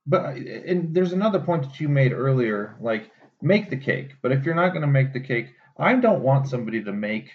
But 0.06 0.36
and 0.36 0.94
there's 0.94 1.12
another 1.12 1.40
point 1.40 1.64
that 1.64 1.80
you 1.80 1.88
made 1.88 2.12
earlier, 2.12 2.76
like 2.80 3.10
make 3.42 3.70
the 3.70 3.76
cake. 3.78 4.14
But 4.22 4.32
if 4.32 4.44
you're 4.46 4.54
not 4.54 4.70
going 4.70 4.82
to 4.82 4.88
make 4.88 5.12
the 5.12 5.20
cake, 5.20 5.54
I 5.78 5.96
don't 5.96 6.22
want 6.22 6.48
somebody 6.48 6.82
to 6.84 6.92
make 6.92 7.30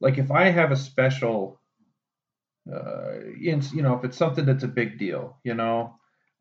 like 0.00 0.18
if 0.18 0.30
I 0.30 0.50
have 0.50 0.72
a 0.72 0.76
special 0.76 1.60
uh 2.72 3.20
in, 3.40 3.60
you 3.74 3.82
know 3.82 3.94
if 3.94 4.04
it's 4.04 4.16
something 4.16 4.44
that's 4.46 4.64
a 4.64 4.68
big 4.68 4.98
deal 4.98 5.36
you 5.44 5.54
know 5.54 5.94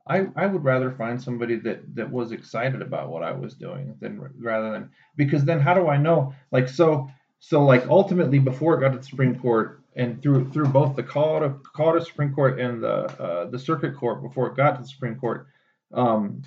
I, 0.06 0.28
I 0.36 0.48
would 0.48 0.66
rather 0.66 0.92
find 0.92 1.22
somebody 1.22 1.56
that 1.60 1.96
that 1.96 2.12
was 2.12 2.32
excited 2.34 2.82
about 2.82 3.10
what 3.10 3.24
I 3.24 3.32
was 3.32 3.56
doing 3.56 3.96
than 4.02 4.20
rather 4.40 4.72
than 4.72 4.90
because 5.16 5.46
then 5.46 5.60
how 5.62 5.74
do 5.74 5.88
I 5.88 5.98
know 5.98 6.34
like 6.52 6.68
so 6.70 7.10
so 7.46 7.62
like 7.66 7.86
ultimately 7.88 8.40
before 8.40 8.76
it 8.78 8.80
got 8.80 8.94
to 8.94 9.00
the 9.00 9.04
Supreme 9.04 9.38
Court 9.38 9.82
and 9.98 10.22
through 10.22 10.50
through 10.52 10.68
both 10.68 10.96
the 10.96 11.04
Colorado 11.04 11.60
Colorado 11.76 12.06
Supreme 12.06 12.34
Court 12.34 12.58
and 12.58 12.82
the 12.82 12.96
uh, 13.22 13.50
the 13.50 13.60
Circuit 13.60 13.98
Court 13.98 14.24
before 14.24 14.48
it 14.48 14.56
got 14.56 14.76
to 14.78 14.82
the 14.82 14.88
Supreme 14.88 15.16
Court 15.20 15.48
um, 15.94 16.42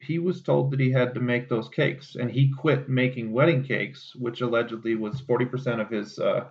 he 0.00 0.20
was 0.20 0.40
told 0.42 0.70
that 0.70 0.78
he 0.80 0.92
had 0.92 1.14
to 1.14 1.20
make 1.20 1.48
those 1.48 1.68
cakes. 1.68 2.14
And 2.14 2.30
he 2.30 2.52
quit 2.52 2.88
making 2.88 3.32
wedding 3.32 3.64
cakes 3.64 4.14
which 4.14 4.40
allegedly 4.40 4.94
was 4.94 5.20
40% 5.20 5.80
of 5.80 5.90
his 5.90 6.20
uh, 6.20 6.44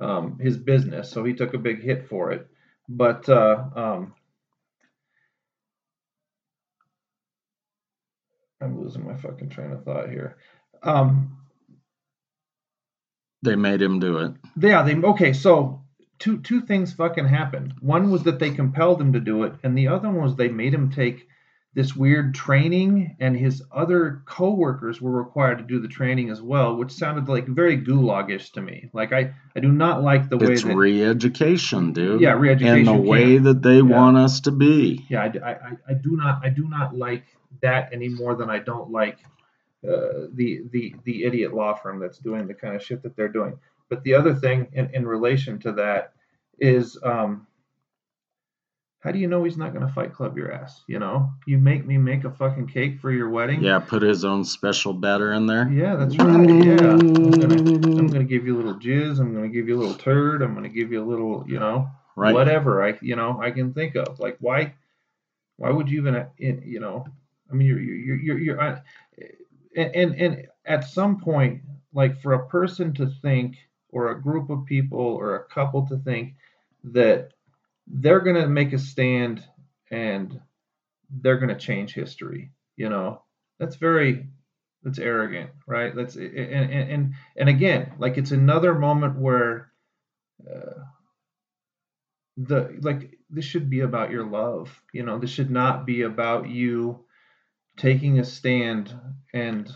um, 0.00 0.38
his 0.38 0.56
business. 0.56 1.10
So 1.10 1.24
he 1.24 1.34
took 1.34 1.54
a 1.54 1.58
big 1.58 1.82
hit 1.82 2.08
for 2.08 2.30
it. 2.30 2.46
But 2.88 3.28
uh, 3.28 3.64
um, 3.74 4.14
I'm 8.60 8.80
losing 8.80 9.04
my 9.04 9.16
fucking 9.16 9.48
train 9.48 9.72
of 9.72 9.84
thought 9.84 10.08
here. 10.08 10.36
Um, 10.84 11.36
They 13.46 13.56
made 13.56 13.80
him 13.80 13.98
do 14.00 14.18
it. 14.18 14.32
yeah, 14.58 14.82
they 14.82 14.94
okay. 14.96 15.32
So 15.32 15.80
two 16.18 16.38
two 16.38 16.60
things 16.60 16.92
fucking 16.92 17.26
happened. 17.28 17.74
One 17.80 18.10
was 18.10 18.24
that 18.24 18.38
they 18.38 18.50
compelled 18.50 19.00
him 19.00 19.12
to 19.14 19.20
do 19.20 19.42
it, 19.44 19.54
and 19.62 19.76
the 19.76 19.88
other 19.88 20.08
one 20.10 20.22
was 20.22 20.36
they 20.36 20.48
made 20.48 20.74
him 20.74 20.90
take 20.90 21.26
this 21.74 21.94
weird 21.94 22.34
training, 22.34 23.16
and 23.20 23.36
his 23.36 23.62
other 23.70 24.22
coworkers 24.24 24.98
were 24.98 25.10
required 25.10 25.58
to 25.58 25.64
do 25.64 25.78
the 25.78 25.88
training 25.88 26.30
as 26.30 26.40
well, 26.40 26.74
which 26.74 26.90
sounded 26.90 27.28
like 27.28 27.46
very 27.46 27.76
gulagish 27.76 28.50
to 28.52 28.62
me. 28.62 28.88
Like 28.94 29.12
I 29.12 29.34
I 29.54 29.60
do 29.60 29.70
not 29.70 30.02
like 30.02 30.30
the 30.30 30.38
way 30.38 30.52
It's 30.54 30.62
that 30.62 30.74
re-education, 30.74 31.92
dude. 31.92 32.22
yeah 32.22 32.32
re-education 32.32 32.78
in 32.78 32.84
the 32.86 32.94
way 33.10 33.36
that 33.38 33.60
they 33.62 33.76
Yeah. 33.76 33.82
want 33.82 34.16
us 34.16 34.40
to 34.40 34.50
be. 34.52 35.04
yeah 35.10 35.24
I, 35.24 35.26
I, 35.26 35.50
I- 35.52 35.76
I 35.90 35.94
do 35.94 36.16
not 36.16 36.40
I 36.44 36.48
do 36.48 36.66
not 36.66 36.96
like 36.96 37.24
that 37.62 37.90
any 37.92 38.08
more 38.08 38.34
than 38.34 38.48
I 38.50 38.58
don't 38.58 38.90
like 38.90 39.18
uh, 39.84 40.26
the 40.32 40.62
the 40.70 40.94
the 41.04 41.24
idiot 41.24 41.54
law 41.54 41.74
firm 41.74 41.98
that's 41.98 42.18
doing 42.18 42.46
the 42.46 42.54
kind 42.54 42.74
of 42.74 42.82
shit 42.82 43.02
that 43.02 43.16
they're 43.16 43.28
doing. 43.28 43.58
But 43.88 44.02
the 44.02 44.14
other 44.14 44.34
thing 44.34 44.68
in, 44.72 44.90
in 44.94 45.06
relation 45.06 45.58
to 45.60 45.72
that 45.72 46.12
is 46.58 46.98
um, 47.02 47.46
how 49.00 49.12
do 49.12 49.18
you 49.18 49.28
know 49.28 49.44
he's 49.44 49.56
not 49.56 49.72
going 49.72 49.86
to 49.86 49.92
fight 49.92 50.12
club 50.12 50.36
your 50.36 50.50
ass? 50.50 50.82
You 50.88 50.98
know, 50.98 51.30
you 51.46 51.58
make 51.58 51.86
me 51.86 51.96
make 51.96 52.24
a 52.24 52.30
fucking 52.30 52.66
cake 52.66 52.98
for 52.98 53.12
your 53.12 53.28
wedding. 53.28 53.62
Yeah, 53.62 53.78
put 53.78 54.02
his 54.02 54.24
own 54.24 54.44
special 54.44 54.92
batter 54.92 55.32
in 55.34 55.46
there. 55.46 55.68
Yeah, 55.68 55.94
that's 55.94 56.16
right. 56.18 56.48
Yeah, 56.64 56.94
I'm 56.94 57.30
gonna 57.30 57.54
I'm 57.54 58.06
gonna 58.08 58.24
give 58.24 58.46
you 58.46 58.56
a 58.56 58.58
little 58.58 58.74
jizz. 58.74 59.20
I'm 59.20 59.32
gonna 59.34 59.48
give 59.48 59.68
you 59.68 59.76
a 59.76 59.80
little 59.80 59.94
turd. 59.94 60.42
I'm 60.42 60.54
gonna 60.54 60.68
give 60.68 60.90
you 60.90 61.02
a 61.02 61.06
little, 61.06 61.44
you 61.46 61.60
know, 61.60 61.88
Right. 62.16 62.32
whatever 62.32 62.82
I 62.82 62.98
you 63.02 63.14
know 63.14 63.38
I 63.40 63.50
can 63.52 63.74
think 63.74 63.94
of. 63.94 64.18
Like 64.18 64.38
why 64.40 64.74
why 65.56 65.70
would 65.70 65.88
you 65.88 66.00
even 66.00 66.16
uh, 66.16 66.26
you 66.38 66.80
know 66.80 67.06
I 67.50 67.54
mean 67.54 67.68
you're 67.68 67.78
you're 67.80 68.16
you're, 68.16 68.38
you're 68.38 68.60
uh, 68.60 68.80
and, 69.76 70.14
and 70.14 70.46
at 70.64 70.84
some 70.84 71.20
point 71.20 71.62
like 71.92 72.20
for 72.20 72.34
a 72.34 72.48
person 72.48 72.92
to 72.94 73.06
think 73.22 73.56
or 73.90 74.10
a 74.10 74.20
group 74.20 74.50
of 74.50 74.66
people 74.66 75.00
or 75.00 75.36
a 75.36 75.44
couple 75.44 75.86
to 75.86 75.96
think 75.98 76.34
that 76.84 77.30
they're 77.86 78.20
going 78.20 78.36
to 78.36 78.48
make 78.48 78.72
a 78.72 78.78
stand 78.78 79.42
and 79.90 80.40
they're 81.20 81.38
going 81.38 81.48
to 81.48 81.54
change 81.54 81.94
history 81.94 82.50
you 82.76 82.88
know? 82.90 83.22
That's 83.58 83.76
very 83.76 84.26
that's 84.82 84.98
arrogant 84.98 85.50
right? 85.66 85.94
That's 85.94 86.16
and 86.16 86.36
and 86.36 86.90
and, 86.90 87.14
and 87.36 87.48
again 87.48 87.92
like 87.98 88.18
it's 88.18 88.32
another 88.32 88.74
moment 88.74 89.18
where 89.18 89.72
uh, 90.48 90.80
the 92.36 92.76
like 92.82 93.18
this 93.30 93.44
should 93.44 93.70
be 93.70 93.80
about 93.80 94.10
your 94.10 94.26
love 94.26 94.82
you 94.92 95.02
know? 95.02 95.18
This 95.18 95.30
should 95.30 95.50
not 95.50 95.86
be 95.86 96.02
about 96.02 96.48
you 96.48 97.05
taking 97.76 98.18
a 98.18 98.24
stand 98.24 98.94
and 99.34 99.72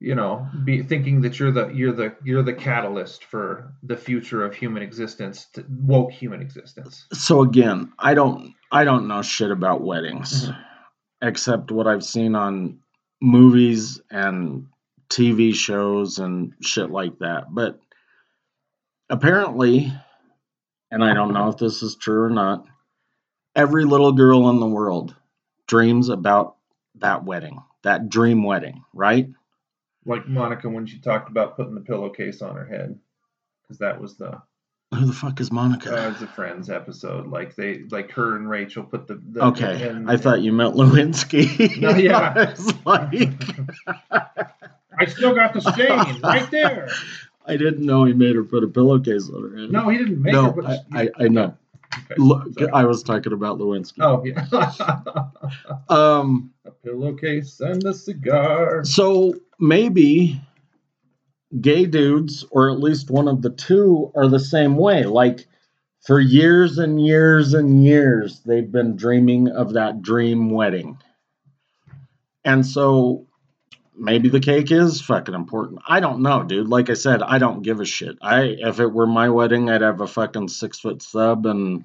you 0.00 0.14
know 0.14 0.46
be 0.64 0.82
thinking 0.82 1.20
that 1.20 1.38
you're 1.38 1.50
the 1.52 1.68
you're 1.68 1.92
the 1.92 2.14
you're 2.24 2.42
the 2.42 2.52
catalyst 2.52 3.24
for 3.24 3.72
the 3.82 3.96
future 3.96 4.44
of 4.44 4.54
human 4.54 4.82
existence 4.82 5.46
to 5.52 5.64
woke 5.68 6.12
human 6.12 6.40
existence 6.40 7.06
So 7.12 7.42
again, 7.42 7.92
I 7.98 8.14
don't 8.14 8.54
I 8.70 8.84
don't 8.84 9.08
know 9.08 9.22
shit 9.22 9.50
about 9.50 9.82
weddings 9.82 10.48
Mhm. 10.48 10.64
except 11.22 11.70
what 11.72 11.86
I've 11.86 12.04
seen 12.04 12.34
on 12.36 12.78
movies 13.20 14.00
and 14.10 14.66
TV 15.10 15.54
shows 15.54 16.18
and 16.18 16.52
shit 16.60 16.90
like 16.90 17.18
that. 17.18 17.46
But 17.52 17.80
apparently, 19.10 19.92
and 20.90 21.02
I 21.02 21.14
don't 21.14 21.32
know 21.32 21.48
if 21.48 21.56
this 21.56 21.82
is 21.82 21.96
true 21.96 22.22
or 22.24 22.30
not, 22.30 22.66
every 23.56 23.84
little 23.84 24.12
girl 24.12 24.50
in 24.50 24.60
the 24.60 24.68
world 24.68 25.16
dreams 25.66 26.08
about 26.10 26.57
that 27.00 27.24
wedding, 27.24 27.62
that 27.82 28.08
dream 28.08 28.42
wedding, 28.42 28.84
right? 28.92 29.28
like 30.06 30.26
monica 30.28 30.68
when 30.68 30.86
she 30.86 30.98
talked 31.00 31.28
about 31.28 31.54
putting 31.56 31.74
the 31.74 31.80
pillowcase 31.82 32.40
on 32.40 32.54
her 32.56 32.64
head 32.64 32.98
because 33.62 33.78
that 33.78 34.00
was 34.00 34.16
the 34.16 34.40
Who 34.94 35.04
the 35.04 35.12
fuck 35.12 35.38
is 35.40 35.52
Monica? 35.52 35.92
uh, 35.92 36.06
it 36.06 36.10
was 36.12 36.20
the 36.20 36.26
friends 36.28 36.70
episode 36.70 37.26
like 37.26 37.54
they 37.56 37.80
like 37.90 38.10
her 38.12 38.36
and 38.36 38.48
rachel 38.48 38.84
put 38.84 39.06
the, 39.06 39.20
the 39.32 39.44
okay, 39.46 39.86
and- 39.88 40.10
I 40.10 40.16
thought 40.16 40.40
you 40.40 40.52
meant 40.52 40.76
Lewinsky. 40.76 41.78
No, 41.80 41.90
yeah. 41.90 42.54
I 42.86 42.90
like, 42.90 43.40
i 44.98 45.04
still 45.06 45.34
got 45.34 45.52
the 45.52 45.60
stain 45.60 46.20
right 46.22 46.50
there 46.50 46.88
I 47.44 47.56
didn't 47.56 47.84
know 47.84 48.04
he 48.04 48.12
made 48.14 48.36
her 48.36 48.44
put 48.44 48.62
a 48.64 48.68
pillowcase 48.68 49.28
on 49.28 49.50
her 49.50 49.56
head. 49.58 49.70
no 49.72 49.88
he 49.90 49.98
didn't 49.98 50.22
make 50.22 50.34
her 50.34 50.40
no, 50.54 50.62
I, 50.92 51.02
I, 51.02 51.08
I 51.24 51.28
know. 51.28 51.56
Okay, 52.20 52.66
I 52.72 52.84
was 52.84 53.02
talking 53.02 53.32
about 53.32 53.58
Lewinsky. 53.58 53.98
oh 54.00 54.22
yeah 54.24 54.46
Um, 55.88 56.52
a 56.64 56.70
pillowcase 56.70 57.60
and 57.60 57.82
a 57.84 57.94
cigar 57.94 58.84
so 58.84 59.34
maybe 59.58 60.40
gay 61.60 61.86
dudes, 61.86 62.44
or 62.50 62.70
at 62.70 62.80
least 62.80 63.10
one 63.10 63.28
of 63.28 63.42
the 63.42 63.50
two, 63.50 64.12
are 64.14 64.28
the 64.28 64.40
same 64.40 64.76
way. 64.76 65.04
Like 65.04 65.46
for 66.04 66.20
years 66.20 66.78
and 66.78 67.04
years 67.04 67.54
and 67.54 67.84
years, 67.84 68.40
they've 68.40 68.70
been 68.70 68.96
dreaming 68.96 69.48
of 69.48 69.72
that 69.72 70.02
dream 70.02 70.50
wedding. 70.50 70.98
And 72.44 72.64
so 72.66 73.27
maybe 73.98 74.28
the 74.28 74.40
cake 74.40 74.70
is 74.70 75.00
fucking 75.00 75.34
important. 75.34 75.80
I 75.86 76.00
don't 76.00 76.22
know, 76.22 76.42
dude. 76.44 76.68
Like 76.68 76.90
I 76.90 76.94
said, 76.94 77.22
I 77.22 77.38
don't 77.38 77.62
give 77.62 77.80
a 77.80 77.84
shit. 77.84 78.16
I 78.22 78.42
if 78.58 78.80
it 78.80 78.86
were 78.92 79.06
my 79.06 79.28
wedding, 79.28 79.68
I'd 79.70 79.82
have 79.82 80.00
a 80.00 80.06
fucking 80.06 80.48
six 80.48 80.78
foot 80.78 81.02
sub 81.02 81.46
and 81.46 81.84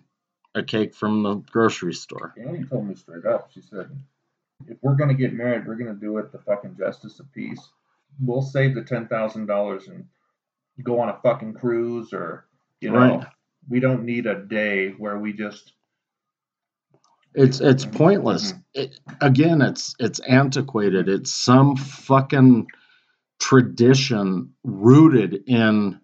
a 0.55 0.63
cake 0.63 0.93
from 0.93 1.23
the 1.23 1.35
grocery 1.35 1.93
store. 1.93 2.33
Annie 2.37 2.63
told 2.65 2.87
me 2.87 2.95
straight 2.95 3.25
up. 3.25 3.49
She 3.53 3.61
said, 3.61 3.89
"If 4.67 4.77
we're 4.81 4.95
gonna 4.95 5.13
get 5.15 5.33
married, 5.33 5.65
we're 5.67 5.75
gonna 5.75 5.93
do 5.95 6.17
it 6.19 6.31
the 6.31 6.39
fucking 6.39 6.77
justice 6.77 7.19
of 7.19 7.31
peace. 7.33 7.69
We'll 8.19 8.41
save 8.43 8.75
the 8.75 8.83
ten 8.83 9.07
thousand 9.07 9.47
dollars 9.47 9.87
and 9.87 10.05
go 10.83 10.99
on 10.99 11.09
a 11.09 11.17
fucking 11.23 11.53
cruise, 11.55 12.13
or 12.13 12.45
you 12.81 12.91
know, 12.91 12.97
Right. 12.99 13.27
we 13.69 13.79
don't 13.79 14.03
need 14.03 14.25
a 14.27 14.35
day 14.43 14.91
where 14.91 15.17
we 15.17 15.33
just 15.33 15.73
It's 17.35 17.59
it's 17.59 17.85
mm-hmm. 17.85 17.97
pointless. 17.97 18.51
Mm-hmm. 18.51 18.59
It, 18.73 18.99
again, 19.21 19.61
it's 19.61 19.95
it's 19.99 20.19
antiquated. 20.19 21.09
It's 21.09 21.31
some 21.31 21.75
fucking 21.75 22.67
tradition 23.39 24.53
rooted 24.63 25.43
in 25.47 25.99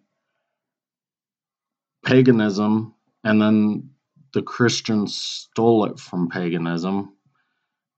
paganism, 2.05 2.95
and 3.23 3.41
then 3.41 3.89
the 4.34 4.41
Christians 4.41 5.15
stole 5.15 5.86
it 5.86 5.99
from 5.99 6.30
paganism 6.30 7.15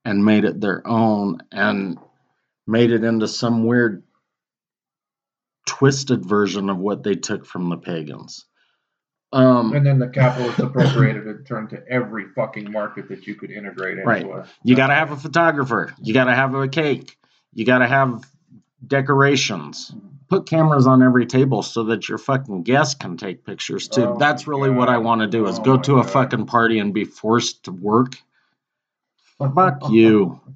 and 0.04 0.24
made 0.24 0.44
it 0.44 0.60
their 0.60 0.86
own 0.86 1.38
and 1.52 1.98
made 2.66 2.90
it 2.90 3.04
into 3.04 3.28
some 3.28 3.64
weird 3.64 4.02
twisted 5.66 6.24
version 6.24 6.70
of 6.70 6.78
what 6.78 7.02
they 7.02 7.14
took 7.14 7.46
from 7.46 7.68
the 7.68 7.76
pagans. 7.76 8.46
Um, 9.32 9.72
And 9.72 9.86
then 9.86 9.98
the 9.98 10.08
capitalists 10.08 10.60
appropriated 10.60 11.26
it, 11.26 11.46
turned 11.46 11.70
to 11.70 11.82
every 11.88 12.26
fucking 12.34 12.70
market 12.70 13.08
that 13.08 13.26
you 13.26 13.34
could 13.34 13.50
integrate 13.50 13.96
into 13.98 14.08
Right. 14.08 14.26
a. 14.26 14.46
You 14.62 14.76
got 14.76 14.88
to 14.88 14.94
have 14.94 15.10
a 15.10 15.16
photographer. 15.16 15.94
You 16.02 16.12
got 16.12 16.24
to 16.24 16.34
have 16.34 16.54
a 16.54 16.68
cake. 16.68 17.16
You 17.54 17.64
got 17.64 17.78
to 17.78 17.86
have 17.86 18.22
decorations. 18.86 19.94
Put 20.28 20.46
cameras 20.46 20.86
on 20.86 21.02
every 21.02 21.26
table 21.26 21.62
so 21.62 21.84
that 21.84 22.08
your 22.08 22.18
fucking 22.18 22.62
guests 22.62 22.94
can 22.94 23.16
take 23.16 23.44
pictures 23.44 23.88
too. 23.88 24.04
Oh 24.14 24.16
That's 24.18 24.46
really 24.46 24.70
what 24.70 24.88
I 24.88 24.98
want 24.98 25.20
to 25.22 25.26
do 25.26 25.46
is 25.46 25.58
Oh 25.58 25.62
go 25.62 25.76
to 25.78 25.98
a 25.98 26.02
God. 26.02 26.10
fucking 26.10 26.46
party 26.46 26.78
and 26.78 26.92
be 26.94 27.04
forced 27.04 27.64
to 27.64 27.72
work. 27.72 28.16
Fuck 29.38 29.90
you. 29.90 30.40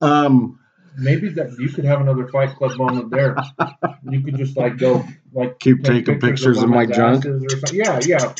Um, 0.00 0.60
Maybe 0.98 1.28
that 1.30 1.58
you 1.58 1.68
could 1.68 1.84
have 1.84 2.00
another 2.00 2.28
Fight 2.28 2.56
Club 2.56 2.76
moment 2.76 3.10
there. 3.10 3.36
You 4.08 4.20
could 4.20 4.36
just 4.36 4.56
like 4.56 4.78
go 4.78 5.04
like 5.32 5.58
keep 5.58 5.84
taking 5.84 6.18
pictures 6.20 6.62
of 6.62 6.68
my 6.68 6.78
women's 6.78 6.96
junk. 6.96 7.18
asses 7.26 7.44
or 7.44 7.50
something. 7.50 7.78
Yeah, 7.78 8.00
yeah. 8.04 8.34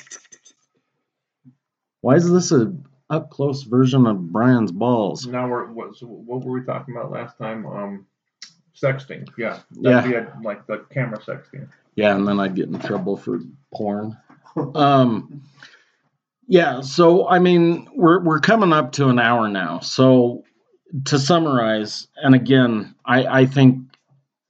Why 2.01 2.15
is 2.15 2.31
this 2.31 2.53
a 2.53 2.75
up 3.11 3.31
close 3.31 3.63
version 3.63 4.07
of 4.07 4.33
Brian's 4.33 4.73
balls? 4.73 5.27
Now 5.27 5.49
we're 5.49 5.67
what? 5.71 5.97
So 5.97 6.07
what 6.07 6.43
were 6.43 6.53
we 6.53 6.65
talking 6.65 6.97
about 6.97 7.11
last 7.11 7.39
time? 7.39 7.67
Um, 7.67 8.07
sexting. 8.75 9.29
Yeah. 9.37 9.61
Yeah. 9.73 10.01
That'd 10.01 10.11
be 10.11 10.17
a, 10.17 10.39
like 10.43 10.67
the 10.67 10.85
camera 10.93 11.19
sexting. 11.21 11.69
Yeah, 11.97 12.15
and 12.15 12.27
then 12.27 12.39
I'd 12.39 12.55
get 12.55 12.69
in 12.69 12.79
trouble 12.79 13.17
for 13.17 13.41
porn. 13.73 14.17
Um, 14.75 15.43
yeah, 16.47 16.81
so 16.81 17.29
I 17.29 17.39
mean, 17.39 17.89
we're 17.95 18.21
we're 18.21 18.41
coming 18.41 18.73
up 18.73 18.93
to 18.93 19.09
an 19.09 19.19
hour 19.19 19.49
now. 19.49 19.81
So 19.81 20.45
to 21.05 21.19
summarize, 21.19 22.09
and 22.17 22.35
again, 22.35 22.95
I 23.05 23.41
I 23.41 23.47
think 23.47 23.79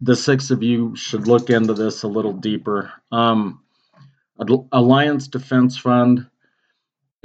the 0.00 0.16
six 0.16 0.50
of 0.50 0.62
you 0.62 0.94
should 0.96 1.26
look 1.26 1.50
into 1.50 1.74
this 1.74 2.02
a 2.02 2.08
little 2.08 2.32
deeper. 2.32 2.92
Um, 3.10 3.60
Alliance 4.70 5.26
Defense 5.26 5.76
Fund 5.76 6.26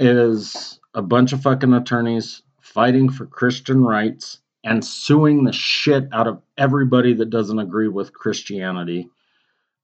is 0.00 0.80
a 0.94 1.02
bunch 1.02 1.32
of 1.32 1.42
fucking 1.42 1.72
attorneys 1.72 2.42
fighting 2.60 3.08
for 3.08 3.26
Christian 3.26 3.84
rights 3.84 4.38
and 4.64 4.84
suing 4.84 5.44
the 5.44 5.52
shit 5.52 6.08
out 6.12 6.26
of 6.26 6.42
everybody 6.58 7.14
that 7.14 7.30
doesn't 7.30 7.58
agree 7.58 7.88
with 7.88 8.12
Christianity. 8.12 9.08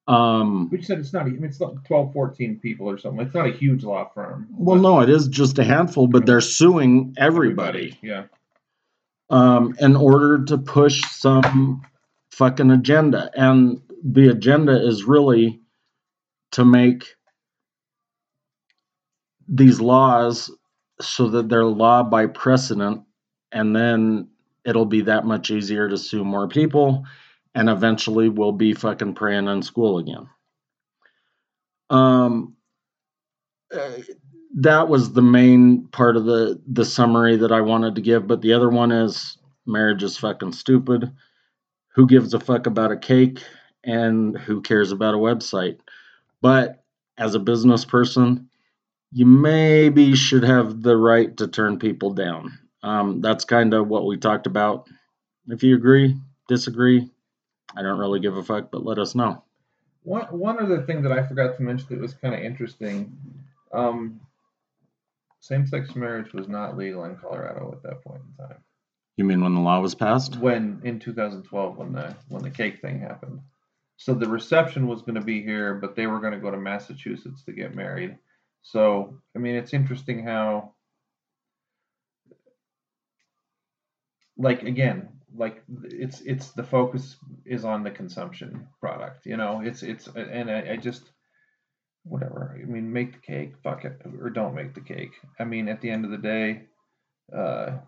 Um, 0.09 0.69
We 0.71 0.83
said 0.83 0.99
it's 0.99 1.13
not. 1.13 1.23
I 1.23 1.29
mean, 1.29 1.45
it's 1.45 1.61
not 1.61 1.85
12, 1.85 2.13
14 2.13 2.59
people 2.59 2.91
or 2.91 2.99
something. 2.99 3.25
It's 3.25 3.35
not 3.35 3.47
a 3.47 3.53
huge 3.53 3.85
law 3.85 4.09
firm. 4.13 4.49
well, 4.51 4.81
no, 4.81 5.01
it 5.01 5.11
is 5.11 5.29
just 5.29 5.59
a 5.61 5.65
handful, 5.65 6.09
but 6.09 6.27
they're 6.27 6.41
suing 6.41 7.15
everybody 7.17 7.97
Yeah. 8.03 8.25
Um, 9.31 9.75
in 9.81 9.97
order 9.97 10.45
to 10.45 10.59
push 10.59 11.03
some 11.11 11.83
fucking 12.33 12.71
agenda. 12.71 13.31
And 13.35 13.81
the 14.03 14.29
agenda 14.29 14.87
is 14.87 15.05
really 15.05 15.61
to 16.53 16.65
make 16.65 17.15
these 19.49 19.81
laws 19.81 20.51
so 21.01 21.29
that 21.29 21.49
they're 21.49 21.65
law 21.65 22.03
by 22.03 22.27
precedent, 22.27 23.03
and 23.53 23.75
then 23.75 24.29
it'll 24.65 24.85
be 24.85 25.01
that 25.03 25.25
much 25.25 25.51
easier 25.51 25.89
to 25.89 25.97
sue 25.97 26.25
more 26.25 26.47
people, 26.47 27.05
and 27.55 27.69
eventually 27.69 28.29
we'll 28.29 28.53
be 28.53 28.75
fucking 28.75 29.15
praying 29.15 29.49
in 29.49 29.63
school 29.63 29.99
again. 29.99 30.29
Um, 31.89 32.57
uh, 33.75 33.91
that 34.57 34.89
was 34.89 35.13
the 35.13 35.23
main 35.23 35.87
part 35.89 36.17
of 36.17 36.25
the 36.25 36.61
the 36.67 36.85
summary 36.85 37.37
that 37.37 37.53
I 37.53 37.61
wanted 37.61 37.95
to 37.95 38.01
give, 38.01 38.27
but 38.27 38.41
the 38.41 38.53
other 38.53 38.69
one 38.69 38.93
is 38.93 39.39
marriage 39.67 40.03
is 40.03 40.17
fucking 40.17 40.53
stupid. 40.53 41.13
Who 41.95 42.07
gives 42.07 42.35
a 42.35 42.41
fuck 42.41 42.67
about 42.67 42.93
a 42.93 42.97
cake 42.97 43.43
and 43.85 44.37
who 44.37 44.61
cares 44.61 44.93
about 44.93 45.15
a 45.15 45.19
website? 45.19 45.79
But 46.41 46.83
as 47.19 47.35
a 47.35 47.41
business 47.41 47.85
person, 47.85 48.49
you 49.13 49.27
maybe 49.27 50.15
should 50.15 50.45
have 50.45 50.83
the 50.83 50.97
right 50.97 51.37
to 51.37 51.49
turn 51.49 51.79
people 51.79 52.13
down. 52.13 52.59
Um, 52.83 53.21
that's 53.21 53.45
kind 53.45 53.75
of 53.75 53.89
what 53.89 54.07
we 54.07 54.17
talked 54.17 54.47
about. 54.47 54.89
If 55.49 55.63
you 55.63 55.75
agree, 55.75 56.17
disagree, 56.49 57.11
I 57.77 57.83
don't 57.83 57.99
really 57.99 58.21
give 58.21 58.37
a 58.37 58.43
fuck, 58.43 58.71
but 58.71 58.85
let 58.85 58.99
us 58.99 59.15
know. 59.15 59.43
One 60.03 60.27
one 60.27 60.61
other 60.61 60.83
thing 60.83 61.03
that 61.03 61.13
I 61.13 61.27
forgot 61.27 61.57
to 61.57 61.63
mention 61.63 61.87
that 61.91 62.01
was 62.01 62.15
kind 62.15 62.35
of 62.35 62.41
interesting. 62.41 63.17
Um, 63.73 64.21
same-sex 65.41 65.97
marriage 65.97 66.33
was 66.33 66.49
not 66.49 66.77
legal 66.77 67.05
in 67.05 67.17
Colorado 67.17 67.73
at 67.73 67.83
that 67.83 68.05
point 68.05 68.23
in 68.23 68.47
time. 68.47 68.59
You 69.17 69.25
mean 69.25 69.43
when 69.43 69.55
the 69.55 69.61
law 69.61 69.81
was 69.81 69.95
passed? 69.95 70.37
When 70.37 70.81
in 70.85 70.99
2012, 70.99 71.77
when 71.77 71.93
the 71.93 72.17
when 72.29 72.43
the 72.43 72.51
cake 72.51 72.81
thing 72.81 73.01
happened, 73.01 73.41
so 73.97 74.15
the 74.15 74.29
reception 74.29 74.87
was 74.87 75.03
going 75.03 75.17
to 75.17 75.21
be 75.21 75.43
here, 75.43 75.75
but 75.75 75.95
they 75.95 76.07
were 76.07 76.21
going 76.21 76.33
to 76.33 76.39
go 76.39 76.51
to 76.51 76.57
Massachusetts 76.57 77.43
to 77.45 77.53
get 77.53 77.75
married. 77.75 78.17
So 78.63 79.19
I 79.37 79.39
mean, 79.39 79.57
it's 79.57 79.75
interesting 79.75 80.25
how, 80.25 80.73
like 84.39 84.63
again, 84.63 85.09
like 85.35 85.63
it's 85.85 86.21
it's 86.23 86.53
the 86.53 86.65
focus 86.65 87.17
is 87.45 87.65
on 87.65 87.83
the 87.83 87.91
consumption 87.91 88.69
product. 88.81 89.27
You 89.27 89.37
know, 89.37 89.61
it's 89.63 89.83
it's 89.83 90.07
and 90.07 90.51
I, 90.51 90.73
I 90.73 90.77
just 90.77 91.10
whatever. 92.05 92.59
I 92.61 92.65
mean, 92.65 92.93
make 92.93 93.13
the 93.13 93.19
cake, 93.19 93.55
fuck 93.63 93.85
it, 93.85 94.01
or 94.21 94.31
don't 94.31 94.55
make 94.55 94.75
the 94.75 94.81
cake. 94.81 95.13
I 95.39 95.45
mean, 95.45 95.69
at 95.69 95.81
the 95.81 95.91
end 95.91 96.05
of 96.05 96.11
the 96.11 96.19
day, 96.19 96.63
uh, 97.37 97.79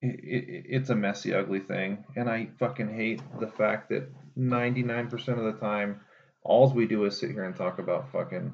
it, 0.00 0.20
it, 0.22 0.64
it's 0.68 0.90
a 0.90 0.94
messy, 0.94 1.34
ugly 1.34 1.60
thing, 1.60 2.04
and 2.16 2.28
I 2.30 2.48
fucking 2.58 2.94
hate 2.94 3.20
the 3.40 3.48
fact 3.48 3.88
that 3.90 4.08
99% 4.38 5.12
of 5.28 5.44
the 5.44 5.60
time, 5.60 6.00
all 6.42 6.70
we 6.70 6.86
do 6.86 7.04
is 7.04 7.18
sit 7.18 7.30
here 7.30 7.44
and 7.44 7.56
talk 7.56 7.78
about 7.78 8.12
fucking. 8.12 8.52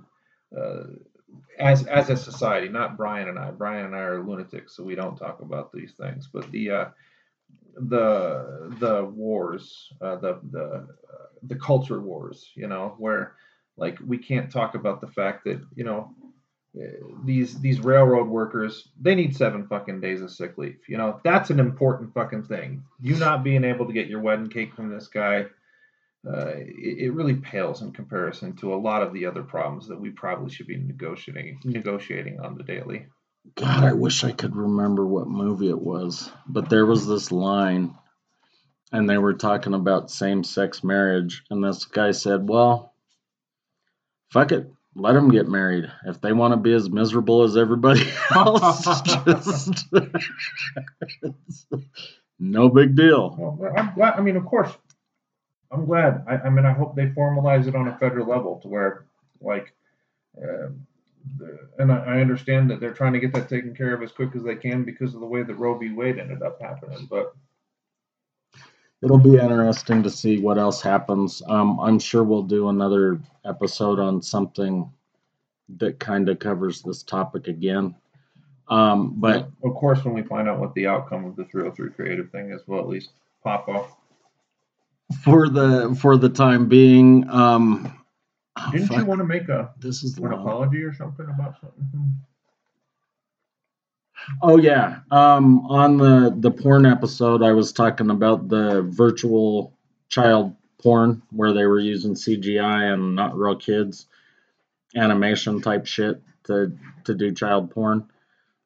Uh, 0.57 0.85
as 1.59 1.85
as 1.87 2.11
a 2.11 2.17
society, 2.17 2.69
not 2.69 2.97
Brian 2.97 3.29
and 3.29 3.39
I. 3.39 3.51
Brian 3.51 3.87
and 3.87 3.95
I 3.95 4.01
are 4.01 4.25
lunatics, 4.25 4.77
so 4.77 4.85
we 4.85 4.95
don't 4.95 5.17
talk 5.17 5.41
about 5.41 5.73
these 5.73 5.93
things. 5.99 6.29
But 6.33 6.51
the 6.53 6.71
uh, 6.71 6.85
the 7.75 8.77
the 8.79 9.05
wars, 9.05 9.89
uh, 10.01 10.17
the 10.17 10.41
the 10.51 10.65
uh, 10.65 11.27
the 11.43 11.57
culture 11.57 12.01
wars, 12.01 12.51
you 12.55 12.69
know, 12.69 12.95
where 12.99 13.35
like 13.77 13.99
we 14.05 14.19
can't 14.19 14.51
talk 14.51 14.75
about 14.75 15.01
the 15.01 15.09
fact 15.09 15.45
that 15.45 15.61
you 15.75 15.85
know 15.85 16.11
these 17.25 17.61
these 17.61 17.81
railroad 17.81 18.27
workers 18.27 18.89
they 19.01 19.15
need 19.15 19.37
seven 19.37 19.67
fucking 19.67 20.01
days 20.01 20.23
of 20.23 20.31
sick 20.31 20.59
leave. 20.59 20.81
You 20.89 20.99
know 20.99 21.21
that's 21.25 21.51
an 21.51 21.61
important 21.61 22.13
fucking 22.15 22.45
thing. 22.45 22.85
You 23.01 23.17
not 23.17 23.45
being 23.45 23.65
able 23.65 23.87
to 23.87 23.93
get 23.93 24.09
your 24.09 24.21
wedding 24.21 24.49
cake 24.49 24.75
from 24.75 24.91
this 24.91 25.09
guy. 25.09 25.47
Uh, 26.27 26.53
it, 26.57 26.99
it 26.99 27.11
really 27.13 27.35
pales 27.35 27.83
in 27.83 27.93
comparison 27.93 28.57
to 28.57 28.73
a 28.73 28.77
lot 28.77 29.03
of 29.03 29.13
the 29.13 29.27
other 29.27 29.43
problems 29.43 29.87
that 29.89 30.01
we 30.01 30.09
probably 30.09 30.51
should 30.51 30.67
be 30.67 30.77
negotiating 30.77 31.61
negotiating 31.65 32.41
on 32.41 32.57
the 32.57 32.65
daily. 32.65 33.07
God, 33.57 33.85
I 33.85 33.93
wish 33.93 34.25
I 34.25 34.33
could 34.33 34.57
remember 34.57 35.07
what 35.07 35.29
movie 35.29 35.69
it 35.69 35.81
was, 35.81 36.31
but 36.47 36.71
there 36.71 36.87
was 36.87 37.07
this 37.07 37.31
line, 37.31 37.95
and 38.91 39.09
they 39.09 39.19
were 39.19 39.35
talking 39.35 39.75
about 39.75 40.11
same 40.11 40.43
sex 40.45 40.83
marriage, 40.83 41.43
and 41.51 41.63
this 41.63 41.85
guy 41.85 42.13
said, 42.13 42.49
Well, 42.49 42.94
fuck 44.35 44.51
it, 44.51 44.69
let 44.97 45.13
them 45.13 45.31
get 45.31 45.49
married. 45.49 45.91
If 46.07 46.21
they 46.21 46.33
want 46.33 46.53
to 46.53 46.57
be 46.57 46.73
as 46.75 46.91
miserable 46.91 47.45
as 47.45 47.57
everybody 47.57 48.03
else, 48.35 48.85
just. 49.25 49.85
no 52.39 52.69
big 52.69 52.97
deal. 52.97 53.37
Well, 53.39 53.73
I'm 53.77 53.95
glad. 53.95 54.15
I 54.15 54.21
mean, 54.21 54.37
of 54.37 54.45
course, 54.45 54.73
I'm 55.71 55.87
glad. 55.87 56.25
I, 56.29 56.39
I 56.39 56.51
mean, 56.51 56.67
I 56.67 56.73
hope 56.73 56.97
they 56.97 57.07
formalize 57.07 57.69
it 57.69 57.77
on 57.77 57.89
a 57.89 57.97
federal 57.99 58.27
level 58.27 58.59
to 58.63 58.69
where, 58.69 59.07
like, 59.41 59.73
uh, 60.37 60.71
the, 61.39 61.59
and 61.79 61.93
I, 61.93 62.17
I 62.17 62.21
understand 62.21 62.71
that 62.71 62.81
they're 62.81 62.93
trying 62.93 63.13
to 63.15 63.21
get 63.21 63.33
that 63.35 63.49
taken 63.49 63.75
care 63.75 63.95
of 63.95 64.03
as 64.03 64.13
quick 64.13 64.35
as 64.35 64.43
they 64.43 64.57
can 64.57 64.85
because 64.85 65.15
of 65.15 65.21
the 65.21 65.27
way 65.27 65.45
that 65.45 65.55
Roe 65.55 65.79
v. 65.79 65.93
Wade 65.93 66.19
ended 66.19 66.43
up 66.43 66.61
happening. 66.61 67.07
But 67.09 67.35
It'll 69.05 69.19
be 69.19 69.35
interesting 69.35 70.03
to 70.03 70.11
see 70.11 70.39
what 70.39 70.57
else 70.57 70.81
happens. 70.81 71.43
Um, 71.47 71.79
I'm 71.79 71.99
sure 71.99 72.25
we'll 72.25 72.43
do 72.43 72.71
another 72.71 73.21
episode 73.45 74.01
on 74.01 74.23
something 74.23 74.91
that 75.77 75.99
kind 75.99 76.31
of 76.31 76.39
covers 76.39 76.81
this 76.81 77.03
topic 77.03 77.47
again. 77.47 77.95
Um, 78.69 79.15
but 79.17 79.51
of 79.63 79.75
course, 79.75 80.03
when 80.05 80.15
we 80.15 80.23
find 80.23 80.49
out 80.49 80.59
what 80.59 80.73
the 80.73 80.87
outcome 80.87 81.27
of 81.27 81.37
the 81.37 81.45
303 81.45 81.91
creative 81.91 82.31
thing 82.31 82.51
is, 82.51 82.63
we'll 82.67 82.81
at 82.81 82.89
least 82.89 83.11
pop 83.43 83.69
off. 83.69 83.95
for 85.23 85.51
the 85.51 85.95
for 86.01 86.17
the 86.17 86.31
time 86.31 86.67
being, 86.67 87.29
um, 87.29 87.99
oh, 88.57 88.71
Didn't 88.73 88.91
you 88.91 89.05
want 89.05 89.19
to 89.19 89.27
make 89.27 89.51
a 89.51 89.71
this 89.81 90.03
is 90.03 90.17
an 90.17 90.33
apology 90.33 90.83
or 90.83 90.95
something 90.95 91.27
about 91.27 91.61
something? 91.61 92.17
Oh 94.43 94.59
yeah. 94.59 95.01
Um, 95.11 95.67
on 95.67 95.99
the 95.99 96.35
the 96.37 96.51
porn 96.51 96.87
episode, 96.87 97.43
I 97.43 97.53
was 97.53 97.73
talking 97.73 98.11
about 98.11 98.49
the 98.49 98.83
virtual 98.83 99.73
child 100.09 100.55
porn 100.83 101.23
where 101.31 101.53
they 101.53 101.67
were 101.67 101.81
using 101.81 102.15
CGI 102.15 102.93
and 102.93 103.15
not 103.15 103.37
real 103.37 103.57
kids, 103.57 104.07
animation 104.97 105.61
type 105.61 105.87
shit 105.87 106.23
to 106.45 106.77
to 107.05 107.15
do 107.15 107.35
child 107.35 107.71
porn. 107.71 108.09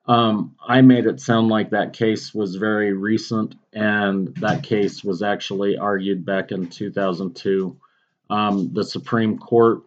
Um, 0.07 0.57
I 0.67 0.81
made 0.81 1.07
it 1.07 1.21
sound 1.21 1.49
like 1.49 1.71
that 1.71 1.93
case 1.93 2.33
was 2.35 2.57
very 2.57 2.95
recent, 2.95 3.55
and 3.75 4.35
that 4.37 4.63
case 4.63 5.05
was 5.05 5.23
actually 5.23 5.77
argued 5.77 6.25
back 6.25 6.51
in 6.51 6.69
2002. 6.69 7.77
Um, 8.31 8.73
the 8.73 8.85
Supreme 8.85 9.39
Court 9.39 9.83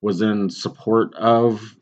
was 0.00 0.20
in 0.20 0.50
support 0.50 1.14
of 1.14 1.76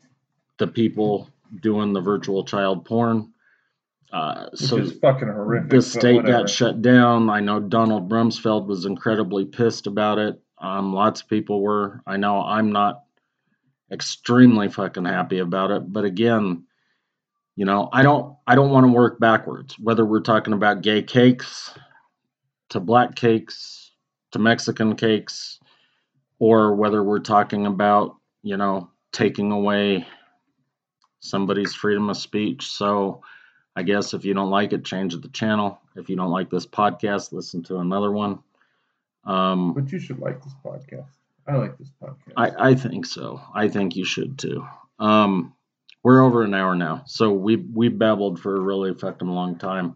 the 0.57 0.67
people 0.67 1.29
doing 1.61 1.93
the 1.93 2.01
virtual 2.01 2.43
child 2.43 2.85
porn. 2.85 3.31
Uh, 4.11 4.47
so 4.53 4.77
is 4.77 4.93
fucking 4.99 5.27
horrific. 5.27 5.69
the 5.69 5.81
state 5.81 6.15
whatever. 6.15 6.43
got 6.43 6.49
shut 6.49 6.81
down. 6.81 7.29
I 7.29 7.39
know 7.39 7.59
Donald 7.59 8.09
Rumsfeld 8.09 8.67
was 8.67 8.85
incredibly 8.85 9.45
pissed 9.45 9.87
about 9.87 10.19
it. 10.19 10.39
Um, 10.59 10.93
lots 10.93 11.21
of 11.21 11.27
people 11.27 11.61
were. 11.61 12.01
I 12.07 12.17
know 12.17 12.41
I'm 12.41 12.71
not 12.71 13.03
extremely 13.91 14.69
fucking 14.69 15.05
happy 15.05 15.39
about 15.39 15.71
it, 15.71 15.91
but 15.91 16.05
again, 16.05 16.65
you 17.55 17.65
know, 17.65 17.89
I 17.91 18.03
don't 18.03 18.35
I 18.47 18.55
don't 18.55 18.71
want 18.71 18.85
to 18.85 18.91
work 18.91 19.19
backwards. 19.19 19.77
Whether 19.79 20.05
we're 20.05 20.21
talking 20.21 20.53
about 20.53 20.81
gay 20.81 21.01
cakes 21.01 21.73
to 22.69 22.79
black 22.79 23.15
cakes 23.15 23.91
to 24.31 24.39
Mexican 24.39 24.95
cakes 24.95 25.59
or 26.39 26.75
whether 26.75 27.03
we're 27.03 27.19
talking 27.19 27.65
about, 27.65 28.17
you 28.43 28.57
know, 28.57 28.89
taking 29.11 29.51
away 29.51 30.05
somebody's 31.25 31.73
freedom 31.73 32.09
of 32.09 32.17
speech. 32.17 32.67
So, 32.67 33.21
I 33.75 33.83
guess 33.83 34.13
if 34.13 34.23
you 34.23 34.33
don't 34.33 34.49
like 34.49 34.73
it, 34.73 34.85
change 34.85 35.19
the 35.19 35.27
channel. 35.29 35.79
If 35.95 36.09
you 36.09 36.15
don't 36.15 36.31
like 36.31 36.49
this 36.49 36.65
podcast, 36.65 37.31
listen 37.33 37.63
to 37.63 37.77
another 37.79 38.11
one. 38.11 38.39
Um, 39.25 39.73
But 39.73 39.91
you 39.91 39.99
should 39.99 40.19
like 40.19 40.43
this 40.43 40.53
podcast. 40.63 41.07
I 41.47 41.55
like 41.55 41.77
this 41.77 41.91
podcast. 42.01 42.33
I, 42.37 42.69
I 42.69 42.75
think 42.75 43.05
so. 43.05 43.41
I 43.53 43.67
think 43.67 43.95
you 43.95 44.05
should 44.05 44.37
too. 44.37 44.65
Um, 44.99 45.53
we're 46.03 46.23
over 46.23 46.43
an 46.43 46.53
hour 46.53 46.75
now, 46.75 47.03
so 47.07 47.31
we 47.31 47.55
we 47.55 47.89
babbled 47.89 48.39
for 48.39 48.55
a 48.55 48.59
really 48.59 48.93
fucking 48.93 49.27
long 49.27 49.57
time. 49.57 49.95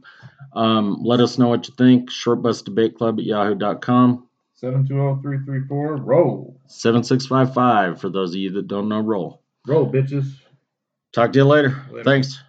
Um, 0.53 1.03
let 1.03 1.19
us 1.19 1.37
know 1.37 1.47
what 1.47 1.67
you 1.67 1.73
think. 1.77 2.09
Shortbusdebateclub 2.09 3.19
at 3.19 3.25
yahoo.com. 3.25 4.27
720334, 4.55 5.97
roll. 5.97 6.59
7655 6.67 8.01
for 8.01 8.09
those 8.09 8.31
of 8.31 8.35
you 8.37 8.51
that 8.53 8.67
don't 8.67 8.89
know 8.89 8.99
roll. 8.99 9.41
Roll, 9.67 9.89
bitches. 9.89 10.33
Talk 11.13 11.33
to 11.33 11.39
you 11.39 11.45
later. 11.45 11.81
Later. 11.89 12.03
Thanks. 12.03 12.39